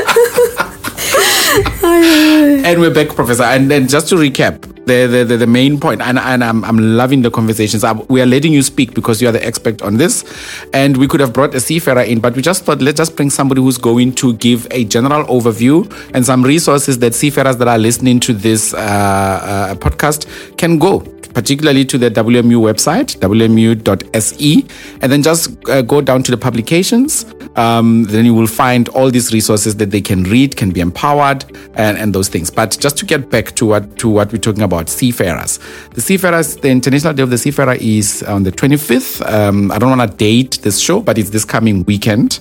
and 1.85 2.81
we're 2.81 2.93
back, 2.93 3.15
Professor. 3.15 3.43
And 3.43 3.71
then 3.71 3.89
just 3.89 4.09
to 4.09 4.17
recap, 4.17 4.63
the 4.87 5.07
the, 5.07 5.25
the, 5.25 5.37
the 5.39 5.47
main 5.47 5.81
point, 5.81 6.03
and, 6.03 6.19
and 6.19 6.45
I'm, 6.45 6.65
I'm 6.65 6.79
loving 6.97 7.23
the 7.23 7.31
conversations. 7.31 7.85
Uh, 7.85 7.95
We 8.09 8.21
are 8.21 8.27
letting 8.27 8.53
you 8.53 8.63
speak 8.63 8.95
because 8.95 9.23
you 9.23 9.29
are 9.29 9.33
the 9.33 9.45
expert 9.45 9.83
on 9.83 9.97
this. 9.97 10.25
And 10.73 10.97
we 10.97 11.07
could 11.07 11.21
have 11.21 11.33
brought 11.33 11.55
a 11.55 11.61
seafarer 11.61 12.03
in, 12.03 12.21
but 12.21 12.35
we 12.35 12.43
just 12.43 12.65
thought 12.65 12.81
let's 12.83 12.99
just 12.99 13.17
bring 13.17 13.31
somebody 13.31 13.61
who's 13.61 13.79
going 13.79 14.13
to 14.15 14.35
give 14.35 14.67
a 14.71 14.85
general 14.85 15.25
overview 15.27 15.91
and 16.15 16.25
some 16.25 16.43
resources 16.43 16.99
that 16.99 17.15
seafarers 17.15 17.57
that 17.59 17.69
are 17.69 17.79
listening 17.79 18.21
to 18.21 18.33
this 18.33 18.75
uh, 18.75 18.79
uh, 18.79 19.75
podcast 19.77 20.57
can 20.57 20.79
go 20.79 21.14
particularly 21.35 21.85
to 21.85 21.99
the 21.99 22.11
WMU 22.11 22.61
website, 22.61 23.19
wmu.se, 23.19 24.67
and 25.03 25.13
then 25.13 25.23
just 25.23 25.69
uh, 25.69 25.83
go 25.83 26.01
down 26.01 26.23
to 26.23 26.31
the 26.31 26.37
publications. 26.37 27.27
Um, 27.57 28.05
then 28.05 28.25
you 28.25 28.35
will 28.35 28.47
find 28.47 28.89
all 28.91 29.11
these 29.11 29.33
resources 29.33 29.77
that 29.77 29.91
they 29.91 30.01
can 30.01 30.25
read, 30.25 30.57
can 30.57 30.71
be 30.71 30.81
empowered, 30.81 31.45
and, 31.75 31.99
and 31.99 32.15
those 32.15 32.29
things. 32.29 32.51
But 32.51 32.77
just 32.81 32.97
to 32.99 33.07
get 33.07 33.31
back 33.31 33.53
to 33.57 33.67
what 33.67 33.99
to 33.99 34.09
what 34.09 34.33
we're 34.33 34.39
talking 34.39 34.63
about, 34.63 34.89
seafarers. 34.89 35.59
The 35.91 36.01
seafarers, 36.01 36.57
the 36.57 36.71
International 36.71 37.13
Day 37.13 37.23
of 37.23 37.31
the 37.31 37.39
Seafarer 37.39 37.75
is 37.75 38.23
on 38.23 38.45
the 38.45 38.53
25th. 38.53 39.29
Um, 39.31 39.71
I 39.71 39.79
don't 39.79 39.97
want 39.97 40.11
to 40.11 40.17
date 40.17 40.61
this 40.63 40.79
show, 40.79 41.01
but 41.01 41.19
it's 41.19 41.31
this 41.31 41.45
coming 41.45 41.85
weekend. 41.85 42.39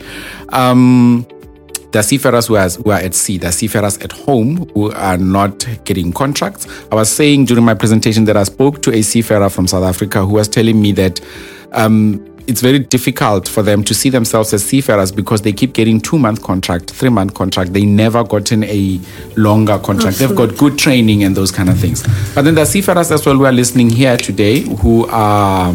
Um, 0.49 1.27
are 1.99 2.03
seafarers 2.03 2.47
who 2.47 2.55
are, 2.55 2.69
who 2.69 2.91
are 2.91 2.99
at 2.99 3.13
sea, 3.13 3.39
are 3.43 3.51
seafarers 3.51 3.97
at 3.99 4.11
home 4.11 4.69
who 4.73 4.91
are 4.93 5.17
not 5.17 5.67
getting 5.85 6.11
contracts. 6.11 6.67
I 6.91 6.95
was 6.95 7.09
saying 7.09 7.45
during 7.45 7.63
my 7.63 7.73
presentation 7.73 8.25
that 8.25 8.37
I 8.37 8.43
spoke 8.43 8.81
to 8.83 8.93
a 8.93 9.01
seafarer 9.01 9.49
from 9.49 9.67
South 9.67 9.83
Africa 9.83 10.25
who 10.25 10.33
was 10.33 10.47
telling 10.47 10.81
me 10.81 10.91
that 10.93 11.19
um, 11.73 12.23
it's 12.47 12.61
very 12.61 12.79
difficult 12.79 13.47
for 13.47 13.63
them 13.63 13.83
to 13.83 13.93
see 13.93 14.09
themselves 14.09 14.53
as 14.53 14.65
seafarers 14.65 15.11
because 15.11 15.41
they 15.43 15.53
keep 15.53 15.73
getting 15.73 15.99
two 15.99 16.19
month 16.19 16.43
contract, 16.43 16.91
three 16.91 17.09
month 17.09 17.33
contract. 17.33 17.73
They 17.73 17.85
never 17.85 18.23
gotten 18.23 18.63
a 18.65 18.99
longer 19.37 19.79
contract. 19.79 20.17
They've 20.17 20.35
got 20.35 20.57
good 20.57 20.77
training 20.77 21.23
and 21.23 21.35
those 21.35 21.51
kind 21.51 21.69
of 21.69 21.79
things. 21.79 22.03
But 22.35 22.43
then 22.43 22.57
are 22.57 22.65
seafarers 22.65 23.11
as 23.11 23.25
well 23.25 23.35
who 23.35 23.45
are 23.45 23.51
listening 23.51 23.89
here 23.89 24.17
today 24.17 24.61
who 24.61 25.05
are 25.07 25.73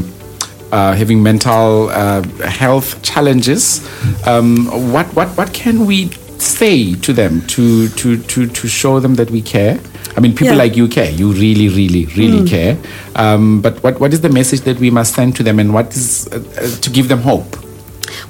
uh, 0.72 0.94
having 0.94 1.22
mental 1.22 1.88
uh, 1.90 2.22
health 2.48 3.02
challenges. 3.02 3.80
Um, 4.26 4.66
what 4.92 5.06
what 5.14 5.28
what 5.36 5.52
can 5.52 5.86
we 5.86 6.10
say 6.38 6.94
to 6.94 7.12
them 7.12 7.42
to 7.48 7.88
to 7.88 8.16
to 8.16 8.46
to 8.46 8.68
show 8.68 9.00
them 9.00 9.14
that 9.16 9.30
we 9.30 9.42
care? 9.42 9.78
I 10.16 10.20
mean, 10.20 10.32
people 10.32 10.56
Yeah. 10.56 10.64
like 10.64 10.76
you 10.76 10.88
care. 10.88 11.10
You 11.10 11.30
really, 11.32 11.68
really, 11.68 12.06
really 12.16 12.44
care. 12.48 12.76
Um, 13.16 13.60
but 13.60 13.82
what 13.82 14.00
what 14.00 14.12
is 14.12 14.20
the 14.20 14.28
message 14.28 14.62
that 14.62 14.78
we 14.80 14.90
must 14.90 15.14
send 15.14 15.36
to 15.36 15.42
them, 15.42 15.58
and 15.58 15.72
what 15.72 15.94
is 15.94 16.26
uh, 16.32 16.36
uh, 16.36 16.80
to 16.80 16.90
give 16.90 17.08
them 17.08 17.20
hope? 17.20 17.56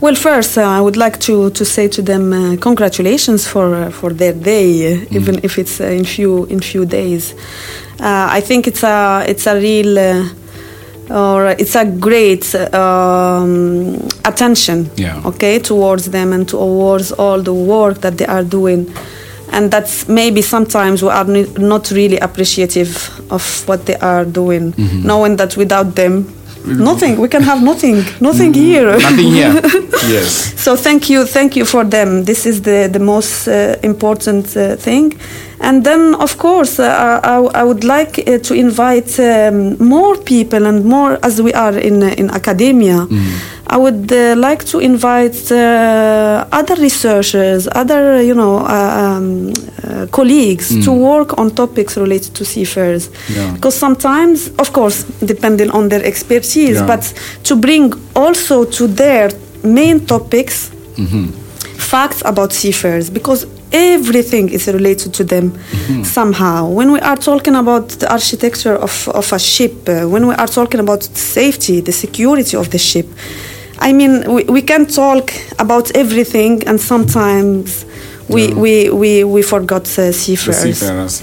Well, 0.00 0.14
first, 0.14 0.58
uh, 0.58 0.62
I 0.62 0.80
would 0.80 0.96
like 0.96 1.18
to, 1.20 1.50
to 1.50 1.64
say 1.64 1.88
to 1.88 2.02
them 2.02 2.32
uh, 2.32 2.56
congratulations 2.60 3.46
for 3.46 3.74
uh, 3.74 3.90
for 3.90 4.12
their 4.12 4.32
day, 4.32 4.92
uh, 4.94 5.16
even 5.16 5.40
if 5.42 5.56
it's 5.58 5.80
uh, 5.80 5.84
in 5.84 6.04
few 6.04 6.44
in 6.46 6.60
few 6.60 6.84
days. 6.84 7.34
Uh, 8.00 8.38
I 8.38 8.40
think 8.40 8.66
it's 8.66 8.82
a 8.84 9.24
it's 9.26 9.46
a 9.46 9.54
real 9.54 9.98
uh, 9.98 10.28
or 11.10 11.48
it's 11.58 11.74
a 11.76 11.84
great 11.84 12.54
um, 12.74 13.96
attention, 14.24 14.90
Yeah. 14.96 15.20
okay, 15.24 15.58
towards 15.58 16.10
them 16.10 16.32
and 16.32 16.46
towards 16.48 17.12
all 17.12 17.42
the 17.42 17.54
work 17.54 18.00
that 18.00 18.18
they 18.18 18.26
are 18.26 18.44
doing. 18.44 18.86
And 19.50 19.70
that's 19.70 20.06
maybe 20.08 20.42
sometimes 20.42 21.02
we 21.02 21.08
are 21.08 21.24
not 21.58 21.90
really 21.90 22.18
appreciative 22.18 23.10
of 23.30 23.66
what 23.66 23.86
they 23.86 23.96
are 23.96 24.24
doing, 24.26 24.74
knowing 25.02 25.36
that 25.36 25.56
without 25.56 25.94
them, 25.94 26.26
nothing, 26.66 27.18
we 27.20 27.28
can 27.28 27.42
have 27.42 27.62
nothing, 27.62 28.04
nothing 28.20 28.54
here. 28.54 28.90
Nothing 28.98 29.32
here. 29.32 29.60
yes. 30.08 30.54
So 30.60 30.76
thank 30.76 31.08
you, 31.10 31.24
thank 31.24 31.56
you 31.56 31.64
for 31.64 31.84
them. 31.84 32.24
This 32.24 32.46
is 32.46 32.62
the 32.62 32.88
the 32.92 32.98
most 32.98 33.48
uh, 33.48 33.76
important 33.82 34.56
uh, 34.56 34.76
thing. 34.76 35.14
And 35.60 35.82
then, 35.84 36.14
of 36.14 36.38
course, 36.38 36.78
uh, 36.78 37.20
I, 37.24 37.60
I 37.60 37.64
would 37.64 37.82
like 37.82 38.18
uh, 38.20 38.38
to 38.38 38.54
invite 38.54 39.18
um, 39.18 39.76
more 39.78 40.16
people 40.16 40.66
and 40.66 40.84
more, 40.84 41.18
as 41.22 41.42
we 41.42 41.52
are 41.52 41.76
in 41.76 42.02
uh, 42.02 42.14
in 42.16 42.30
academia. 42.30 43.06
I 43.70 43.76
would 43.76 44.10
uh, 44.10 44.34
like 44.36 44.64
to 44.66 44.78
invite 44.78 45.52
uh, 45.52 46.46
other 46.52 46.74
researchers, 46.76 47.68
other 47.72 48.22
you 48.22 48.34
know 48.34 48.58
uh, 48.60 49.16
um, 49.16 49.52
uh, 49.84 50.06
colleagues 50.10 50.68
to 50.84 50.92
work 50.92 51.38
on 51.38 51.50
topics 51.50 51.96
related 51.96 52.34
to 52.36 52.44
seafarers. 52.44 53.10
Yeah. 53.28 53.52
Because 53.52 53.74
sometimes, 53.74 54.48
of 54.58 54.72
course, 54.72 55.04
depending 55.20 55.70
on 55.70 55.88
their 55.90 56.02
expertise, 56.48 56.76
Yeah. 56.80 56.86
but 56.86 57.12
to 57.44 57.56
bring 57.56 57.92
also 58.14 58.64
to 58.64 58.86
their 58.88 59.30
main 59.62 60.00
topics 60.06 60.70
facts 61.90 62.22
about 62.24 62.52
seafarers 62.52 63.10
because 63.10 63.46
everything 63.72 64.48
is 64.50 64.66
related 64.66 65.12
to 65.14 65.24
them 65.24 65.52
somehow. 66.04 66.68
When 66.68 66.90
we 66.92 67.00
are 67.00 67.16
talking 67.16 67.54
about 67.54 67.88
the 68.00 68.08
architecture 68.10 68.76
of, 68.76 69.08
of 69.08 69.32
a 69.32 69.38
ship, 69.38 69.88
uh, 69.88 70.08
when 70.08 70.26
we 70.26 70.34
are 70.34 70.46
talking 70.48 70.80
about 70.80 71.02
safety, 71.04 71.80
the 71.80 71.92
security 71.92 72.56
of 72.56 72.68
the 72.70 72.78
ship, 72.78 73.06
I 73.80 73.92
mean, 73.92 74.12
we, 74.34 74.42
we 74.44 74.62
can 74.62 74.86
talk 74.86 75.30
about 75.58 75.90
everything 75.96 76.66
and 76.66 76.80
sometimes 76.80 77.84
we, 78.28 78.52
we, 78.54 78.90
we, 78.90 79.24
we 79.24 79.42
forgot 79.42 79.82
uh, 79.98 80.12
seafarers. 80.12 81.22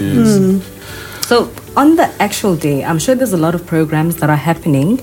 So, 1.28 1.50
on 1.76 1.96
the 1.96 2.10
actual 2.20 2.56
day, 2.56 2.84
I'm 2.84 2.98
sure 2.98 3.14
there's 3.14 3.34
a 3.34 3.36
lot 3.36 3.54
of 3.54 3.66
programs 3.66 4.16
that 4.16 4.30
are 4.30 4.36
happening. 4.36 5.00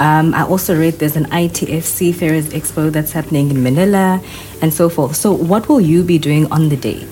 Um, 0.00 0.34
I 0.34 0.42
also 0.42 0.78
read 0.78 0.94
there's 0.94 1.16
an 1.16 1.26
ITF 1.26 1.82
Seafarers 1.82 2.48
Expo 2.50 2.90
that's 2.90 3.12
happening 3.12 3.50
in 3.50 3.62
Manila 3.62 4.20
and 4.60 4.72
so 4.74 4.88
forth. 4.88 5.16
So, 5.16 5.32
what 5.32 5.68
will 5.68 5.80
you 5.80 6.02
be 6.02 6.18
doing 6.18 6.50
on 6.52 6.68
the 6.68 6.76
day? 6.76 7.06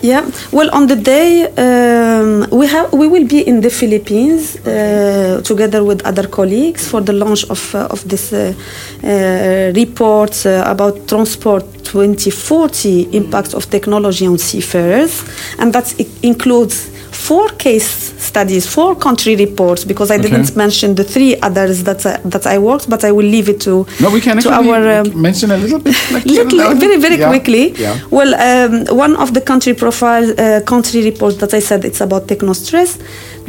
Yeah, 0.00 0.30
well, 0.52 0.70
on 0.72 0.86
the 0.86 0.94
day 0.94 1.48
um, 1.56 2.46
we 2.56 2.68
have 2.68 2.92
we 2.92 3.08
will 3.08 3.26
be 3.26 3.40
in 3.40 3.60
the 3.62 3.70
Philippines 3.70 4.54
uh, 4.64 5.42
together 5.44 5.82
with 5.82 6.06
other 6.06 6.28
colleagues 6.28 6.86
for 6.86 7.00
the 7.00 7.12
launch 7.12 7.44
of 7.50 7.74
uh, 7.74 7.88
of 7.90 8.08
this 8.08 8.32
uh, 8.32 8.54
uh, 9.02 9.72
report 9.74 10.46
uh, 10.46 10.62
about 10.66 11.08
transport 11.08 11.64
2040 11.82 13.16
impact 13.16 13.54
of 13.54 13.68
technology 13.70 14.24
on 14.28 14.38
seafarers, 14.38 15.24
and 15.58 15.72
that 15.72 15.92
includes 16.22 16.90
four 17.28 17.48
case 17.66 17.90
studies, 18.30 18.64
four 18.76 18.90
country 19.06 19.34
reports. 19.46 19.84
Because 19.84 20.08
I 20.16 20.18
didn't 20.24 20.50
mention 20.64 20.88
the 21.00 21.04
three 21.14 21.32
others 21.48 21.76
that 21.88 22.00
I, 22.06 22.14
that 22.34 22.44
I 22.54 22.56
worked, 22.68 22.86
but 22.92 23.00
I 23.08 23.10
will 23.16 23.28
leave 23.36 23.48
it 23.54 23.60
to 23.66 23.72
No, 24.00 24.08
we 24.16 24.20
can 24.20 24.36
to 24.40 24.50
actually 24.50 24.72
our. 24.72 25.00
um, 25.00 25.06
mention 25.28 25.50
a 25.50 25.56
little 25.64 25.80
bit. 25.86 25.96
Like, 26.14 26.24
Little, 26.24 26.74
very, 26.84 26.98
very 27.06 27.18
Yeah. 27.18 27.28
quickly. 27.32 27.64
Yeah. 27.84 27.96
Well, 28.18 28.30
um, 28.50 28.72
one 29.04 29.14
of 29.16 29.28
the 29.36 29.40
country 29.50 29.74
profile 29.74 30.26
uh, 30.38 30.60
country 30.72 31.00
reports 31.10 31.36
that 31.42 31.52
I 31.58 31.60
said 31.68 31.80
it's 31.84 32.00
about 32.00 32.22
techno 32.28 32.52
stress. 32.54 32.90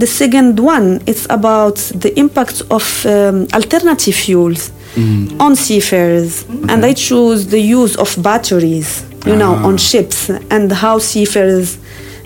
The 0.03 0.07
second 0.21 0.59
one 0.75 0.88
it's 1.11 1.25
about 1.30 1.75
the 2.03 2.11
impact 2.23 2.57
of 2.77 2.86
um, 3.05 3.47
alternative 3.59 4.15
fuels 4.25 4.71
Mm-hmm. 4.95 5.39
on 5.45 5.55
seafarers, 5.55 6.32
and 6.71 6.80
I 6.84 6.93
choose 7.07 7.41
the 7.55 7.59
use 7.80 7.93
of 8.03 8.09
batteries, 8.30 8.89
you 9.30 9.36
know, 9.36 9.53
Ah. 9.55 9.67
on 9.67 9.77
ships 9.77 10.19
and 10.55 10.71
how 10.84 10.95
seafarers 10.99 11.77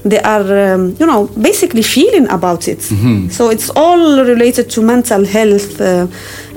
they 0.04 0.20
are, 0.22 0.74
um, 0.74 0.96
you 1.00 1.06
know, 1.06 1.28
basically 1.42 1.82
feeling 1.84 2.28
about 2.30 2.68
it. 2.68 2.80
Mm-hmm. 2.80 3.30
So 3.30 3.50
it's 3.50 3.70
all 3.76 4.24
related 4.24 4.70
to 4.72 4.82
mental 4.82 5.26
health 5.26 5.80
uh, 5.82 6.08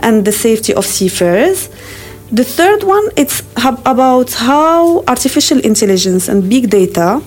and 0.01 0.25
the 0.25 0.33
safety 0.33 0.75
of 0.75 0.85
seafarers. 0.85 1.69
The 2.33 2.43
third 2.45 2.83
one, 2.83 3.05
it's 3.17 3.43
hab- 3.57 3.81
about 3.87 4.33
how 4.33 5.05
artificial 5.07 5.61
intelligence 5.61 6.29
and 6.29 6.49
big 6.49 6.71
data 6.71 7.21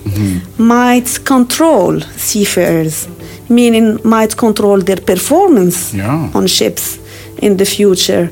might 0.58 1.24
control 1.24 2.00
seafarers, 2.16 3.08
meaning 3.48 3.98
might 4.04 4.36
control 4.36 4.78
their 4.80 5.00
performance 5.00 5.94
Yeah. 5.94 6.28
on 6.34 6.46
ships 6.46 6.98
in 7.38 7.56
the 7.56 7.64
future. 7.64 8.28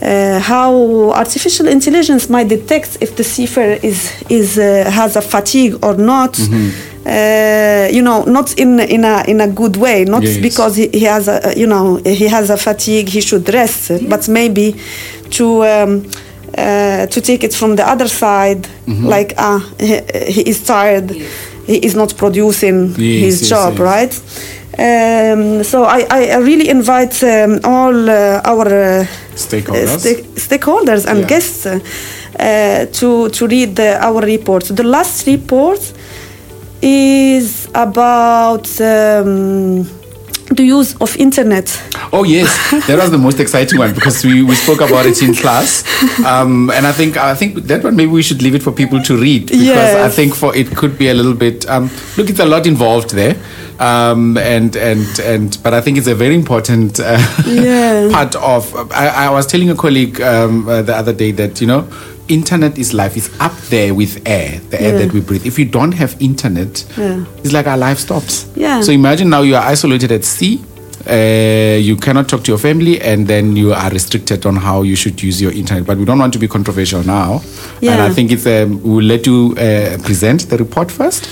Uh, 0.00 0.38
how 0.40 1.10
artificial 1.12 1.66
intelligence 1.68 2.28
might 2.28 2.48
detect 2.48 2.98
if 3.00 3.10
the 3.16 3.24
seafarer 3.24 3.78
is 3.82 4.12
is 4.28 4.56
uh, 4.58 4.88
has 4.90 5.16
a 5.16 5.20
fatigue 5.20 5.76
or 5.82 5.94
not. 5.96 6.38
Uh, 7.06 7.88
you 7.90 8.02
know, 8.02 8.22
not 8.24 8.52
in 8.58 8.80
in 8.80 9.04
a 9.04 9.24
in 9.26 9.40
a 9.40 9.46
good 9.48 9.76
way, 9.76 10.04
not 10.04 10.22
Yes. 10.22 10.36
because 10.38 10.76
he, 10.76 10.88
he 10.92 11.04
has 11.06 11.28
a 11.28 11.54
you 11.56 11.66
know 11.66 11.96
he 12.04 12.28
has 12.28 12.50
a 12.50 12.56
fatigue, 12.56 13.08
he 13.08 13.20
should 13.20 13.48
rest, 13.54 13.90
but 14.08 14.28
maybe 14.28 14.74
to 15.30 15.64
um, 15.64 16.04
uh, 16.58 17.06
to 17.06 17.20
take 17.20 17.44
it 17.44 17.54
from 17.54 17.76
the 17.76 17.84
other 17.88 18.08
side, 18.08 18.68
like 18.86 19.32
ah 19.38 19.60
he, 19.80 20.00
he 20.32 20.42
is 20.50 20.62
tired, 20.64 21.10
he 21.66 21.76
is 21.76 21.94
not 21.94 22.14
producing 22.16 22.88
Yes, 22.98 23.20
his 23.24 23.40
yes, 23.40 23.48
job, 23.50 23.72
yes. 23.78 23.80
right? 23.80 24.14
Um, 24.78 25.64
so 25.64 25.84
I, 25.84 26.06
I 26.10 26.36
really 26.38 26.68
invite 26.68 27.22
um, 27.24 27.58
all 27.64 28.08
uh, 28.10 28.40
our 28.44 28.66
uh, 28.66 29.06
Stakeholders. 29.34 29.98
stake- 30.00 30.26
stakeholders 30.36 31.06
and 31.06 31.18
Yeah. 31.20 31.26
guests 31.28 31.64
uh, 31.66 31.78
uh, 32.38 32.86
to 33.00 33.28
to 33.30 33.46
read 33.46 33.74
the, 33.76 33.98
our 34.04 34.20
report. 34.20 34.64
The 34.76 34.84
last 34.84 35.26
report 35.26 35.80
is 36.82 37.68
about 37.74 38.68
um, 38.80 39.82
the 40.50 40.64
use 40.64 40.96
of 41.00 41.16
internet. 41.16 41.66
Oh 42.12 42.24
yes, 42.24 42.70
that 42.86 42.98
was 42.98 43.10
the 43.10 43.18
most 43.18 43.38
exciting 43.40 43.78
one 43.78 43.94
because 43.94 44.24
we, 44.24 44.42
we 44.42 44.54
spoke 44.54 44.80
about 44.80 45.04
it 45.06 45.22
in 45.22 45.34
class, 45.34 45.84
um, 46.24 46.70
and 46.70 46.86
I 46.86 46.92
think 46.92 47.16
I 47.16 47.34
think 47.34 47.56
that 47.66 47.84
one 47.84 47.96
maybe 47.96 48.10
we 48.12 48.22
should 48.22 48.42
leave 48.42 48.54
it 48.54 48.62
for 48.62 48.72
people 48.72 49.02
to 49.02 49.16
read 49.16 49.46
because 49.48 49.94
I 49.94 50.08
think 50.08 50.34
for 50.34 50.54
it 50.56 50.74
could 50.76 50.96
be 50.98 51.08
a 51.08 51.14
little 51.14 51.34
bit. 51.34 51.68
Um, 51.68 51.90
look, 52.16 52.30
it's 52.30 52.40
a 52.40 52.46
lot 52.46 52.66
involved 52.66 53.10
there, 53.10 53.36
um, 53.78 54.38
and 54.38 54.74
and 54.76 55.06
and 55.20 55.58
but 55.62 55.74
I 55.74 55.80
think 55.80 55.98
it's 55.98 56.06
a 56.06 56.14
very 56.14 56.34
important 56.34 56.98
uh, 57.00 57.18
Yeah. 57.46 58.08
part 58.12 58.34
of. 58.36 58.74
I, 58.92 59.26
I 59.26 59.30
was 59.30 59.46
telling 59.46 59.68
a 59.70 59.74
colleague 59.74 60.20
um, 60.22 60.68
uh, 60.68 60.82
the 60.82 60.96
other 60.96 61.12
day 61.12 61.32
that 61.32 61.60
you 61.60 61.66
know. 61.66 61.88
Internet 62.28 62.78
is 62.78 62.92
life. 62.92 63.16
It's 63.16 63.30
up 63.40 63.56
there 63.70 63.94
with 63.94 64.20
air, 64.26 64.60
the 64.70 64.80
air 64.80 64.92
Yeah. 64.92 64.98
that 65.06 65.12
we 65.12 65.20
breathe. 65.20 65.46
If 65.46 65.58
you 65.58 65.64
don't 65.64 65.92
have 65.92 66.14
internet, 66.20 66.84
Yeah. 66.96 67.24
it's 67.42 67.52
like 67.52 67.66
our 67.66 67.78
life 67.78 67.98
stops. 67.98 68.46
Yeah. 68.56 68.82
So 68.82 68.92
imagine 68.92 69.28
now 69.30 69.42
you 69.42 69.56
are 69.56 69.62
isolated 69.72 70.12
at 70.12 70.24
sea. 70.24 70.60
Uh, 71.08 71.78
you 71.80 71.96
cannot 71.96 72.28
talk 72.28 72.42
to 72.44 72.50
your 72.50 72.58
family, 72.58 73.00
and 73.00 73.26
then 73.26 73.56
you 73.56 73.72
are 73.72 73.88
restricted 73.90 74.44
on 74.44 74.56
how 74.56 74.82
you 74.82 74.94
should 74.96 75.22
use 75.22 75.40
your 75.40 75.52
internet. 75.52 75.86
But 75.86 75.96
we 75.96 76.04
don't 76.04 76.18
want 76.18 76.32
to 76.34 76.38
be 76.38 76.48
controversial 76.48 77.02
now, 77.02 77.40
and 77.80 78.00
I 78.02 78.10
think 78.10 78.30
it's 78.30 78.46
um, 78.46 78.80
we'll 78.82 79.06
let 79.06 79.24
you 79.26 79.54
uh, 79.56 79.96
present 80.04 80.50
the 80.50 80.58
report 80.58 80.90
first. 80.90 81.26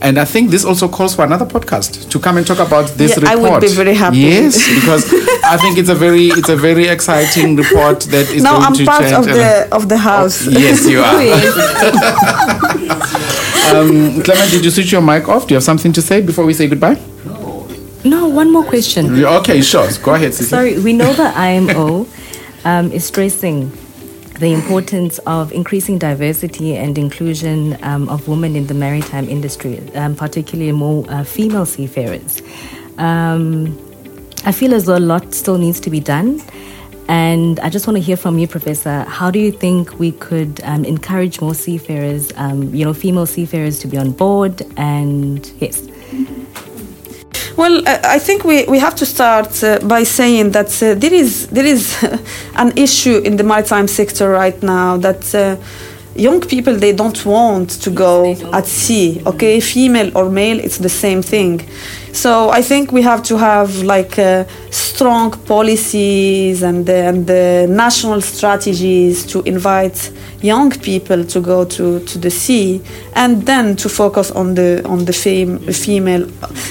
And 0.00 0.16
I 0.16 0.24
think 0.24 0.50
this 0.50 0.64
also 0.64 0.86
calls 0.88 1.14
for 1.16 1.24
another 1.24 1.44
podcast 1.44 2.08
to 2.10 2.18
come 2.20 2.36
and 2.38 2.46
talk 2.46 2.60
about 2.60 2.86
this 2.96 3.18
Yeah, 3.18 3.28
I 3.28 3.34
report. 3.34 3.52
would 3.54 3.68
be 3.68 3.74
very 3.74 3.94
happy. 3.94 4.18
Yes, 4.18 4.56
because 4.72 5.04
I 5.50 5.56
think 5.56 5.78
it's 5.78 5.88
a 5.88 5.94
very 5.94 6.26
it's 6.28 6.48
a 6.48 6.56
very 6.56 6.86
exciting 6.88 7.56
report 7.56 8.00
that 8.12 8.30
is 8.30 8.42
now 8.42 8.52
going 8.54 8.64
I'm 8.66 8.74
to 8.74 8.84
part 8.84 9.00
change. 9.02 9.14
of 9.14 9.24
the 9.24 9.68
of 9.72 9.88
the 9.88 9.96
house. 9.96 10.46
Yes, 10.46 10.86
you 10.86 11.00
are. 11.00 11.18
Um, 13.68 14.22
Clement, 14.22 14.50
did 14.50 14.64
you 14.64 14.70
switch 14.70 14.90
your 14.92 15.02
mic 15.02 15.28
off? 15.28 15.46
Do 15.46 15.52
you 15.52 15.56
have 15.56 15.62
something 15.64 15.92
to 15.92 16.00
say 16.00 16.22
before 16.22 16.46
we 16.46 16.54
say 16.54 16.68
goodbye? 16.68 16.98
No, 17.26 17.68
No, 18.02 18.26
one 18.26 18.50
more 18.50 18.64
question. 18.64 19.22
Okay, 19.22 19.60
sure. 19.60 19.86
Go 20.02 20.14
ahead, 20.14 20.32
Sisi. 20.32 20.44
Sorry, 20.48 20.78
we 20.78 20.94
know 20.94 21.12
the 21.12 21.30
IMO 21.36 22.06
um, 22.64 22.90
is 22.92 23.04
stressing 23.04 23.70
the 24.38 24.54
importance 24.54 25.18
of 25.26 25.52
increasing 25.52 25.98
diversity 25.98 26.76
and 26.76 26.96
inclusion 26.96 27.76
um, 27.84 28.08
of 28.08 28.26
women 28.26 28.56
in 28.56 28.68
the 28.68 28.74
maritime 28.74 29.28
industry, 29.28 29.82
um, 29.94 30.14
particularly 30.16 30.72
more 30.72 31.04
uh, 31.10 31.22
female 31.24 31.66
seafarers. 31.66 32.40
Um, 32.96 33.76
I 34.48 34.52
feel 34.52 34.72
as 34.72 34.86
though 34.86 34.96
a 34.96 35.06
lot 35.14 35.34
still 35.34 35.58
needs 35.58 35.78
to 35.80 35.90
be 35.90 36.00
done. 36.00 36.40
And 37.06 37.60
I 37.60 37.68
just 37.68 37.86
want 37.86 37.98
to 37.98 38.02
hear 38.02 38.16
from 38.16 38.38
you, 38.38 38.48
Professor. 38.48 39.04
How 39.04 39.30
do 39.30 39.38
you 39.38 39.52
think 39.52 39.98
we 39.98 40.12
could 40.12 40.62
um, 40.64 40.86
encourage 40.86 41.38
more 41.42 41.54
seafarers, 41.54 42.32
um, 42.36 42.74
you 42.74 42.82
know, 42.86 42.94
female 42.94 43.26
seafarers 43.26 43.78
to 43.80 43.88
be 43.88 43.98
on 43.98 44.12
board? 44.12 44.62
And 44.78 45.46
yes, 45.60 45.86
Well, 47.58 47.76
I 47.86 48.16
I 48.16 48.18
think 48.26 48.44
we, 48.44 48.56
we 48.74 48.78
have 48.86 48.94
to 49.02 49.06
start 49.06 49.52
uh, 49.62 49.68
by 49.94 50.04
saying 50.04 50.52
that 50.52 50.70
uh, 50.82 50.94
there 51.02 51.16
is 51.22 51.30
there 51.56 51.68
is 51.74 51.82
an 52.62 52.70
issue 52.86 53.16
in 53.28 53.36
the 53.36 53.44
maritime 53.44 53.88
sector 53.88 54.26
right 54.42 54.62
now 54.62 54.96
that 55.06 55.22
uh, 55.34 55.56
young 56.26 56.40
people 56.40 56.74
they 56.84 56.94
don't 57.02 57.20
want 57.24 57.68
to 57.84 57.90
go 57.90 58.14
at 58.58 58.66
sea. 58.66 59.20
Okay, 59.24 59.60
female 59.60 60.10
or 60.18 60.30
male, 60.30 60.58
it's 60.66 60.78
the 60.78 60.94
same 61.04 61.22
thing. 61.22 61.60
So 62.12 62.50
I 62.50 62.62
think 62.62 62.92
we 62.92 63.02
have 63.02 63.22
to 63.24 63.36
have 63.36 63.82
like 63.82 64.18
uh, 64.18 64.44
strong 64.70 65.30
policies 65.46 66.62
and 66.62 66.88
uh, 66.88 66.92
and 66.92 67.30
uh, 67.30 67.66
national 67.66 68.20
strategies 68.20 69.24
to 69.26 69.42
invite 69.42 70.10
young 70.42 70.70
people 70.70 71.24
to 71.24 71.40
go 71.40 71.64
to, 71.64 72.00
to 72.00 72.18
the 72.18 72.30
sea 72.30 72.80
and 73.14 73.44
then 73.44 73.76
to 73.76 73.88
focus 73.88 74.30
on 74.30 74.54
the 74.54 74.82
on 74.84 75.04
the 75.04 75.12
fem- 75.12 75.58
female. 75.72 76.26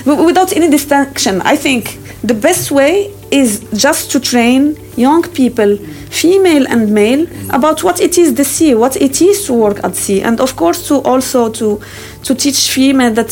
Without 0.06 0.54
any 0.56 0.70
distinction 0.70 1.42
i 1.42 1.56
think 1.56 1.98
the 2.24 2.34
best 2.34 2.72
way 2.72 3.14
is 3.32 3.60
just 3.74 4.12
to 4.12 4.20
train 4.20 4.76
young 4.96 5.24
people 5.24 5.78
female 6.10 6.66
and 6.68 6.94
male 6.94 7.28
about 7.50 7.84
what 7.84 8.00
it 8.00 8.18
is 8.18 8.34
the 8.36 8.44
sea 8.44 8.74
what 8.74 8.96
it 8.96 9.22
is 9.22 9.46
to 9.46 9.54
work 9.54 9.84
at 9.84 9.96
sea 9.96 10.22
and 10.22 10.40
of 10.40 10.56
course 10.56 10.88
to 10.88 10.96
also 11.04 11.50
to 11.50 11.80
to 12.24 12.34
teach 12.36 12.70
female 12.72 13.14
that 13.14 13.32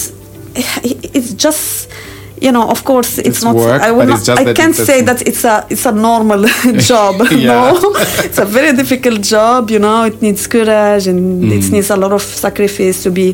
it's 1.18 1.34
just 1.34 1.90
you 2.42 2.52
know 2.52 2.70
of 2.70 2.84
course 2.84 3.18
it's, 3.18 3.28
It's 3.30 3.44
not 3.44 3.56
work, 3.56 3.82
i 3.82 3.92
will 3.92 4.08
not 4.08 4.20
it's 4.20 4.30
i 4.30 4.54
can't 4.54 4.76
say 4.76 5.02
that 5.02 5.20
it's 5.30 5.44
a 5.46 5.66
it's 5.70 5.86
a 5.86 5.92
normal 5.92 6.42
job 6.92 7.16
no. 7.32 7.62
It's 8.28 8.40
a 8.40 8.46
very 8.58 8.74
difficult 8.82 9.22
job 9.22 9.70
you 9.72 9.80
know 9.80 10.04
it 10.12 10.22
needs 10.22 10.46
courage 10.48 11.08
and 11.12 11.20
Mm. 11.44 11.52
it 11.58 11.72
needs 11.72 11.90
a 11.90 11.96
lot 12.04 12.12
of 12.12 12.22
sacrifice 12.22 12.98
to 13.04 13.10
be 13.12 13.28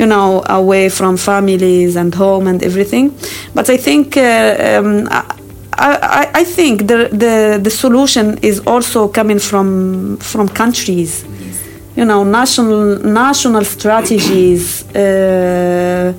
you 0.00 0.06
know 0.06 0.42
away 0.46 0.88
from 0.98 1.16
families 1.16 1.96
and 1.96 2.14
home 2.14 2.44
and 2.50 2.62
everything. 2.62 3.06
But 3.54 3.66
i 3.70 3.76
think 3.86 4.16
uh, 4.16 4.22
um, 4.78 5.08
I, 5.88 5.92
I, 6.20 6.24
I 6.42 6.44
think 6.44 6.76
the, 6.90 6.98
the 7.24 7.34
the 7.66 7.70
solution 7.70 8.26
is 8.50 8.56
also 8.72 9.08
coming 9.08 9.40
from 9.50 9.68
from 10.30 10.48
countries. 10.62 11.12
You 11.98 12.04
know 12.10 12.20
national 12.24 12.98
national 13.24 13.64
strategies 13.64 14.62
uh, 14.94 16.12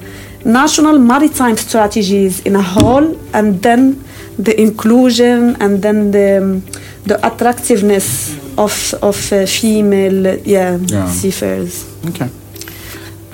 national 0.46 0.98
maritime 1.00 1.58
strategies 1.58 2.40
in 2.42 2.56
a 2.56 2.62
whole 2.62 3.16
and 3.34 3.62
then 3.62 4.04
the 4.38 4.54
inclusion 4.60 5.56
and 5.60 5.82
then 5.82 6.12
the 6.12 6.62
the 7.06 7.18
attractiveness 7.26 8.36
of 8.58 8.94
of 9.02 9.18
uh, 9.34 9.46
female 9.46 10.38
yeah, 10.46 10.78
Yeah. 10.88 11.08
seafarers 11.10 11.86
Okay. 12.10 12.30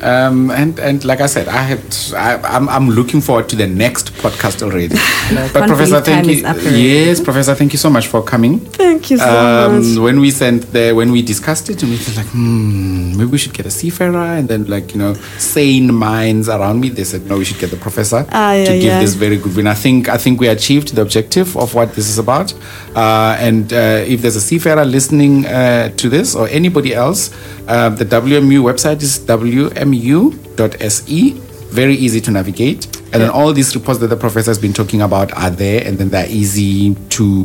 Um, 0.02 0.52
and 0.52 0.78
and 0.80 1.04
like 1.06 1.22
I 1.22 1.26
said, 1.26 1.48
I 1.48 1.64
had 1.64 1.80
I, 2.16 2.38
I'm 2.56 2.70
I'm 2.70 2.89
looking 2.89 3.20
forward 3.20 3.50
to 3.50 3.56
the 3.56 3.66
next 3.68 4.14
podcast 4.14 4.62
already. 4.62 4.89
but 5.54 5.68
Professor, 5.68 6.02
thank 6.02 6.28
you. 6.28 6.34
is 6.34 6.43
up 6.43 6.56
already. 6.58 6.82
Yes, 6.82 7.20
Professor, 7.20 7.56
thank 7.56 7.74
you 7.74 7.80
so 7.80 7.89
much 7.89 8.06
for 8.08 8.22
coming. 8.22 8.60
thank 8.60 9.10
you 9.10 9.18
so 9.18 9.26
much 9.26 9.86
Um, 9.98 10.04
when 10.04 10.20
we 10.20 10.30
sent 10.30 10.72
the 10.72 10.93
when 10.93 11.12
we 11.12 11.22
discussed 11.24 11.70
it, 11.72 11.82
and 11.82 11.91
we 11.91 11.98
were 11.98 12.14
like, 12.16 12.28
hmm, 12.28 13.18
maybe 13.18 13.32
we 13.32 13.38
should 13.39 13.54
get 13.54 13.66
a 13.66 13.72
seafarer, 13.72 14.38
and 14.38 14.48
then 14.48 14.66
like 14.68 14.93
you 14.93 15.00
know, 15.00 15.14
sane 15.39 15.91
minds 15.93 16.48
around 16.48 16.80
me, 16.80 16.89
they 16.89 17.04
said 17.04 17.26
no, 17.26 17.38
we 17.39 17.45
should 17.45 17.60
get 17.60 17.72
the 17.72 17.78
professor 17.78 18.26
Ah, 18.32 18.54
yeah, 18.54 18.66
to 18.66 18.72
give 18.74 18.84
yeah. 18.84 19.00
this 19.00 19.16
very 19.16 19.38
good 19.38 19.56
win. 19.56 19.66
I 19.66 19.74
think 19.74 20.10
I 20.10 20.18
think 20.18 20.39
we 20.39 20.48
achieved 20.48 20.93
the 20.95 21.02
objective 21.02 21.58
of 21.58 21.74
what 21.74 21.95
this 21.95 22.08
is 22.08 22.20
about. 22.20 22.54
Uh, 22.95 23.36
and 23.39 23.74
uh, 23.74 24.04
if 24.14 24.22
there's 24.22 24.36
a 24.36 24.41
seafarer 24.41 24.86
listening 24.86 25.45
uh, 25.48 25.89
to 25.98 26.10
this 26.10 26.36
or 26.36 26.48
anybody 26.50 26.93
else, 26.93 27.32
uh, 27.68 27.89
the 27.89 28.05
WMU 28.05 28.61
website 28.63 29.01
is 29.01 29.20
wmu.se. 29.20 29.72
Very 31.70 31.95
easy 31.95 32.22
to 32.22 32.32
navigate. 32.32 32.86
And 33.13 33.22
then 33.22 33.30
all 33.30 33.51
these 33.53 33.76
reports 33.76 33.99
that 33.99 34.07
the 34.07 34.15
professor 34.15 34.51
has 34.51 34.59
been 34.59 34.74
talking 34.74 35.01
about 35.01 35.32
are 35.38 35.49
there, 35.49 35.86
and 35.86 35.97
then 35.97 36.09
they're 36.09 36.30
easy 36.30 36.95
to 37.09 37.43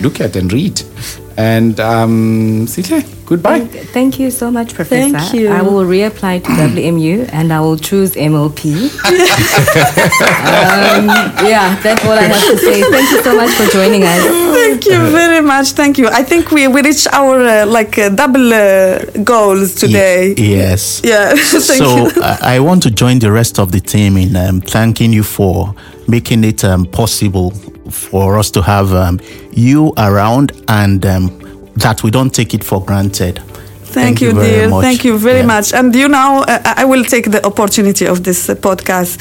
look 0.00 0.20
at 0.20 0.36
and 0.36 0.52
read. 0.52 0.82
And 1.38 1.78
um, 1.80 2.64
Sihle, 2.66 3.04
goodbye. 3.26 3.60
Thank, 3.60 3.88
thank 3.90 4.18
you 4.18 4.30
so 4.30 4.50
much, 4.50 4.72
Professor. 4.72 5.18
Thank 5.18 5.34
you. 5.34 5.48
I 5.50 5.60
will 5.60 5.84
reapply 5.84 6.42
to 6.44 6.48
WMU 6.50 7.28
and 7.30 7.52
I 7.52 7.60
will 7.60 7.76
choose 7.76 8.12
MLP. 8.12 8.88
um, 9.04 11.08
yeah, 11.46 11.78
that's 11.82 12.02
all 12.06 12.12
I 12.12 12.22
have 12.22 12.40
to 12.42 12.56
say. 12.58 12.82
Thank 12.82 13.10
you 13.10 13.22
so 13.22 13.36
much 13.36 13.50
for 13.50 13.66
joining 13.66 14.02
us. 14.04 14.22
Thank 14.24 14.86
you 14.86 14.98
very 15.10 15.42
much. 15.42 15.72
Thank 15.72 15.98
you. 15.98 16.08
I 16.08 16.22
think 16.22 16.50
we, 16.50 16.68
we 16.68 16.80
reached 16.80 17.06
our 17.12 17.38
uh, 17.40 17.66
like 17.66 17.98
uh, 17.98 18.08
double 18.08 18.54
uh, 18.54 19.00
goals 19.22 19.74
today. 19.74 20.34
Ye- 20.38 20.56
yes. 20.56 21.02
Yeah. 21.04 21.30
Thank 21.34 21.64
so 21.64 21.96
you. 21.96 22.12
I, 22.22 22.56
I 22.56 22.60
want 22.60 22.82
to 22.84 22.90
join 22.90 23.18
the 23.18 23.30
rest 23.30 23.58
of 23.58 23.72
the 23.72 23.80
team 23.80 24.16
in 24.16 24.34
um, 24.36 24.62
thanking 24.62 25.12
you 25.12 25.22
for 25.22 25.74
making 26.08 26.44
it 26.44 26.64
um, 26.64 26.86
possible 26.86 27.52
for 27.90 28.38
us 28.38 28.50
to 28.52 28.62
have 28.62 28.92
um, 28.92 29.20
you 29.52 29.92
around 29.98 30.52
and 30.68 31.04
um, 31.06 31.70
that 31.76 32.02
we 32.02 32.10
don't 32.10 32.30
take 32.34 32.54
it 32.54 32.64
for 32.64 32.84
granted. 32.84 33.42
Thank, 34.02 34.20
you, 34.20 34.32
dear. 34.32 34.68
much. 34.68 34.82
Thank 34.86 35.04
you 35.08 35.14
very 35.28 35.40
Yeah. 35.44 35.54
much. 35.54 35.72
And 35.78 35.94
you 36.02 36.08
know, 36.08 36.44
uh, 36.46 36.82
I 36.82 36.84
will 36.84 37.04
take 37.14 37.26
the 37.30 37.40
opportunity 37.50 38.06
of 38.06 38.16
this 38.22 38.40
uh, 38.48 38.54
podcast 38.68 39.12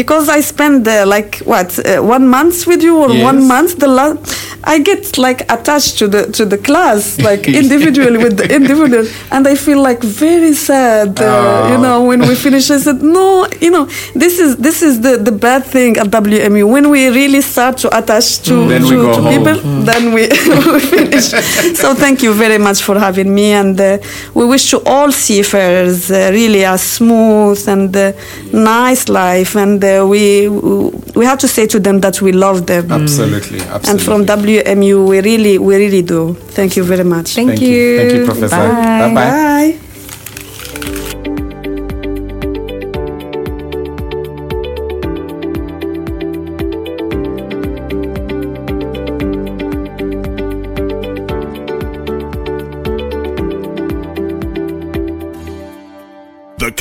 because 0.00 0.28
I 0.28 0.40
spend 0.42 0.86
uh, 0.88 1.04
like 1.06 1.32
what 1.52 1.68
uh, 1.78 2.02
one 2.16 2.26
month 2.28 2.66
with 2.66 2.82
you 2.82 2.94
or 3.04 3.10
Yes. 3.10 3.24
one 3.30 3.40
month. 3.54 3.70
The 3.78 3.88
la- 3.98 4.16
I 4.64 4.78
get 4.90 5.02
like 5.18 5.40
attached 5.56 5.98
to 6.00 6.08
the 6.14 6.22
to 6.38 6.44
the 6.52 6.58
class, 6.58 7.18
like 7.30 7.42
individually 7.62 8.18
with 8.26 8.36
the 8.40 8.46
individual, 8.60 9.06
and 9.30 9.42
I 9.52 9.54
feel 9.56 9.80
like 9.88 10.00
very 10.02 10.54
sad. 10.54 11.10
Uh, 11.20 11.26
You 11.70 11.76
Oh. 11.78 11.82
know, 11.84 11.96
when 12.10 12.20
we 12.28 12.34
finish, 12.46 12.70
I 12.70 12.78
said, 12.86 12.98
no, 13.02 13.46
you 13.64 13.70
know, 13.74 13.84
this 14.22 14.34
is 14.44 14.50
this 14.56 14.78
is 14.88 14.94
the 15.06 15.12
the 15.28 15.32
bad 15.46 15.62
thing 15.74 15.92
at 16.02 16.08
WMU 16.10 16.64
when 16.74 16.84
we 16.94 17.00
really 17.20 17.42
start 17.42 17.74
to 17.84 17.88
attach 18.00 18.26
to 18.48 18.54
Then 18.68 18.82
we 18.82 18.90
to, 18.90 18.96
go 19.06 19.12
to 19.14 19.22
home. 19.22 19.32
people 19.34 19.56
then 19.90 20.02
we, 20.14 20.22
we 20.72 20.80
finish. 20.80 21.26
So 21.82 21.94
thank 21.94 22.22
you 22.22 22.32
very 22.44 22.58
much 22.58 22.78
for 22.86 22.98
having 22.98 23.28
me, 23.38 23.52
and 23.60 23.78
uh, 23.80 23.97
we 24.34 24.44
wish 24.44 24.70
to 24.70 24.82
all 24.86 25.10
seafarers 25.12 26.10
uh, 26.10 26.30
really 26.32 26.62
a 26.64 26.76
smooth 26.78 27.60
and 27.68 27.94
uh, 27.96 28.12
nice 28.52 29.08
life, 29.08 29.56
and 29.56 29.82
uh, 29.84 30.04
we 30.08 30.48
we 31.18 31.24
have 31.24 31.38
to 31.38 31.48
say 31.48 31.66
to 31.66 31.78
them 31.80 32.00
that 32.00 32.20
we 32.22 32.32
love 32.32 32.66
them, 32.66 32.90
Absolutely, 32.90 33.60
absolutely. 33.60 33.90
and 33.90 34.02
from 34.02 34.26
WMU 34.26 35.06
we 35.08 35.20
really 35.20 35.58
we 35.58 35.76
really 35.76 36.02
do. 36.02 36.34
Thank 36.58 36.76
you 36.76 36.84
very 36.84 37.04
much. 37.04 37.34
Thank, 37.34 37.48
Thank 37.50 37.60
you. 37.62 37.98
Thank 37.98 38.12
you, 38.12 38.24
Professor. 38.24 38.56
Bye. 38.56 39.08
Bye-bye. 39.08 39.78
Bye. 39.78 39.87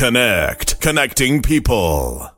Connect, 0.08 0.80
connecting 0.80 1.41
people. 1.41 2.36